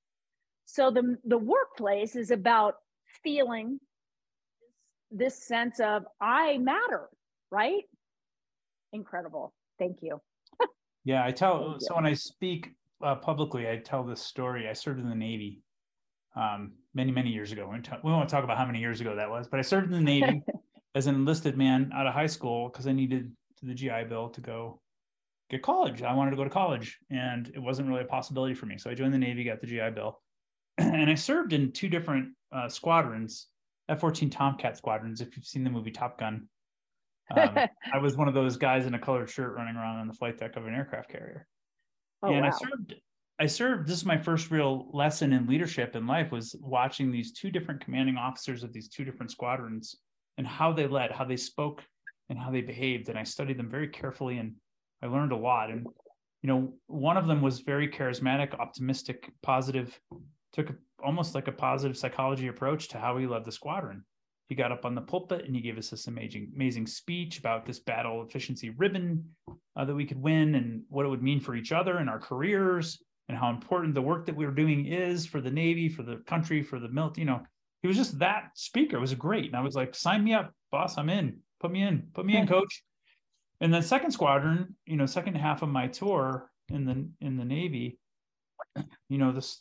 So 0.66 0.90
the, 0.90 1.16
the 1.24 1.38
workplace 1.38 2.16
is 2.16 2.30
about 2.32 2.74
feeling 3.22 3.78
this 5.12 5.46
sense 5.46 5.78
of 5.78 6.04
I 6.20 6.58
matter, 6.58 7.08
right? 7.50 7.84
Incredible. 8.92 9.54
Thank 9.78 9.98
you. 10.02 10.20
Yeah, 11.06 11.22
I 11.22 11.32
tell. 11.32 11.72
Thank 11.72 11.82
So 11.82 11.88
you. 11.90 11.96
when 11.96 12.06
I 12.06 12.14
speak 12.14 12.70
uh, 13.04 13.14
publicly, 13.16 13.68
I 13.68 13.76
tell 13.76 14.04
this 14.04 14.22
story. 14.22 14.66
I 14.68 14.72
served 14.72 14.98
in 15.00 15.08
the 15.08 15.14
Navy 15.14 15.60
um, 16.34 16.72
many, 16.94 17.12
many 17.12 17.28
years 17.28 17.52
ago. 17.52 17.64
We 17.66 17.72
won't 17.72 17.84
talk- 17.84 18.02
we 18.02 18.10
won't 18.10 18.28
talk 18.30 18.42
about 18.42 18.56
how 18.56 18.64
many 18.64 18.80
years 18.80 19.02
ago 19.02 19.14
that 19.14 19.28
was, 19.28 19.46
but 19.46 19.60
I 19.60 19.62
served 19.62 19.86
in 19.86 19.92
the 19.92 20.00
Navy 20.00 20.42
as 20.94 21.06
an 21.06 21.14
enlisted 21.14 21.56
man 21.56 21.90
out 21.94 22.06
of 22.06 22.14
high 22.14 22.26
school 22.26 22.68
because 22.68 22.86
I 22.86 22.92
needed 22.92 23.32
the 23.62 23.74
GI 23.74 24.04
Bill 24.08 24.28
to 24.30 24.40
go 24.40 24.80
get 25.50 25.62
college. 25.62 26.02
I 26.02 26.14
wanted 26.14 26.32
to 26.32 26.36
go 26.36 26.44
to 26.44 26.50
college, 26.50 26.98
and 27.10 27.50
it 27.54 27.58
wasn't 27.58 27.88
really 27.88 28.02
a 28.02 28.06
possibility 28.06 28.54
for 28.54 28.66
me. 28.66 28.78
So 28.78 28.90
I 28.90 28.94
joined 28.94 29.14
the 29.14 29.18
Navy, 29.18 29.44
got 29.44 29.60
the 29.60 29.66
GI 29.66 29.90
Bill, 29.94 30.20
and 30.78 31.10
I 31.10 31.14
served 31.14 31.52
in 31.52 31.72
two 31.72 31.88
different 31.88 32.34
uh, 32.52 32.68
squadrons, 32.68 33.48
F-14 33.88 34.30
Tomcat 34.30 34.76
squadrons. 34.76 35.20
If 35.20 35.36
you've 35.36 35.46
seen 35.46 35.64
the 35.64 35.70
movie 35.70 35.90
Top 35.90 36.18
Gun, 36.18 36.48
um, 37.36 37.58
I 37.92 37.98
was 37.98 38.16
one 38.16 38.28
of 38.28 38.34
those 38.34 38.56
guys 38.56 38.86
in 38.86 38.94
a 38.94 38.98
colored 38.98 39.30
shirt 39.30 39.54
running 39.54 39.76
around 39.76 39.96
on 39.96 40.08
the 40.08 40.14
flight 40.14 40.38
deck 40.38 40.56
of 40.56 40.66
an 40.66 40.74
aircraft 40.74 41.10
carrier. 41.10 41.46
Oh, 42.22 42.32
and 42.32 42.42
wow. 42.42 42.48
I 42.48 42.50
served 42.50 42.94
I 43.40 43.46
served 43.46 43.88
this 43.88 43.96
is 43.96 44.06
my 44.06 44.16
first 44.16 44.52
real 44.52 44.88
lesson 44.92 45.32
in 45.32 45.48
leadership 45.48 45.96
in 45.96 46.06
life 46.06 46.30
was 46.30 46.54
watching 46.60 47.10
these 47.10 47.32
two 47.32 47.50
different 47.50 47.84
commanding 47.84 48.16
officers 48.16 48.62
of 48.62 48.72
these 48.72 48.88
two 48.88 49.04
different 49.04 49.32
squadrons 49.32 49.96
and 50.38 50.46
how 50.46 50.72
they 50.72 50.86
led, 50.86 51.10
how 51.10 51.24
they 51.24 51.36
spoke 51.36 51.82
and 52.28 52.38
how 52.38 52.50
they 52.50 52.60
behaved 52.60 53.08
and 53.08 53.18
I 53.18 53.24
studied 53.24 53.58
them 53.58 53.70
very 53.70 53.88
carefully 53.88 54.38
and 54.38 54.54
I 55.02 55.06
learned 55.06 55.32
a 55.32 55.36
lot 55.36 55.70
and 55.70 55.86
you 56.42 56.48
know 56.48 56.74
one 56.86 57.16
of 57.16 57.26
them 57.26 57.42
was 57.42 57.60
very 57.60 57.88
charismatic, 57.88 58.58
optimistic, 58.58 59.30
positive, 59.42 59.98
took 60.52 60.72
almost 61.04 61.34
like 61.34 61.48
a 61.48 61.52
positive 61.52 61.96
psychology 61.96 62.48
approach 62.48 62.88
to 62.88 62.98
how 62.98 63.16
he 63.18 63.26
led 63.26 63.44
the 63.44 63.52
squadron. 63.52 64.04
He 64.48 64.54
got 64.54 64.72
up 64.72 64.84
on 64.84 64.94
the 64.94 65.00
pulpit 65.00 65.46
and 65.46 65.54
he 65.54 65.62
gave 65.62 65.78
us 65.78 65.90
this 65.90 66.06
amazing, 66.06 66.52
amazing 66.54 66.86
speech 66.86 67.38
about 67.38 67.64
this 67.64 67.80
battle 67.80 68.22
efficiency 68.22 68.70
ribbon 68.70 69.24
uh, 69.76 69.84
that 69.84 69.94
we 69.94 70.04
could 70.04 70.20
win 70.20 70.54
and 70.54 70.82
what 70.88 71.06
it 71.06 71.08
would 71.08 71.22
mean 71.22 71.40
for 71.40 71.54
each 71.54 71.72
other 71.72 71.96
and 71.98 72.10
our 72.10 72.18
careers 72.18 73.02
and 73.28 73.38
how 73.38 73.50
important 73.50 73.94
the 73.94 74.02
work 74.02 74.26
that 74.26 74.36
we 74.36 74.44
were 74.44 74.52
doing 74.52 74.86
is 74.86 75.26
for 75.26 75.40
the 75.40 75.50
Navy, 75.50 75.88
for 75.88 76.02
the 76.02 76.16
country, 76.26 76.62
for 76.62 76.78
the 76.78 76.88
military. 76.88 77.22
You 77.22 77.32
know, 77.32 77.42
he 77.84 77.88
was 77.88 77.98
just 77.98 78.18
that 78.20 78.44
speaker. 78.54 78.96
It 78.96 79.00
was 79.00 79.12
great. 79.12 79.44
And 79.44 79.54
I 79.54 79.60
was 79.60 79.74
like, 79.74 79.94
sign 79.94 80.24
me 80.24 80.32
up, 80.32 80.54
boss. 80.72 80.96
I'm 80.96 81.10
in. 81.10 81.40
Put 81.60 81.70
me 81.70 81.82
in. 81.82 82.04
Put 82.14 82.24
me 82.24 82.34
in, 82.34 82.46
coach. 82.46 82.82
And 83.60 83.74
then 83.74 83.82
second 83.82 84.10
squadron, 84.10 84.74
you 84.86 84.96
know, 84.96 85.04
second 85.04 85.34
half 85.34 85.60
of 85.60 85.68
my 85.68 85.88
tour, 85.88 86.50
in 86.70 86.86
the 86.86 87.06
in 87.20 87.36
the 87.36 87.44
Navy, 87.44 87.98
you 89.10 89.18
know, 89.18 89.32
this 89.32 89.60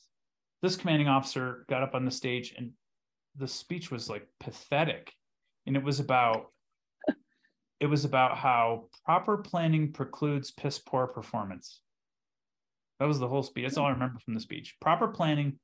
this 0.62 0.78
commanding 0.78 1.10
officer 1.10 1.66
got 1.68 1.84
up 1.84 1.96
on 1.96 2.06
the 2.06 2.12
stage 2.12 2.56
and 2.58 2.72
the 3.36 3.46
speech 3.46 3.92
was 3.92 4.10
like 4.10 4.26
pathetic. 4.40 5.12
And 5.68 5.76
it 5.76 5.84
was 5.84 6.00
about 6.00 6.54
it 7.82 7.88
was 7.88 8.06
about 8.06 8.38
how 8.38 8.86
proper 9.04 9.36
planning 9.36 9.92
precludes 9.92 10.50
piss 10.50 10.80
poor 10.80 11.08
performance. 11.08 11.82
That 13.02 13.10
was 13.10 13.20
the 13.20 13.28
whole 13.28 13.44
speech. 13.44 13.66
That's 13.66 13.78
all 13.78 13.88
I 13.88 13.92
remember 13.92 14.20
from 14.20 14.34
the 14.34 14.40
speech. 14.40 14.78
Proper 14.80 15.10
planning 15.10 15.60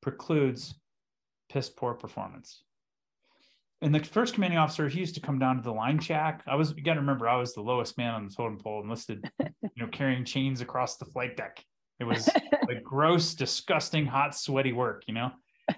precludes 0.00 0.76
piss 1.52 1.68
poor 1.68 1.94
performance. 1.94 2.62
And 3.82 3.94
the 3.94 4.02
first 4.02 4.34
commanding 4.34 4.58
officer, 4.58 4.88
he 4.88 5.00
used 5.00 5.16
to 5.16 5.20
come 5.20 5.40
down 5.40 5.56
to 5.56 5.62
the 5.62 5.72
line 5.72 5.98
shack. 5.98 6.42
I 6.46 6.54
was, 6.54 6.72
you 6.76 6.84
got 6.84 6.94
to 6.94 7.00
remember, 7.00 7.28
I 7.28 7.36
was 7.36 7.52
the 7.52 7.62
lowest 7.62 7.98
man 7.98 8.14
on 8.14 8.26
the 8.26 8.32
totem 8.32 8.56
pole, 8.56 8.80
enlisted, 8.80 9.28
you 9.40 9.70
know, 9.76 9.88
carrying 9.88 10.24
chains 10.24 10.60
across 10.60 10.98
the 10.98 11.04
flight 11.04 11.36
deck. 11.36 11.64
It 11.98 12.04
was 12.04 12.28
like 12.68 12.82
gross, 12.84 13.34
disgusting, 13.34 14.06
hot, 14.06 14.36
sweaty 14.36 14.72
work, 14.72 15.02
you 15.08 15.14
know. 15.14 15.32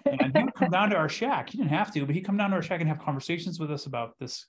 And 0.05 0.37
he 0.37 0.43
would 0.43 0.55
come 0.55 0.71
down 0.71 0.91
to 0.91 0.97
our 0.97 1.09
shack. 1.09 1.51
He 1.51 1.59
didn't 1.59 1.71
have 1.71 1.93
to, 1.95 2.05
but 2.05 2.15
he'd 2.15 2.27
come 2.27 2.37
down 2.37 2.51
to 2.51 2.57
our 2.57 2.63
shack 2.63 2.81
and 2.81 2.89
have 2.89 2.99
conversations 2.99 3.59
with 3.59 3.71
us 3.71 3.87
about 3.87 4.19
this 4.19 4.47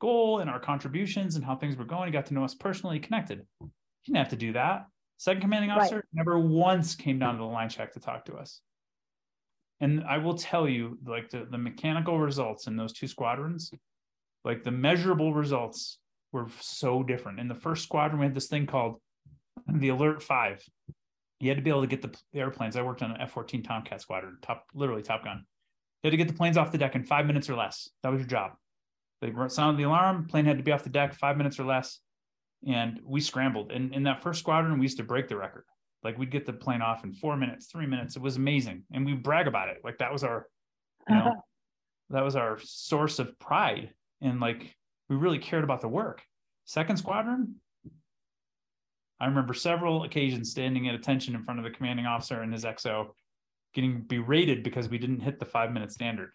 goal 0.00 0.38
and 0.38 0.48
our 0.48 0.60
contributions 0.60 1.34
and 1.34 1.44
how 1.44 1.56
things 1.56 1.76
were 1.76 1.84
going. 1.84 2.06
He 2.06 2.12
got 2.12 2.26
to 2.26 2.34
know 2.34 2.44
us 2.44 2.54
personally, 2.54 3.00
connected. 3.00 3.44
He 3.60 4.12
didn't 4.12 4.18
have 4.18 4.30
to 4.30 4.36
do 4.36 4.52
that. 4.52 4.86
Second 5.16 5.42
commanding 5.42 5.70
officer 5.70 5.96
right. 5.96 6.04
never 6.12 6.38
once 6.38 6.94
came 6.94 7.18
down 7.18 7.34
to 7.34 7.38
the 7.38 7.44
line 7.44 7.68
shack 7.68 7.92
to 7.92 8.00
talk 8.00 8.24
to 8.26 8.34
us. 8.34 8.60
And 9.82 10.04
I 10.04 10.18
will 10.18 10.34
tell 10.34 10.68
you, 10.68 10.96
like 11.04 11.28
the, 11.28 11.44
the 11.50 11.58
mechanical 11.58 12.18
results 12.20 12.68
in 12.68 12.76
those 12.76 12.92
two 12.92 13.08
squadrons, 13.08 13.72
like 14.44 14.62
the 14.62 14.70
measurable 14.70 15.34
results 15.34 15.98
were 16.30 16.46
so 16.60 17.02
different. 17.02 17.40
In 17.40 17.48
the 17.48 17.54
first 17.54 17.82
squadron, 17.82 18.20
we 18.20 18.26
had 18.26 18.34
this 18.34 18.46
thing 18.46 18.64
called 18.64 19.00
the 19.66 19.88
Alert 19.88 20.22
Five. 20.22 20.62
You 21.40 21.48
had 21.48 21.58
to 21.58 21.64
be 21.64 21.70
able 21.70 21.80
to 21.80 21.88
get 21.88 22.00
the, 22.00 22.16
the 22.32 22.38
airplanes. 22.38 22.76
I 22.76 22.82
worked 22.82 23.02
on 23.02 23.10
an 23.10 23.20
F 23.20 23.32
14 23.32 23.64
Tomcat 23.64 24.00
squadron, 24.00 24.38
top, 24.40 24.66
literally 24.72 25.02
Top 25.02 25.24
Gun. 25.24 25.44
You 26.02 26.08
had 26.08 26.12
to 26.12 26.16
get 26.16 26.28
the 26.28 26.34
planes 26.34 26.56
off 26.56 26.70
the 26.70 26.78
deck 26.78 26.94
in 26.94 27.02
five 27.02 27.26
minutes 27.26 27.50
or 27.50 27.56
less. 27.56 27.88
That 28.04 28.10
was 28.10 28.20
your 28.20 28.28
job. 28.28 28.52
They 29.20 29.32
sounded 29.48 29.80
the 29.80 29.88
alarm, 29.88 30.28
plane 30.28 30.44
had 30.44 30.58
to 30.58 30.64
be 30.64 30.70
off 30.70 30.84
the 30.84 30.90
deck 30.90 31.14
five 31.14 31.36
minutes 31.36 31.58
or 31.58 31.64
less. 31.64 31.98
And 32.66 33.00
we 33.04 33.20
scrambled. 33.20 33.72
And 33.72 33.92
in 33.92 34.04
that 34.04 34.22
first 34.22 34.38
squadron, 34.38 34.78
we 34.78 34.84
used 34.84 34.98
to 34.98 35.04
break 35.04 35.26
the 35.26 35.36
record. 35.36 35.64
Like 36.02 36.18
we'd 36.18 36.30
get 36.30 36.46
the 36.46 36.52
plane 36.52 36.82
off 36.82 37.04
in 37.04 37.12
four 37.12 37.36
minutes, 37.36 37.66
three 37.66 37.86
minutes. 37.86 38.16
It 38.16 38.22
was 38.22 38.36
amazing. 38.36 38.84
And 38.92 39.06
we 39.06 39.14
brag 39.14 39.46
about 39.46 39.68
it. 39.68 39.78
Like 39.84 39.98
that 39.98 40.12
was 40.12 40.24
our, 40.24 40.46
you 41.08 41.14
know, 41.14 41.32
that 42.10 42.24
was 42.24 42.36
our 42.36 42.58
source 42.62 43.18
of 43.18 43.38
pride. 43.38 43.92
And 44.20 44.40
like 44.40 44.74
we 45.08 45.16
really 45.16 45.38
cared 45.38 45.64
about 45.64 45.80
the 45.80 45.88
work. 45.88 46.22
Second 46.64 46.96
squadron, 46.96 47.56
I 49.20 49.26
remember 49.26 49.54
several 49.54 50.02
occasions 50.02 50.50
standing 50.50 50.88
at 50.88 50.94
attention 50.94 51.34
in 51.34 51.44
front 51.44 51.60
of 51.60 51.64
the 51.64 51.70
commanding 51.70 52.06
officer 52.06 52.42
and 52.42 52.52
his 52.52 52.64
XO 52.64 53.08
getting 53.72 54.02
berated 54.02 54.62
because 54.62 54.88
we 54.88 54.98
didn't 54.98 55.20
hit 55.20 55.38
the 55.38 55.44
five 55.44 55.72
minute 55.72 55.92
standard. 55.92 56.32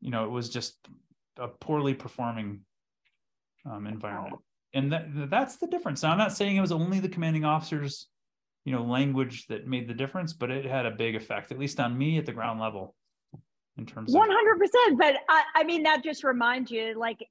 You 0.00 0.10
know, 0.10 0.24
it 0.24 0.30
was 0.30 0.48
just 0.48 0.76
a 1.38 1.48
poorly 1.48 1.94
performing 1.94 2.60
um, 3.64 3.86
environment. 3.86 4.36
And 4.74 4.92
that, 4.92 5.30
that's 5.30 5.56
the 5.56 5.66
difference. 5.66 6.02
Now, 6.02 6.10
I'm 6.10 6.18
not 6.18 6.36
saying 6.36 6.56
it 6.56 6.60
was 6.60 6.72
only 6.72 7.00
the 7.00 7.08
commanding 7.08 7.44
officers 7.44 8.08
you 8.66 8.72
know 8.72 8.82
language 8.82 9.46
that 9.46 9.66
made 9.66 9.88
the 9.88 9.94
difference 9.94 10.34
but 10.34 10.50
it 10.50 10.66
had 10.66 10.84
a 10.84 10.90
big 10.90 11.14
effect 11.14 11.52
at 11.52 11.58
least 11.58 11.80
on 11.80 11.96
me 11.96 12.18
at 12.18 12.26
the 12.26 12.32
ground 12.32 12.60
level 12.60 12.94
in 13.78 13.86
terms 13.86 14.12
100% 14.12 14.22
of, 14.90 14.98
but 14.98 15.16
I, 15.28 15.42
I 15.54 15.64
mean 15.64 15.84
that 15.84 16.02
just 16.02 16.24
reminds 16.24 16.70
you 16.70 16.98
like 16.98 17.24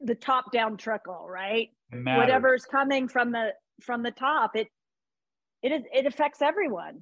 the 0.00 0.14
top 0.14 0.52
down 0.52 0.76
trickle 0.76 1.26
right? 1.28 1.70
Whatever's 1.90 2.64
coming 2.64 3.08
from 3.08 3.32
the 3.32 3.52
from 3.80 4.02
the 4.02 4.10
top 4.10 4.56
it 4.56 4.68
it 5.62 5.72
is 5.72 5.82
it 5.92 6.06
affects 6.06 6.42
everyone. 6.42 7.00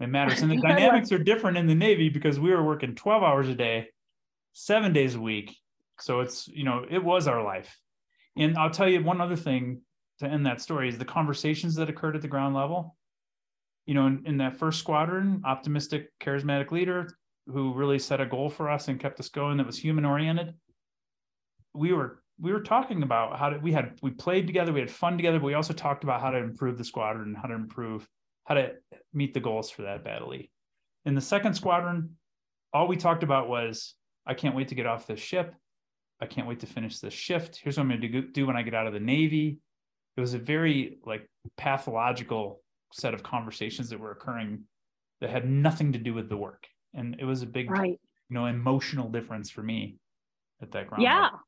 It 0.00 0.08
matters 0.08 0.42
and 0.42 0.50
the 0.50 0.56
dynamics 0.62 1.10
are 1.12 1.18
different 1.18 1.56
in 1.56 1.66
the 1.66 1.74
navy 1.74 2.08
because 2.08 2.38
we 2.38 2.50
were 2.50 2.62
working 2.62 2.94
12 2.94 3.22
hours 3.22 3.48
a 3.48 3.54
day 3.54 3.88
seven 4.52 4.92
days 4.92 5.14
a 5.14 5.20
week 5.20 5.56
so 5.98 6.20
it's 6.20 6.48
you 6.48 6.64
know 6.64 6.84
it 6.88 7.02
was 7.02 7.26
our 7.26 7.42
life. 7.42 7.76
And 8.36 8.56
i'll 8.58 8.70
tell 8.70 8.88
you 8.88 9.02
one 9.02 9.20
other 9.20 9.36
thing 9.36 9.80
to 10.20 10.26
end 10.26 10.46
that 10.46 10.60
story 10.60 10.88
is 10.88 10.98
the 10.98 11.04
conversations 11.04 11.74
that 11.76 11.88
occurred 11.88 12.16
at 12.16 12.22
the 12.22 12.28
ground 12.28 12.54
level. 12.54 12.96
You 13.86 13.94
know, 13.94 14.06
in, 14.06 14.22
in 14.26 14.36
that 14.38 14.56
first 14.56 14.80
squadron, 14.80 15.42
optimistic, 15.44 16.10
charismatic 16.20 16.70
leader 16.70 17.16
who 17.46 17.72
really 17.74 17.98
set 17.98 18.20
a 18.20 18.26
goal 18.26 18.50
for 18.50 18.68
us 18.70 18.88
and 18.88 18.98
kept 18.98 19.20
us 19.20 19.28
going 19.28 19.58
that 19.58 19.66
was 19.66 19.78
human 19.78 20.04
oriented. 20.04 20.54
We 21.74 21.92
were 21.92 22.22
we 22.38 22.52
were 22.52 22.60
talking 22.60 23.02
about 23.02 23.38
how 23.38 23.50
to 23.50 23.58
we 23.58 23.72
had 23.72 23.98
we 24.02 24.10
played 24.10 24.46
together, 24.46 24.72
we 24.72 24.80
had 24.80 24.90
fun 24.90 25.16
together, 25.16 25.38
but 25.38 25.46
we 25.46 25.54
also 25.54 25.72
talked 25.72 26.04
about 26.04 26.20
how 26.20 26.30
to 26.30 26.38
improve 26.38 26.78
the 26.78 26.84
squadron, 26.84 27.34
how 27.34 27.48
to 27.48 27.54
improve, 27.54 28.08
how 28.44 28.54
to 28.54 28.72
meet 29.12 29.34
the 29.34 29.40
goals 29.40 29.70
for 29.70 29.82
that 29.82 30.04
battle. 30.04 30.34
In 31.04 31.14
the 31.14 31.20
second 31.20 31.54
squadron, 31.54 32.16
all 32.72 32.88
we 32.88 32.96
talked 32.96 33.22
about 33.22 33.48
was 33.48 33.94
I 34.26 34.34
can't 34.34 34.56
wait 34.56 34.68
to 34.68 34.74
get 34.74 34.86
off 34.86 35.06
this 35.06 35.20
ship. 35.20 35.54
I 36.20 36.26
can't 36.26 36.48
wait 36.48 36.60
to 36.60 36.66
finish 36.66 36.98
this 36.98 37.14
shift. 37.14 37.60
Here's 37.62 37.76
what 37.76 37.84
I'm 37.84 37.88
going 37.88 38.00
to 38.00 38.22
do 38.22 38.46
when 38.46 38.56
I 38.56 38.62
get 38.62 38.74
out 38.74 38.86
of 38.86 38.92
the 38.92 39.00
Navy 39.00 39.58
it 40.16 40.20
was 40.20 40.34
a 40.34 40.38
very 40.38 40.98
like 41.04 41.28
pathological 41.56 42.60
set 42.92 43.14
of 43.14 43.22
conversations 43.22 43.90
that 43.90 44.00
were 44.00 44.12
occurring 44.12 44.64
that 45.20 45.30
had 45.30 45.48
nothing 45.48 45.92
to 45.92 45.98
do 45.98 46.14
with 46.14 46.28
the 46.28 46.36
work. 46.36 46.66
And 46.94 47.16
it 47.18 47.24
was 47.24 47.42
a 47.42 47.46
big 47.46 47.70
right. 47.70 48.00
you 48.28 48.34
know 48.34 48.46
emotional 48.46 49.08
difference 49.08 49.50
for 49.50 49.62
me 49.62 49.98
at 50.62 50.72
that 50.72 50.88
ground 50.88 51.02
yeah. 51.02 51.22
Level. 51.24 51.40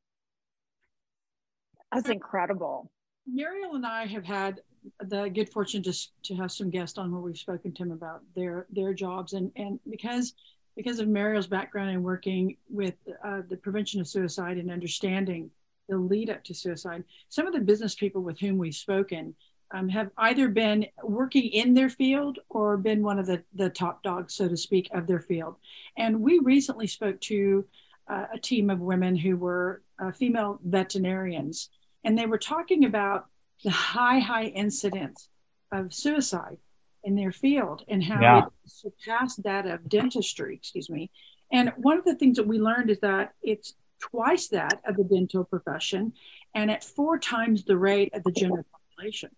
that's 1.93 2.09
incredible. 2.09 2.91
Mariel 3.27 3.75
and 3.75 3.87
i 3.87 4.07
have 4.07 4.25
had 4.25 4.61
the 5.07 5.29
good 5.29 5.51
fortune 5.51 5.83
just 5.83 6.13
to 6.25 6.35
have 6.35 6.53
some 6.53 6.71
guests 6.71 6.99
on 6.99 7.13
where 7.13 7.21
we've 7.21 7.37
spoken 7.37 7.73
to 7.75 7.85
them 7.85 7.93
about 7.93 8.23
their 8.35 8.67
their 8.71 8.93
jobs. 8.95 9.33
And 9.33 9.51
and 9.57 9.81
because 9.89 10.35
because 10.77 11.01
of 11.01 11.09
Mariel's 11.09 11.47
background 11.47 11.91
in 11.91 12.03
working 12.03 12.57
with 12.69 12.95
uh, 13.25 13.43
the 13.49 13.57
prevention 13.57 14.01
of 14.01 14.07
suicide 14.07 14.59
and 14.59 14.71
understanding 14.71 15.51
the 15.89 15.97
lead 15.97 16.31
up 16.31 16.45
to 16.45 16.55
suicide. 16.55 17.05
Some 17.29 17.47
of 17.47 17.53
the 17.53 17.61
business 17.61 17.95
people 17.95 18.23
with 18.23 18.39
whom 18.39 18.59
we've 18.59 18.75
spoken 18.75 19.35
um, 19.71 19.89
have 19.89 20.11
either 20.17 20.49
been 20.49 20.87
working 21.03 21.45
in 21.45 21.75
their 21.75 21.91
field 21.91 22.39
or 22.49 22.77
been 22.77 23.03
one 23.03 23.19
of 23.19 23.27
the, 23.27 23.43
the 23.55 23.71
top 23.71 24.03
dogs, 24.03 24.35
so 24.35 24.49
to 24.49 24.57
speak, 24.57 24.89
of 24.93 25.07
their 25.07 25.21
field. 25.21 25.57
And 25.97 26.21
we 26.21 26.39
recently 26.39 26.87
spoke 26.87 27.21
to 27.23 27.65
uh, 28.09 28.27
a 28.33 28.39
team 28.39 28.71
of 28.71 28.81
women 28.81 29.15
who 29.15 29.37
were 29.37 29.83
uh, 29.99 30.13
female 30.13 30.59
veterinarians, 30.65 31.69
and 32.05 32.19
they 32.19 32.27
were 32.27 32.39
talking 32.39 32.85
about 32.85 33.27
the 33.65 33.71
high, 33.71 34.21
high 34.21 34.47
incidence 34.47 35.29
of 35.73 35.93
suicide 35.93 36.57
in 37.05 37.15
their 37.15 37.33
field 37.33 37.85
and 37.89 38.03
how 38.03 38.21
yeah. 38.21 38.39
it 38.47 38.53
surpassed 38.67 39.43
that 39.43 39.67
of 39.67 39.89
dentistry, 39.89 40.55
excuse 40.55 40.89
me. 40.89 41.11
And 41.53 41.73
one 41.77 41.99
of 41.99 42.05
the 42.05 42.15
things 42.15 42.37
that 42.37 42.47
we 42.47 42.59
learned 42.59 42.91
is 42.91 43.01
that 43.01 43.33
it's 43.43 43.75
twice 43.99 44.49
that 44.49 44.81
of 44.87 44.97
the 44.97 45.05
dental 45.05 45.45
profession 45.45 46.13
and 46.55 46.71
at 46.71 46.85
four 46.85 47.19
times 47.19 47.65
the 47.65 47.77
rate 47.77 48.15
of 48.15 48.23
the 48.25 48.33
general 48.33 48.65
population. 48.73 49.31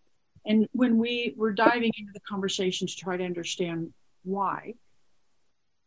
And 0.46 0.68
when 0.72 0.98
we 0.98 1.34
were 1.36 1.52
diving 1.52 1.92
into 1.98 2.12
the 2.12 2.20
conversation 2.20 2.86
to 2.86 2.96
try 2.96 3.16
to 3.16 3.24
understand 3.24 3.92
why, 4.24 4.74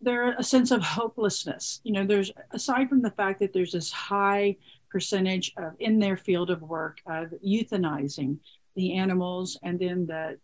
there's 0.01 0.35
a 0.37 0.43
sense 0.43 0.71
of 0.71 0.83
hopelessness. 0.83 1.79
You 1.83 1.93
know, 1.93 2.05
there's 2.05 2.31
aside 2.51 2.89
from 2.89 3.01
the 3.01 3.11
fact 3.11 3.39
that 3.39 3.53
there's 3.53 3.71
this 3.71 3.91
high 3.91 4.57
percentage 4.89 5.53
of 5.57 5.73
in 5.79 5.97
their 5.97 6.17
field 6.17 6.51
of 6.51 6.61
work 6.61 6.99
of 7.07 7.33
euthanizing 7.45 8.37
the 8.75 8.95
animals 8.95 9.57
and 9.63 9.79
then 9.79 10.05
the 10.05 10.37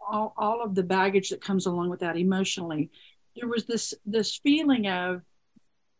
all, 0.00 0.32
all 0.36 0.62
of 0.62 0.74
the 0.74 0.82
baggage 0.82 1.30
that 1.30 1.40
comes 1.40 1.66
along 1.66 1.88
with 1.88 2.00
that 2.00 2.16
emotionally 2.16 2.90
there 3.36 3.48
was 3.48 3.64
this 3.64 3.94
this 4.06 4.36
feeling 4.38 4.86
of 4.86 5.22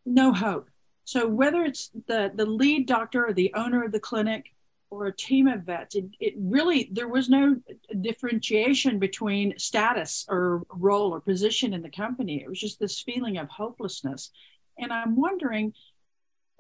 no 0.07 0.33
hope 0.33 0.69
so 1.11 1.27
whether 1.27 1.65
it's 1.65 1.91
the 2.07 2.31
the 2.37 2.47
lead 2.47 2.87
doctor 2.87 3.27
or 3.27 3.33
the 3.33 3.53
owner 3.55 3.83
of 3.83 3.91
the 3.91 3.99
clinic 3.99 4.55
or 4.91 5.07
a 5.07 5.17
team 5.17 5.49
of 5.49 5.63
vets, 5.63 5.97
it, 5.97 6.05
it 6.21 6.35
really 6.37 6.89
there 6.93 7.09
was 7.09 7.29
no 7.29 7.57
differentiation 8.01 9.01
between 9.01 9.59
status 9.59 10.25
or 10.29 10.63
role 10.69 11.13
or 11.13 11.21
position 11.21 11.75
in 11.75 11.83
the 11.83 11.91
company. 11.91 12.41
It 12.41 12.49
was 12.49 12.61
just 12.61 12.79
this 12.79 13.01
feeling 13.01 13.39
of 13.39 13.49
hopelessness. 13.49 14.31
And 14.79 14.93
I'm 14.93 15.17
wondering, 15.17 15.75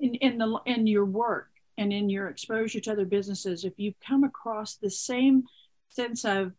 in 0.01 0.17
in 0.17 0.39
the 0.39 0.59
in 0.67 0.89
your 0.89 1.05
work 1.05 1.51
and 1.79 1.93
in 1.93 2.11
your 2.11 2.27
exposure 2.27 2.81
to 2.81 2.91
other 2.91 3.05
businesses, 3.05 3.65
if 3.65 3.75
you've 3.77 4.01
come 4.05 4.25
across 4.25 4.75
the 4.75 4.91
same 4.91 5.45
sense 5.91 6.25
of 6.25 6.55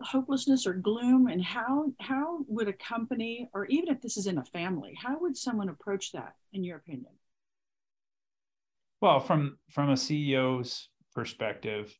hopelessness 0.00 0.66
or 0.66 0.74
gloom 0.74 1.26
and 1.26 1.42
how 1.42 1.92
how 2.00 2.38
would 2.48 2.68
a 2.68 2.72
company 2.72 3.48
or 3.52 3.66
even 3.66 3.88
if 3.88 4.00
this 4.00 4.16
is 4.16 4.26
in 4.26 4.38
a 4.38 4.44
family 4.44 4.96
how 5.00 5.18
would 5.20 5.36
someone 5.36 5.68
approach 5.68 6.12
that 6.12 6.34
in 6.52 6.64
your 6.64 6.78
opinion? 6.78 7.12
Well 9.00 9.20
from 9.20 9.58
from 9.70 9.90
a 9.90 9.96
ceo's 9.96 10.88
perspective 11.14 11.96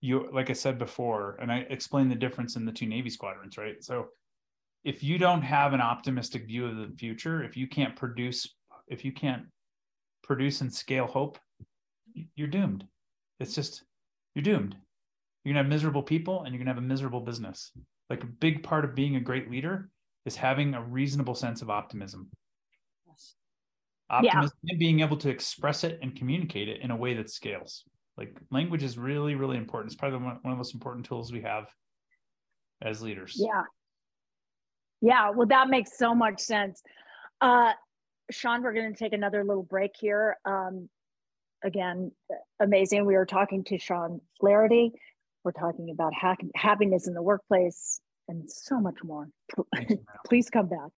you 0.00 0.28
like 0.32 0.48
i 0.48 0.52
said 0.52 0.78
before 0.78 1.36
and 1.40 1.50
i 1.50 1.66
explained 1.70 2.10
the 2.10 2.16
difference 2.16 2.54
in 2.54 2.64
the 2.64 2.72
two 2.72 2.86
navy 2.86 3.10
squadrons 3.10 3.58
right? 3.58 3.82
So 3.82 4.08
if 4.84 5.02
you 5.02 5.18
don't 5.18 5.42
have 5.42 5.72
an 5.72 5.80
optimistic 5.80 6.46
view 6.46 6.66
of 6.66 6.76
the 6.76 6.94
future 6.96 7.42
if 7.42 7.56
you 7.56 7.66
can't 7.66 7.96
produce 7.96 8.48
if 8.86 9.04
you 9.04 9.12
can't 9.12 9.42
produce 10.22 10.60
and 10.60 10.72
scale 10.72 11.06
hope 11.06 11.38
you're 12.34 12.48
doomed. 12.48 12.84
It's 13.40 13.54
just 13.54 13.84
you're 14.34 14.42
doomed. 14.42 14.76
You're 15.44 15.54
gonna 15.54 15.62
have 15.64 15.70
miserable 15.70 16.02
people 16.02 16.42
and 16.42 16.52
you're 16.52 16.58
gonna 16.58 16.74
have 16.74 16.82
a 16.82 16.86
miserable 16.86 17.20
business. 17.20 17.72
Like 18.10 18.22
a 18.22 18.26
big 18.26 18.62
part 18.62 18.84
of 18.84 18.94
being 18.94 19.16
a 19.16 19.20
great 19.20 19.50
leader 19.50 19.90
is 20.24 20.36
having 20.36 20.74
a 20.74 20.82
reasonable 20.82 21.34
sense 21.34 21.62
of 21.62 21.70
optimism. 21.70 22.28
Yes. 23.06 23.34
Optimism 24.10 24.58
yeah. 24.62 24.72
and 24.72 24.78
being 24.78 25.00
able 25.00 25.16
to 25.18 25.28
express 25.28 25.84
it 25.84 25.98
and 26.02 26.16
communicate 26.16 26.68
it 26.68 26.80
in 26.80 26.90
a 26.90 26.96
way 26.96 27.14
that 27.14 27.30
scales. 27.30 27.84
Like 28.16 28.36
language 28.50 28.82
is 28.82 28.98
really, 28.98 29.34
really 29.34 29.56
important. 29.56 29.92
It's 29.92 29.98
probably 29.98 30.18
one 30.18 30.36
of 30.36 30.42
the 30.42 30.56
most 30.56 30.74
important 30.74 31.06
tools 31.06 31.32
we 31.32 31.42
have 31.42 31.68
as 32.82 33.00
leaders. 33.02 33.36
Yeah. 33.36 33.62
Yeah. 35.00 35.30
Well, 35.30 35.46
that 35.46 35.68
makes 35.68 35.96
so 35.96 36.14
much 36.14 36.40
sense. 36.40 36.82
Uh, 37.40 37.72
Sean, 38.30 38.62
we're 38.62 38.72
going 38.72 38.92
to 38.92 38.98
take 38.98 39.12
another 39.12 39.44
little 39.44 39.62
break 39.62 39.92
here. 39.98 40.36
Um, 40.44 40.88
again, 41.62 42.12
amazing. 42.60 43.06
We 43.06 43.14
are 43.14 43.26
talking 43.26 43.64
to 43.64 43.78
Sean 43.78 44.20
Flaherty. 44.40 44.92
We're 45.48 45.52
talking 45.52 45.88
about 45.88 46.12
ha- 46.12 46.36
happiness 46.54 47.08
in 47.08 47.14
the 47.14 47.22
workplace 47.22 48.02
and 48.28 48.50
so 48.50 48.78
much 48.78 48.96
more. 49.02 49.30
Please 50.26 50.50
come 50.50 50.68
back. 50.68 50.90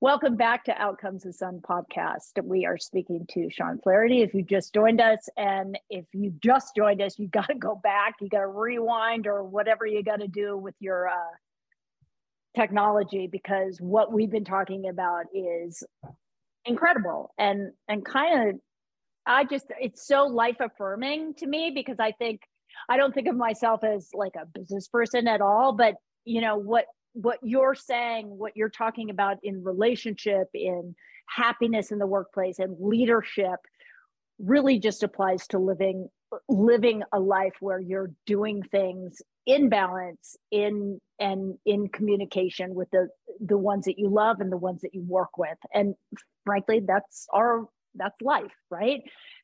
Welcome 0.00 0.34
back 0.34 0.64
to 0.64 0.76
Out 0.82 0.98
Comes 0.98 1.22
the 1.22 1.32
Sun 1.32 1.60
podcast. 1.60 2.42
We 2.42 2.66
are 2.66 2.76
speaking 2.76 3.26
to 3.30 3.50
Sean 3.50 3.78
Flaherty. 3.80 4.22
If 4.22 4.34
you 4.34 4.42
just 4.42 4.74
joined 4.74 5.00
us, 5.00 5.28
and 5.36 5.78
if 5.90 6.06
you 6.12 6.34
just 6.42 6.74
joined 6.74 7.00
us, 7.00 7.20
you 7.20 7.28
got 7.28 7.46
to 7.46 7.54
go 7.54 7.76
back, 7.80 8.14
you 8.20 8.28
got 8.28 8.40
to 8.40 8.48
rewind, 8.48 9.28
or 9.28 9.44
whatever 9.44 9.86
you 9.86 10.02
got 10.02 10.18
to 10.18 10.26
do 10.26 10.56
with 10.56 10.74
your 10.80 11.06
uh, 11.06 11.36
technology, 12.56 13.28
because 13.30 13.78
what 13.80 14.12
we've 14.12 14.30
been 14.30 14.44
talking 14.44 14.88
about 14.88 15.26
is 15.34 15.82
incredible. 16.64 17.32
And 17.38 17.72
and 17.88 18.04
kind 18.04 18.50
of, 18.50 18.60
I 19.26 19.44
just 19.44 19.66
it's 19.80 20.06
so 20.06 20.24
life 20.24 20.56
affirming 20.60 21.34
to 21.34 21.46
me 21.46 21.72
because 21.74 21.96
I 22.00 22.12
think 22.12 22.40
I 22.88 22.96
don't 22.96 23.14
think 23.14 23.28
of 23.28 23.36
myself 23.36 23.84
as 23.84 24.10
like 24.14 24.34
a 24.40 24.46
business 24.46 24.88
person 24.88 25.28
at 25.28 25.40
all, 25.40 25.72
but 25.72 25.94
you 26.24 26.40
know 26.40 26.56
what 26.56 26.86
what 27.12 27.38
you're 27.42 27.74
saying, 27.74 28.26
what 28.26 28.56
you're 28.56 28.68
talking 28.68 29.10
about 29.10 29.38
in 29.42 29.64
relationship, 29.64 30.48
in 30.54 30.94
happiness 31.28 31.90
in 31.90 31.98
the 31.98 32.06
workplace, 32.06 32.58
and 32.58 32.76
leadership 32.80 33.60
really 34.38 34.78
just 34.78 35.02
applies 35.02 35.46
to 35.48 35.58
living 35.58 36.08
living 36.48 37.02
a 37.12 37.20
life 37.20 37.54
where 37.60 37.80
you're 37.80 38.10
doing 38.26 38.62
things 38.62 39.20
in 39.46 39.68
balance 39.68 40.36
in 40.50 41.00
and 41.18 41.58
in 41.64 41.88
communication 41.88 42.74
with 42.74 42.90
the 42.90 43.08
the 43.40 43.58
ones 43.58 43.86
that 43.86 43.98
you 43.98 44.08
love 44.08 44.40
and 44.40 44.52
the 44.52 44.56
ones 44.56 44.82
that 44.82 44.94
you 44.94 45.02
work 45.02 45.36
with. 45.38 45.58
And 45.74 45.94
frankly 46.44 46.80
that's 46.86 47.26
our 47.32 47.66
that's 47.94 48.20
life 48.20 48.52
right? 48.70 49.02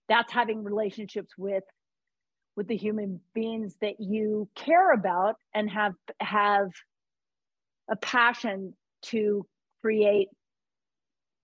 That's 0.09 0.33
having 0.33 0.63
relationships 0.63 1.33
with 1.37 1.65
with 2.57 2.69
the 2.69 2.77
human 2.77 3.21
beings 3.35 3.77
that 3.81 4.01
you 4.01 4.49
care 4.55 4.93
about 4.93 5.37
and 5.55 5.71
have 5.71 5.95
have 6.21 6.69
a 7.91 7.97
passion 7.97 8.75
to 9.03 9.47
create 9.83 10.29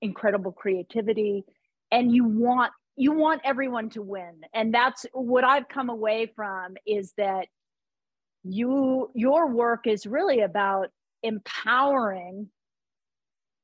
incredible 0.01 0.53
creativity. 0.53 1.45
And 1.91 2.13
you 2.13 2.25
want 2.25 2.73
you 2.97 3.13
want 3.13 3.41
everyone 3.45 3.89
to 3.91 4.03
win 4.03 4.41
and 4.55 4.73
that's 4.73 5.07
what 5.13 5.45
i've 5.45 5.69
come 5.69 5.89
away 5.89 6.31
from 6.35 6.75
is 6.87 7.13
that 7.17 7.47
you 8.45 9.11
your 9.15 9.49
work 9.49 9.87
is 9.87 10.07
really 10.07 10.41
about 10.41 10.89
empowering 11.23 12.49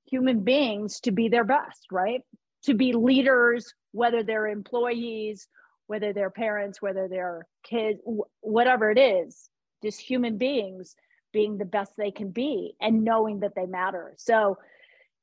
human 0.07 0.41
beings 0.41 1.01
to 1.01 1.11
be 1.11 1.29
their 1.29 1.45
best 1.45 1.87
right 1.91 2.23
to 2.65 2.75
be 2.75 2.93
leaders 2.93 3.75
whether 3.93 4.23
they're 4.23 4.47
employees 4.47 5.49
whether 5.89 6.13
they're 6.13 6.31
parents 6.31 6.81
whether 6.81 7.09
they're 7.09 7.47
kids 7.65 8.01
whatever 8.41 8.91
it 8.91 8.99
is 8.99 9.51
just 9.83 10.01
human 10.01 10.39
beings 10.39 10.95
being 11.33 11.59
the 11.59 11.65
best 11.65 11.93
they 11.97 12.11
can 12.11 12.31
be 12.31 12.75
and 12.81 13.05
knowing 13.05 13.41
that 13.41 13.55
they 13.55 13.67
matter. 13.67 14.15
So, 14.17 14.59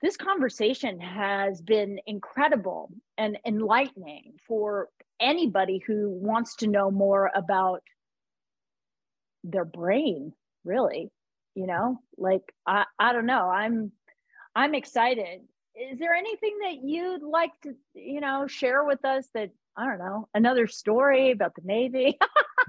this 0.05 0.17
conversation 0.17 0.99
has 0.99 1.61
been 1.61 1.99
incredible 2.05 2.91
and 3.17 3.39
enlightening 3.43 4.33
for 4.47 4.89
anybody 5.19 5.81
who 5.87 6.11
wants 6.11 6.57
to 6.57 6.67
know 6.67 6.91
more 6.91 7.31
about 7.33 7.81
their 9.43 9.65
brain, 9.65 10.31
really. 10.63 11.09
You 11.55 11.65
know, 11.65 11.97
like 12.17 12.43
I, 12.67 12.85
I 12.99 13.13
don't 13.13 13.25
know. 13.25 13.49
I'm 13.49 13.93
I'm 14.55 14.75
excited. 14.75 15.41
Is 15.73 15.97
there 15.97 16.13
anything 16.13 16.59
that 16.61 16.83
you'd 16.83 17.23
like 17.23 17.51
to, 17.63 17.73
you 17.95 18.21
know, 18.21 18.45
share 18.45 18.83
with 18.83 19.03
us 19.05 19.27
that 19.33 19.49
I 19.75 19.85
don't 19.85 19.97
know, 19.97 20.27
another 20.35 20.67
story 20.67 21.31
about 21.31 21.55
the 21.55 21.63
Navy? 21.65 22.19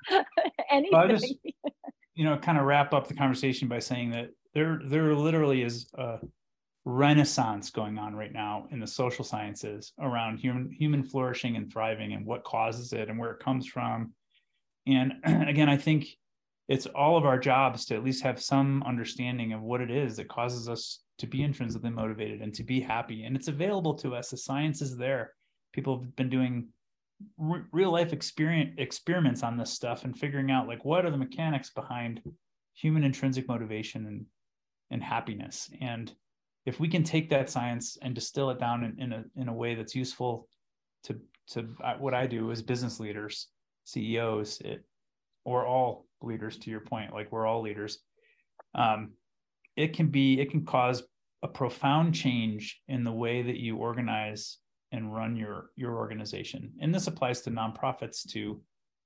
anything. 0.70 0.90
Well, 0.98 1.08
just, 1.08 1.34
you 2.14 2.24
know, 2.24 2.38
kind 2.38 2.56
of 2.56 2.64
wrap 2.64 2.94
up 2.94 3.08
the 3.08 3.14
conversation 3.14 3.68
by 3.68 3.80
saying 3.80 4.12
that 4.12 4.30
there 4.54 4.80
there 4.86 5.14
literally 5.14 5.62
is 5.62 5.86
a 5.98 6.18
renaissance 6.86 7.70
going 7.70 7.98
on 7.98 8.14
right 8.14 8.32
now 8.32 8.68
in 8.70 8.78
the 8.78 8.86
social 8.86 9.24
sciences 9.24 9.92
around 9.98 10.38
human 10.38 10.70
human 10.70 11.02
flourishing 11.02 11.56
and 11.56 11.70
thriving 11.70 12.12
and 12.12 12.24
what 12.24 12.44
causes 12.44 12.92
it 12.92 13.10
and 13.10 13.18
where 13.18 13.32
it 13.32 13.40
comes 13.40 13.66
from. 13.66 14.12
And 14.86 15.14
again, 15.24 15.68
I 15.68 15.76
think 15.76 16.06
it's 16.68 16.86
all 16.86 17.16
of 17.16 17.26
our 17.26 17.40
jobs 17.40 17.86
to 17.86 17.96
at 17.96 18.04
least 18.04 18.22
have 18.22 18.40
some 18.40 18.84
understanding 18.84 19.52
of 19.52 19.62
what 19.62 19.80
it 19.80 19.90
is 19.90 20.16
that 20.16 20.28
causes 20.28 20.68
us 20.68 21.00
to 21.18 21.26
be 21.26 21.42
intrinsically 21.42 21.90
motivated 21.90 22.40
and 22.40 22.54
to 22.54 22.62
be 22.62 22.80
happy. 22.80 23.24
And 23.24 23.34
it's 23.34 23.48
available 23.48 23.94
to 23.94 24.14
us. 24.14 24.30
The 24.30 24.36
science 24.36 24.80
is 24.80 24.96
there. 24.96 25.32
People 25.72 26.00
have 26.00 26.14
been 26.14 26.28
doing 26.28 26.68
real 27.36 27.90
life 27.90 28.12
experience 28.12 28.74
experiments 28.78 29.42
on 29.42 29.56
this 29.56 29.72
stuff 29.72 30.04
and 30.04 30.16
figuring 30.16 30.52
out 30.52 30.68
like 30.68 30.84
what 30.84 31.04
are 31.04 31.10
the 31.10 31.16
mechanics 31.16 31.70
behind 31.70 32.20
human 32.74 33.02
intrinsic 33.02 33.48
motivation 33.48 34.06
and 34.06 34.26
and 34.90 35.02
happiness 35.02 35.70
and 35.80 36.12
if 36.66 36.80
we 36.80 36.88
can 36.88 37.04
take 37.04 37.30
that 37.30 37.48
science 37.48 37.96
and 38.02 38.14
distill 38.14 38.50
it 38.50 38.58
down 38.58 38.84
in, 38.84 39.00
in 39.00 39.12
a 39.12 39.24
in 39.36 39.48
a 39.48 39.54
way 39.54 39.74
that's 39.74 39.94
useful 39.94 40.48
to 41.04 41.16
to 41.48 41.62
what 41.98 42.12
I 42.12 42.26
do 42.26 42.50
as 42.50 42.60
business 42.60 42.98
leaders, 42.98 43.46
CEOs, 43.84 44.60
it, 44.60 44.84
or 45.44 45.64
all 45.64 46.06
leaders 46.20 46.58
to 46.58 46.70
your 46.70 46.80
point, 46.80 47.14
like 47.14 47.30
we're 47.30 47.46
all 47.46 47.62
leaders. 47.62 48.00
Um, 48.74 49.12
it 49.76 49.94
can 49.94 50.08
be 50.08 50.40
it 50.40 50.50
can 50.50 50.64
cause 50.64 51.04
a 51.42 51.48
profound 51.48 52.14
change 52.14 52.80
in 52.88 53.04
the 53.04 53.12
way 53.12 53.42
that 53.42 53.56
you 53.56 53.76
organize 53.76 54.58
and 54.92 55.14
run 55.14 55.36
your 55.36 55.70
your 55.76 55.96
organization 55.96 56.72
and 56.80 56.94
this 56.94 57.06
applies 57.06 57.42
to 57.42 57.50
nonprofits 57.50 58.26
to 58.30 58.60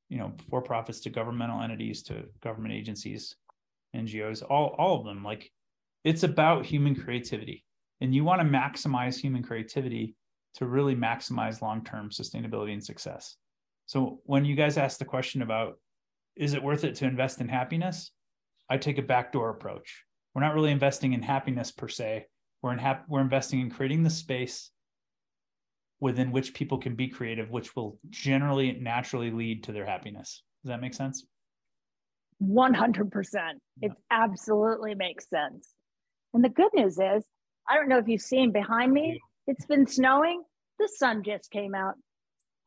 you 0.09 0.19
know 0.19 0.33
for 0.49 0.61
profits 0.63 1.01
to 1.01 1.11
governmental 1.11 1.63
entities 1.63 2.03
to 2.03 2.23
government 2.43 2.73
agencies 2.73 3.35
ngos 3.97 4.43
all 4.49 4.75
all 4.79 4.99
of 4.99 5.05
them 5.05 5.25
like 5.25 5.51
it's 6.05 6.23
about 6.23 6.67
human 6.67 6.95
creativity 6.95 7.65
and 8.01 8.15
you 8.15 8.25
want 8.25 8.41
to 8.41 8.47
maximize 8.47 9.19
human 9.19 9.43
creativity 9.43 10.15
to 10.55 10.67
really 10.67 10.97
maximize 10.97 11.63
long-term 11.63 12.11
sustainability 12.11 12.73
and 12.73 12.85
success 12.85 13.37
so 13.87 14.21
when 14.25 14.45
you 14.45 14.55
guys 14.55 14.79
ask 14.79 14.99
the 14.99 15.05
question 15.05 15.43
about 15.43 15.79
is 16.37 16.55
it 16.55 16.63
worth 16.63 16.85
it 16.85 16.95
to 16.95 17.07
invest 17.07 17.41
in 17.41 17.49
happiness 17.49 18.13
i 18.69 18.77
take 18.77 18.99
a 18.99 19.03
backdoor 19.03 19.51
approach 19.51 20.05
we're 20.35 20.43
not 20.43 20.55
really 20.55 20.71
investing 20.71 21.13
in 21.13 21.23
happiness 21.23 21.71
per 21.71 21.89
se 21.89 22.27
we're 22.63 22.73
in 22.73 22.79
hap- 22.79 23.07
we're 23.09 23.21
investing 23.21 23.61
in 23.61 23.71
creating 23.71 24.03
the 24.03 24.11
space 24.11 24.71
within 26.01 26.33
which 26.33 26.55
people 26.55 26.79
can 26.79 26.95
be 26.95 27.09
creative, 27.09 27.51
which 27.51 27.77
will 27.77 27.99
generally 28.09 28.73
naturally 28.73 29.31
lead 29.31 29.63
to 29.65 29.73
their 29.73 29.87
happiness. 29.87 30.43
Does 30.65 30.71
that 30.71 30.81
make 30.81 30.95
sense? 30.95 31.27
100%. 32.43 33.35
It 33.83 33.93
absolutely 34.11 34.95
makes 34.95 35.29
sense. 35.29 35.75
And 36.35 36.45
the 36.45 36.49
good 36.49 36.71
news 36.75 36.99
is, 36.99 37.25
I 37.69 37.75
don't 37.77 37.89
know 37.89 37.99
if 37.99 38.09
you've 38.09 38.21
seen 38.21 38.53
behind 38.53 38.93
me, 38.93 39.21
it's 39.47 39.67
been 39.67 39.87
snowing. 39.87 40.43
The 40.79 40.89
sun 40.89 41.23
just 41.23 41.51
came 41.51 41.75
out. 41.75 41.95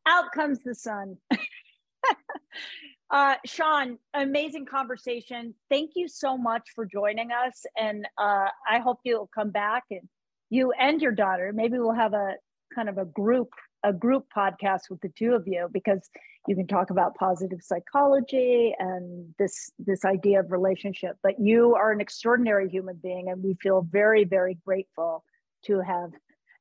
Out 0.06 0.32
comes 0.34 0.60
the 0.62 0.74
sun. 0.74 1.16
uh, 3.10 3.34
Sean, 3.46 3.98
amazing 4.12 4.66
conversation. 4.66 5.54
Thank 5.70 5.92
you 5.94 6.08
so 6.08 6.36
much 6.36 6.62
for 6.74 6.84
joining 6.84 7.30
us. 7.32 7.64
And 7.76 8.06
uh, 8.18 8.48
I 8.68 8.80
hope 8.80 8.98
you'll 9.04 9.30
come 9.34 9.50
back 9.50 9.84
and 9.90 10.08
you 10.50 10.72
and 10.72 11.00
your 11.00 11.12
daughter. 11.12 11.52
Maybe 11.54 11.78
we'll 11.78 11.94
have 11.94 12.12
a 12.12 12.34
kind 12.74 12.88
of 12.88 12.98
a 12.98 13.04
group 13.04 13.48
a 13.84 13.92
group 13.92 14.26
podcast 14.36 14.90
with 14.90 15.00
the 15.00 15.10
two 15.10 15.34
of 15.34 15.46
you 15.46 15.68
because 15.72 16.10
you 16.48 16.56
can 16.56 16.66
talk 16.66 16.90
about 16.90 17.14
positive 17.14 17.60
psychology 17.62 18.74
and 18.78 19.34
this 19.38 19.70
this 19.78 20.04
idea 20.04 20.40
of 20.40 20.50
relationship 20.50 21.16
but 21.22 21.38
you 21.38 21.74
are 21.74 21.92
an 21.92 22.00
extraordinary 22.00 22.68
human 22.68 22.98
being 23.02 23.28
and 23.28 23.42
we 23.42 23.54
feel 23.62 23.86
very 23.90 24.24
very 24.24 24.58
grateful 24.64 25.22
to 25.64 25.80
have 25.80 26.10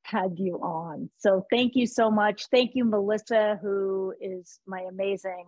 had 0.03 0.37
you 0.37 0.55
on 0.57 1.09
so 1.17 1.45
thank 1.49 1.75
you 1.75 1.87
so 1.87 2.11
much 2.11 2.47
thank 2.51 2.71
you 2.75 2.83
melissa 2.83 3.57
who 3.61 4.13
is 4.19 4.59
my 4.67 4.81
amazing 4.81 5.45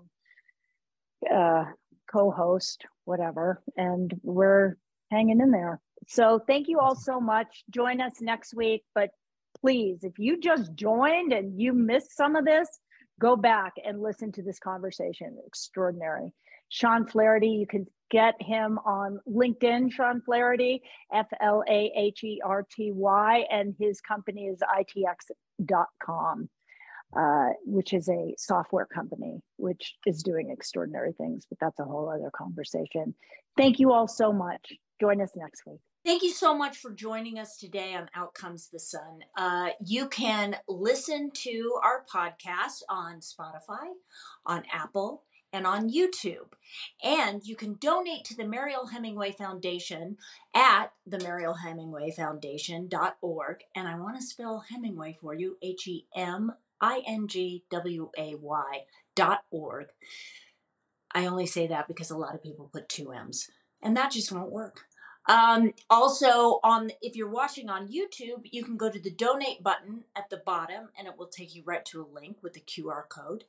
uh, 1.33 1.65
co-host 2.11 2.85
whatever 3.03 3.61
and 3.75 4.13
we're 4.23 4.75
hanging 5.11 5.41
in 5.41 5.51
there 5.51 5.79
So 6.07 6.39
thank 6.45 6.67
you 6.67 6.79
all 6.79 6.95
so 6.95 7.19
much. 7.19 7.63
Join 7.69 8.01
us 8.01 8.21
next 8.21 8.53
week. 8.53 8.83
But 8.93 9.09
please, 9.61 10.03
if 10.03 10.17
you 10.17 10.39
just 10.39 10.73
joined 10.75 11.33
and 11.33 11.59
you 11.59 11.73
missed 11.73 12.15
some 12.15 12.35
of 12.35 12.45
this, 12.45 12.67
go 13.19 13.35
back 13.35 13.73
and 13.85 14.01
listen 14.01 14.31
to 14.33 14.43
this 14.43 14.59
conversation. 14.59 15.37
Extraordinary. 15.45 16.33
Sean 16.69 17.05
Flaherty, 17.05 17.49
you 17.49 17.67
can 17.67 17.85
get 18.09 18.35
him 18.39 18.79
on 18.85 19.19
LinkedIn, 19.27 19.91
Sean 19.91 20.21
Flaherty, 20.21 20.81
F 21.13 21.27
L 21.41 21.63
A 21.67 21.91
H 21.95 22.23
E 22.23 22.41
R 22.43 22.65
T 22.69 22.91
Y, 22.91 23.45
and 23.51 23.75
his 23.79 24.01
company 24.01 24.45
is 24.45 24.59
itx.com, 24.77 26.49
uh, 27.17 27.49
which 27.65 27.93
is 27.93 28.09
a 28.09 28.33
software 28.37 28.87
company 28.87 29.41
which 29.57 29.95
is 30.05 30.23
doing 30.23 30.49
extraordinary 30.49 31.13
things, 31.13 31.45
but 31.49 31.59
that's 31.59 31.79
a 31.79 31.85
whole 31.85 32.09
other 32.09 32.31
conversation. 32.35 33.13
Thank 33.57 33.79
you 33.79 33.93
all 33.93 34.07
so 34.07 34.33
much. 34.33 34.73
Join 34.99 35.21
us 35.21 35.31
next 35.35 35.63
week. 35.65 35.79
Thank 36.05 36.21
you 36.21 36.29
so 36.29 36.55
much 36.55 36.77
for 36.77 36.91
joining 36.91 37.39
us 37.39 37.57
today 37.57 37.95
on 37.95 38.11
Out 38.13 38.35
Comes 38.35 38.69
the 38.69 38.77
Sun. 38.77 39.23
Uh, 39.35 39.69
you 39.83 40.07
can 40.07 40.55
listen 40.67 41.31
to 41.31 41.79
our 41.83 42.05
podcast 42.05 42.83
on 42.87 43.21
Spotify, 43.21 43.87
on 44.45 44.65
Apple, 44.71 45.23
and 45.51 45.65
on 45.65 45.89
YouTube. 45.89 46.53
And 47.03 47.43
you 47.43 47.55
can 47.55 47.77
donate 47.79 48.23
to 48.25 48.37
the 48.37 48.45
Mariel 48.45 48.85
Hemingway 48.85 49.31
Foundation 49.31 50.17
at 50.53 50.91
the 51.07 51.17
Mariel 51.17 51.55
Hemingway 51.55 52.11
Foundation.org. 52.11 53.63
And 53.75 53.87
I 53.87 53.97
want 53.97 54.15
to 54.17 54.21
spell 54.21 54.63
Hemingway 54.69 55.17
for 55.19 55.33
you 55.33 55.57
H 55.63 55.87
E 55.87 56.05
M 56.15 56.51
I 56.79 57.01
N 57.07 57.27
G 57.27 57.63
W 57.71 58.11
A 58.15 58.35
Y 58.35 58.83
dot 59.15 59.39
org. 59.49 59.87
I 61.15 61.25
only 61.25 61.47
say 61.47 61.65
that 61.65 61.87
because 61.87 62.11
a 62.11 62.17
lot 62.17 62.35
of 62.35 62.43
people 62.43 62.69
put 62.71 62.89
two 62.89 63.11
M's, 63.11 63.49
and 63.81 63.97
that 63.97 64.11
just 64.11 64.31
won't 64.31 64.51
work. 64.51 64.85
Um, 65.27 65.73
also, 65.89 66.59
on 66.63 66.91
if 67.01 67.15
you're 67.15 67.29
watching 67.29 67.69
on 67.69 67.87
YouTube, 67.87 68.43
you 68.43 68.63
can 68.63 68.77
go 68.77 68.89
to 68.89 68.99
the 68.99 69.11
donate 69.11 69.63
button 69.63 70.03
at 70.15 70.29
the 70.29 70.37
bottom, 70.37 70.89
and 70.97 71.07
it 71.07 71.17
will 71.17 71.27
take 71.27 71.55
you 71.55 71.63
right 71.65 71.83
to 71.85 72.01
a 72.01 72.13
link 72.13 72.37
with 72.41 72.53
the 72.53 72.61
QR 72.61 73.07
code. 73.09 73.43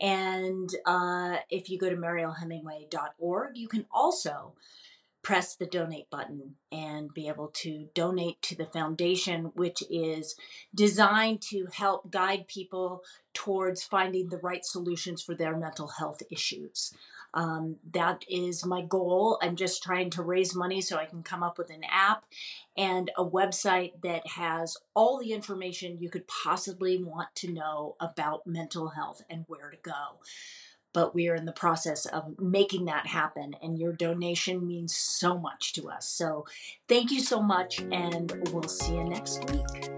And 0.00 0.70
uh, 0.86 1.38
if 1.50 1.68
you 1.68 1.78
go 1.78 1.90
to 1.90 1.96
marielhemingway.org, 1.96 3.56
you 3.56 3.68
can 3.68 3.86
also 3.90 4.54
press 5.22 5.56
the 5.56 5.66
donate 5.66 6.08
button 6.08 6.54
and 6.70 7.12
be 7.12 7.28
able 7.28 7.48
to 7.48 7.88
donate 7.94 8.40
to 8.40 8.56
the 8.56 8.64
foundation, 8.64 9.50
which 9.54 9.82
is 9.90 10.36
designed 10.74 11.42
to 11.42 11.66
help 11.72 12.10
guide 12.10 12.46
people 12.46 13.02
towards 13.34 13.82
finding 13.82 14.28
the 14.28 14.38
right 14.38 14.64
solutions 14.64 15.20
for 15.20 15.34
their 15.34 15.56
mental 15.56 15.88
health 15.88 16.22
issues. 16.30 16.94
Um, 17.34 17.76
that 17.92 18.24
is 18.28 18.64
my 18.64 18.82
goal. 18.82 19.38
I'm 19.42 19.56
just 19.56 19.82
trying 19.82 20.10
to 20.10 20.22
raise 20.22 20.54
money 20.54 20.80
so 20.80 20.96
I 20.96 21.04
can 21.04 21.22
come 21.22 21.42
up 21.42 21.58
with 21.58 21.70
an 21.70 21.84
app 21.90 22.24
and 22.76 23.10
a 23.16 23.24
website 23.24 23.92
that 24.02 24.26
has 24.26 24.76
all 24.94 25.18
the 25.18 25.32
information 25.32 25.98
you 26.00 26.10
could 26.10 26.26
possibly 26.26 27.02
want 27.02 27.28
to 27.36 27.52
know 27.52 27.96
about 28.00 28.46
mental 28.46 28.88
health 28.88 29.22
and 29.28 29.44
where 29.46 29.70
to 29.70 29.78
go. 29.82 30.20
But 30.94 31.14
we 31.14 31.28
are 31.28 31.34
in 31.34 31.44
the 31.44 31.52
process 31.52 32.06
of 32.06 32.38
making 32.40 32.86
that 32.86 33.06
happen, 33.06 33.54
and 33.62 33.78
your 33.78 33.92
donation 33.92 34.66
means 34.66 34.96
so 34.96 35.38
much 35.38 35.74
to 35.74 35.90
us. 35.90 36.08
So, 36.08 36.46
thank 36.88 37.10
you 37.10 37.20
so 37.20 37.42
much, 37.42 37.80
and 37.92 38.32
we'll 38.52 38.62
see 38.62 38.94
you 38.94 39.04
next 39.04 39.44
week. 39.50 39.97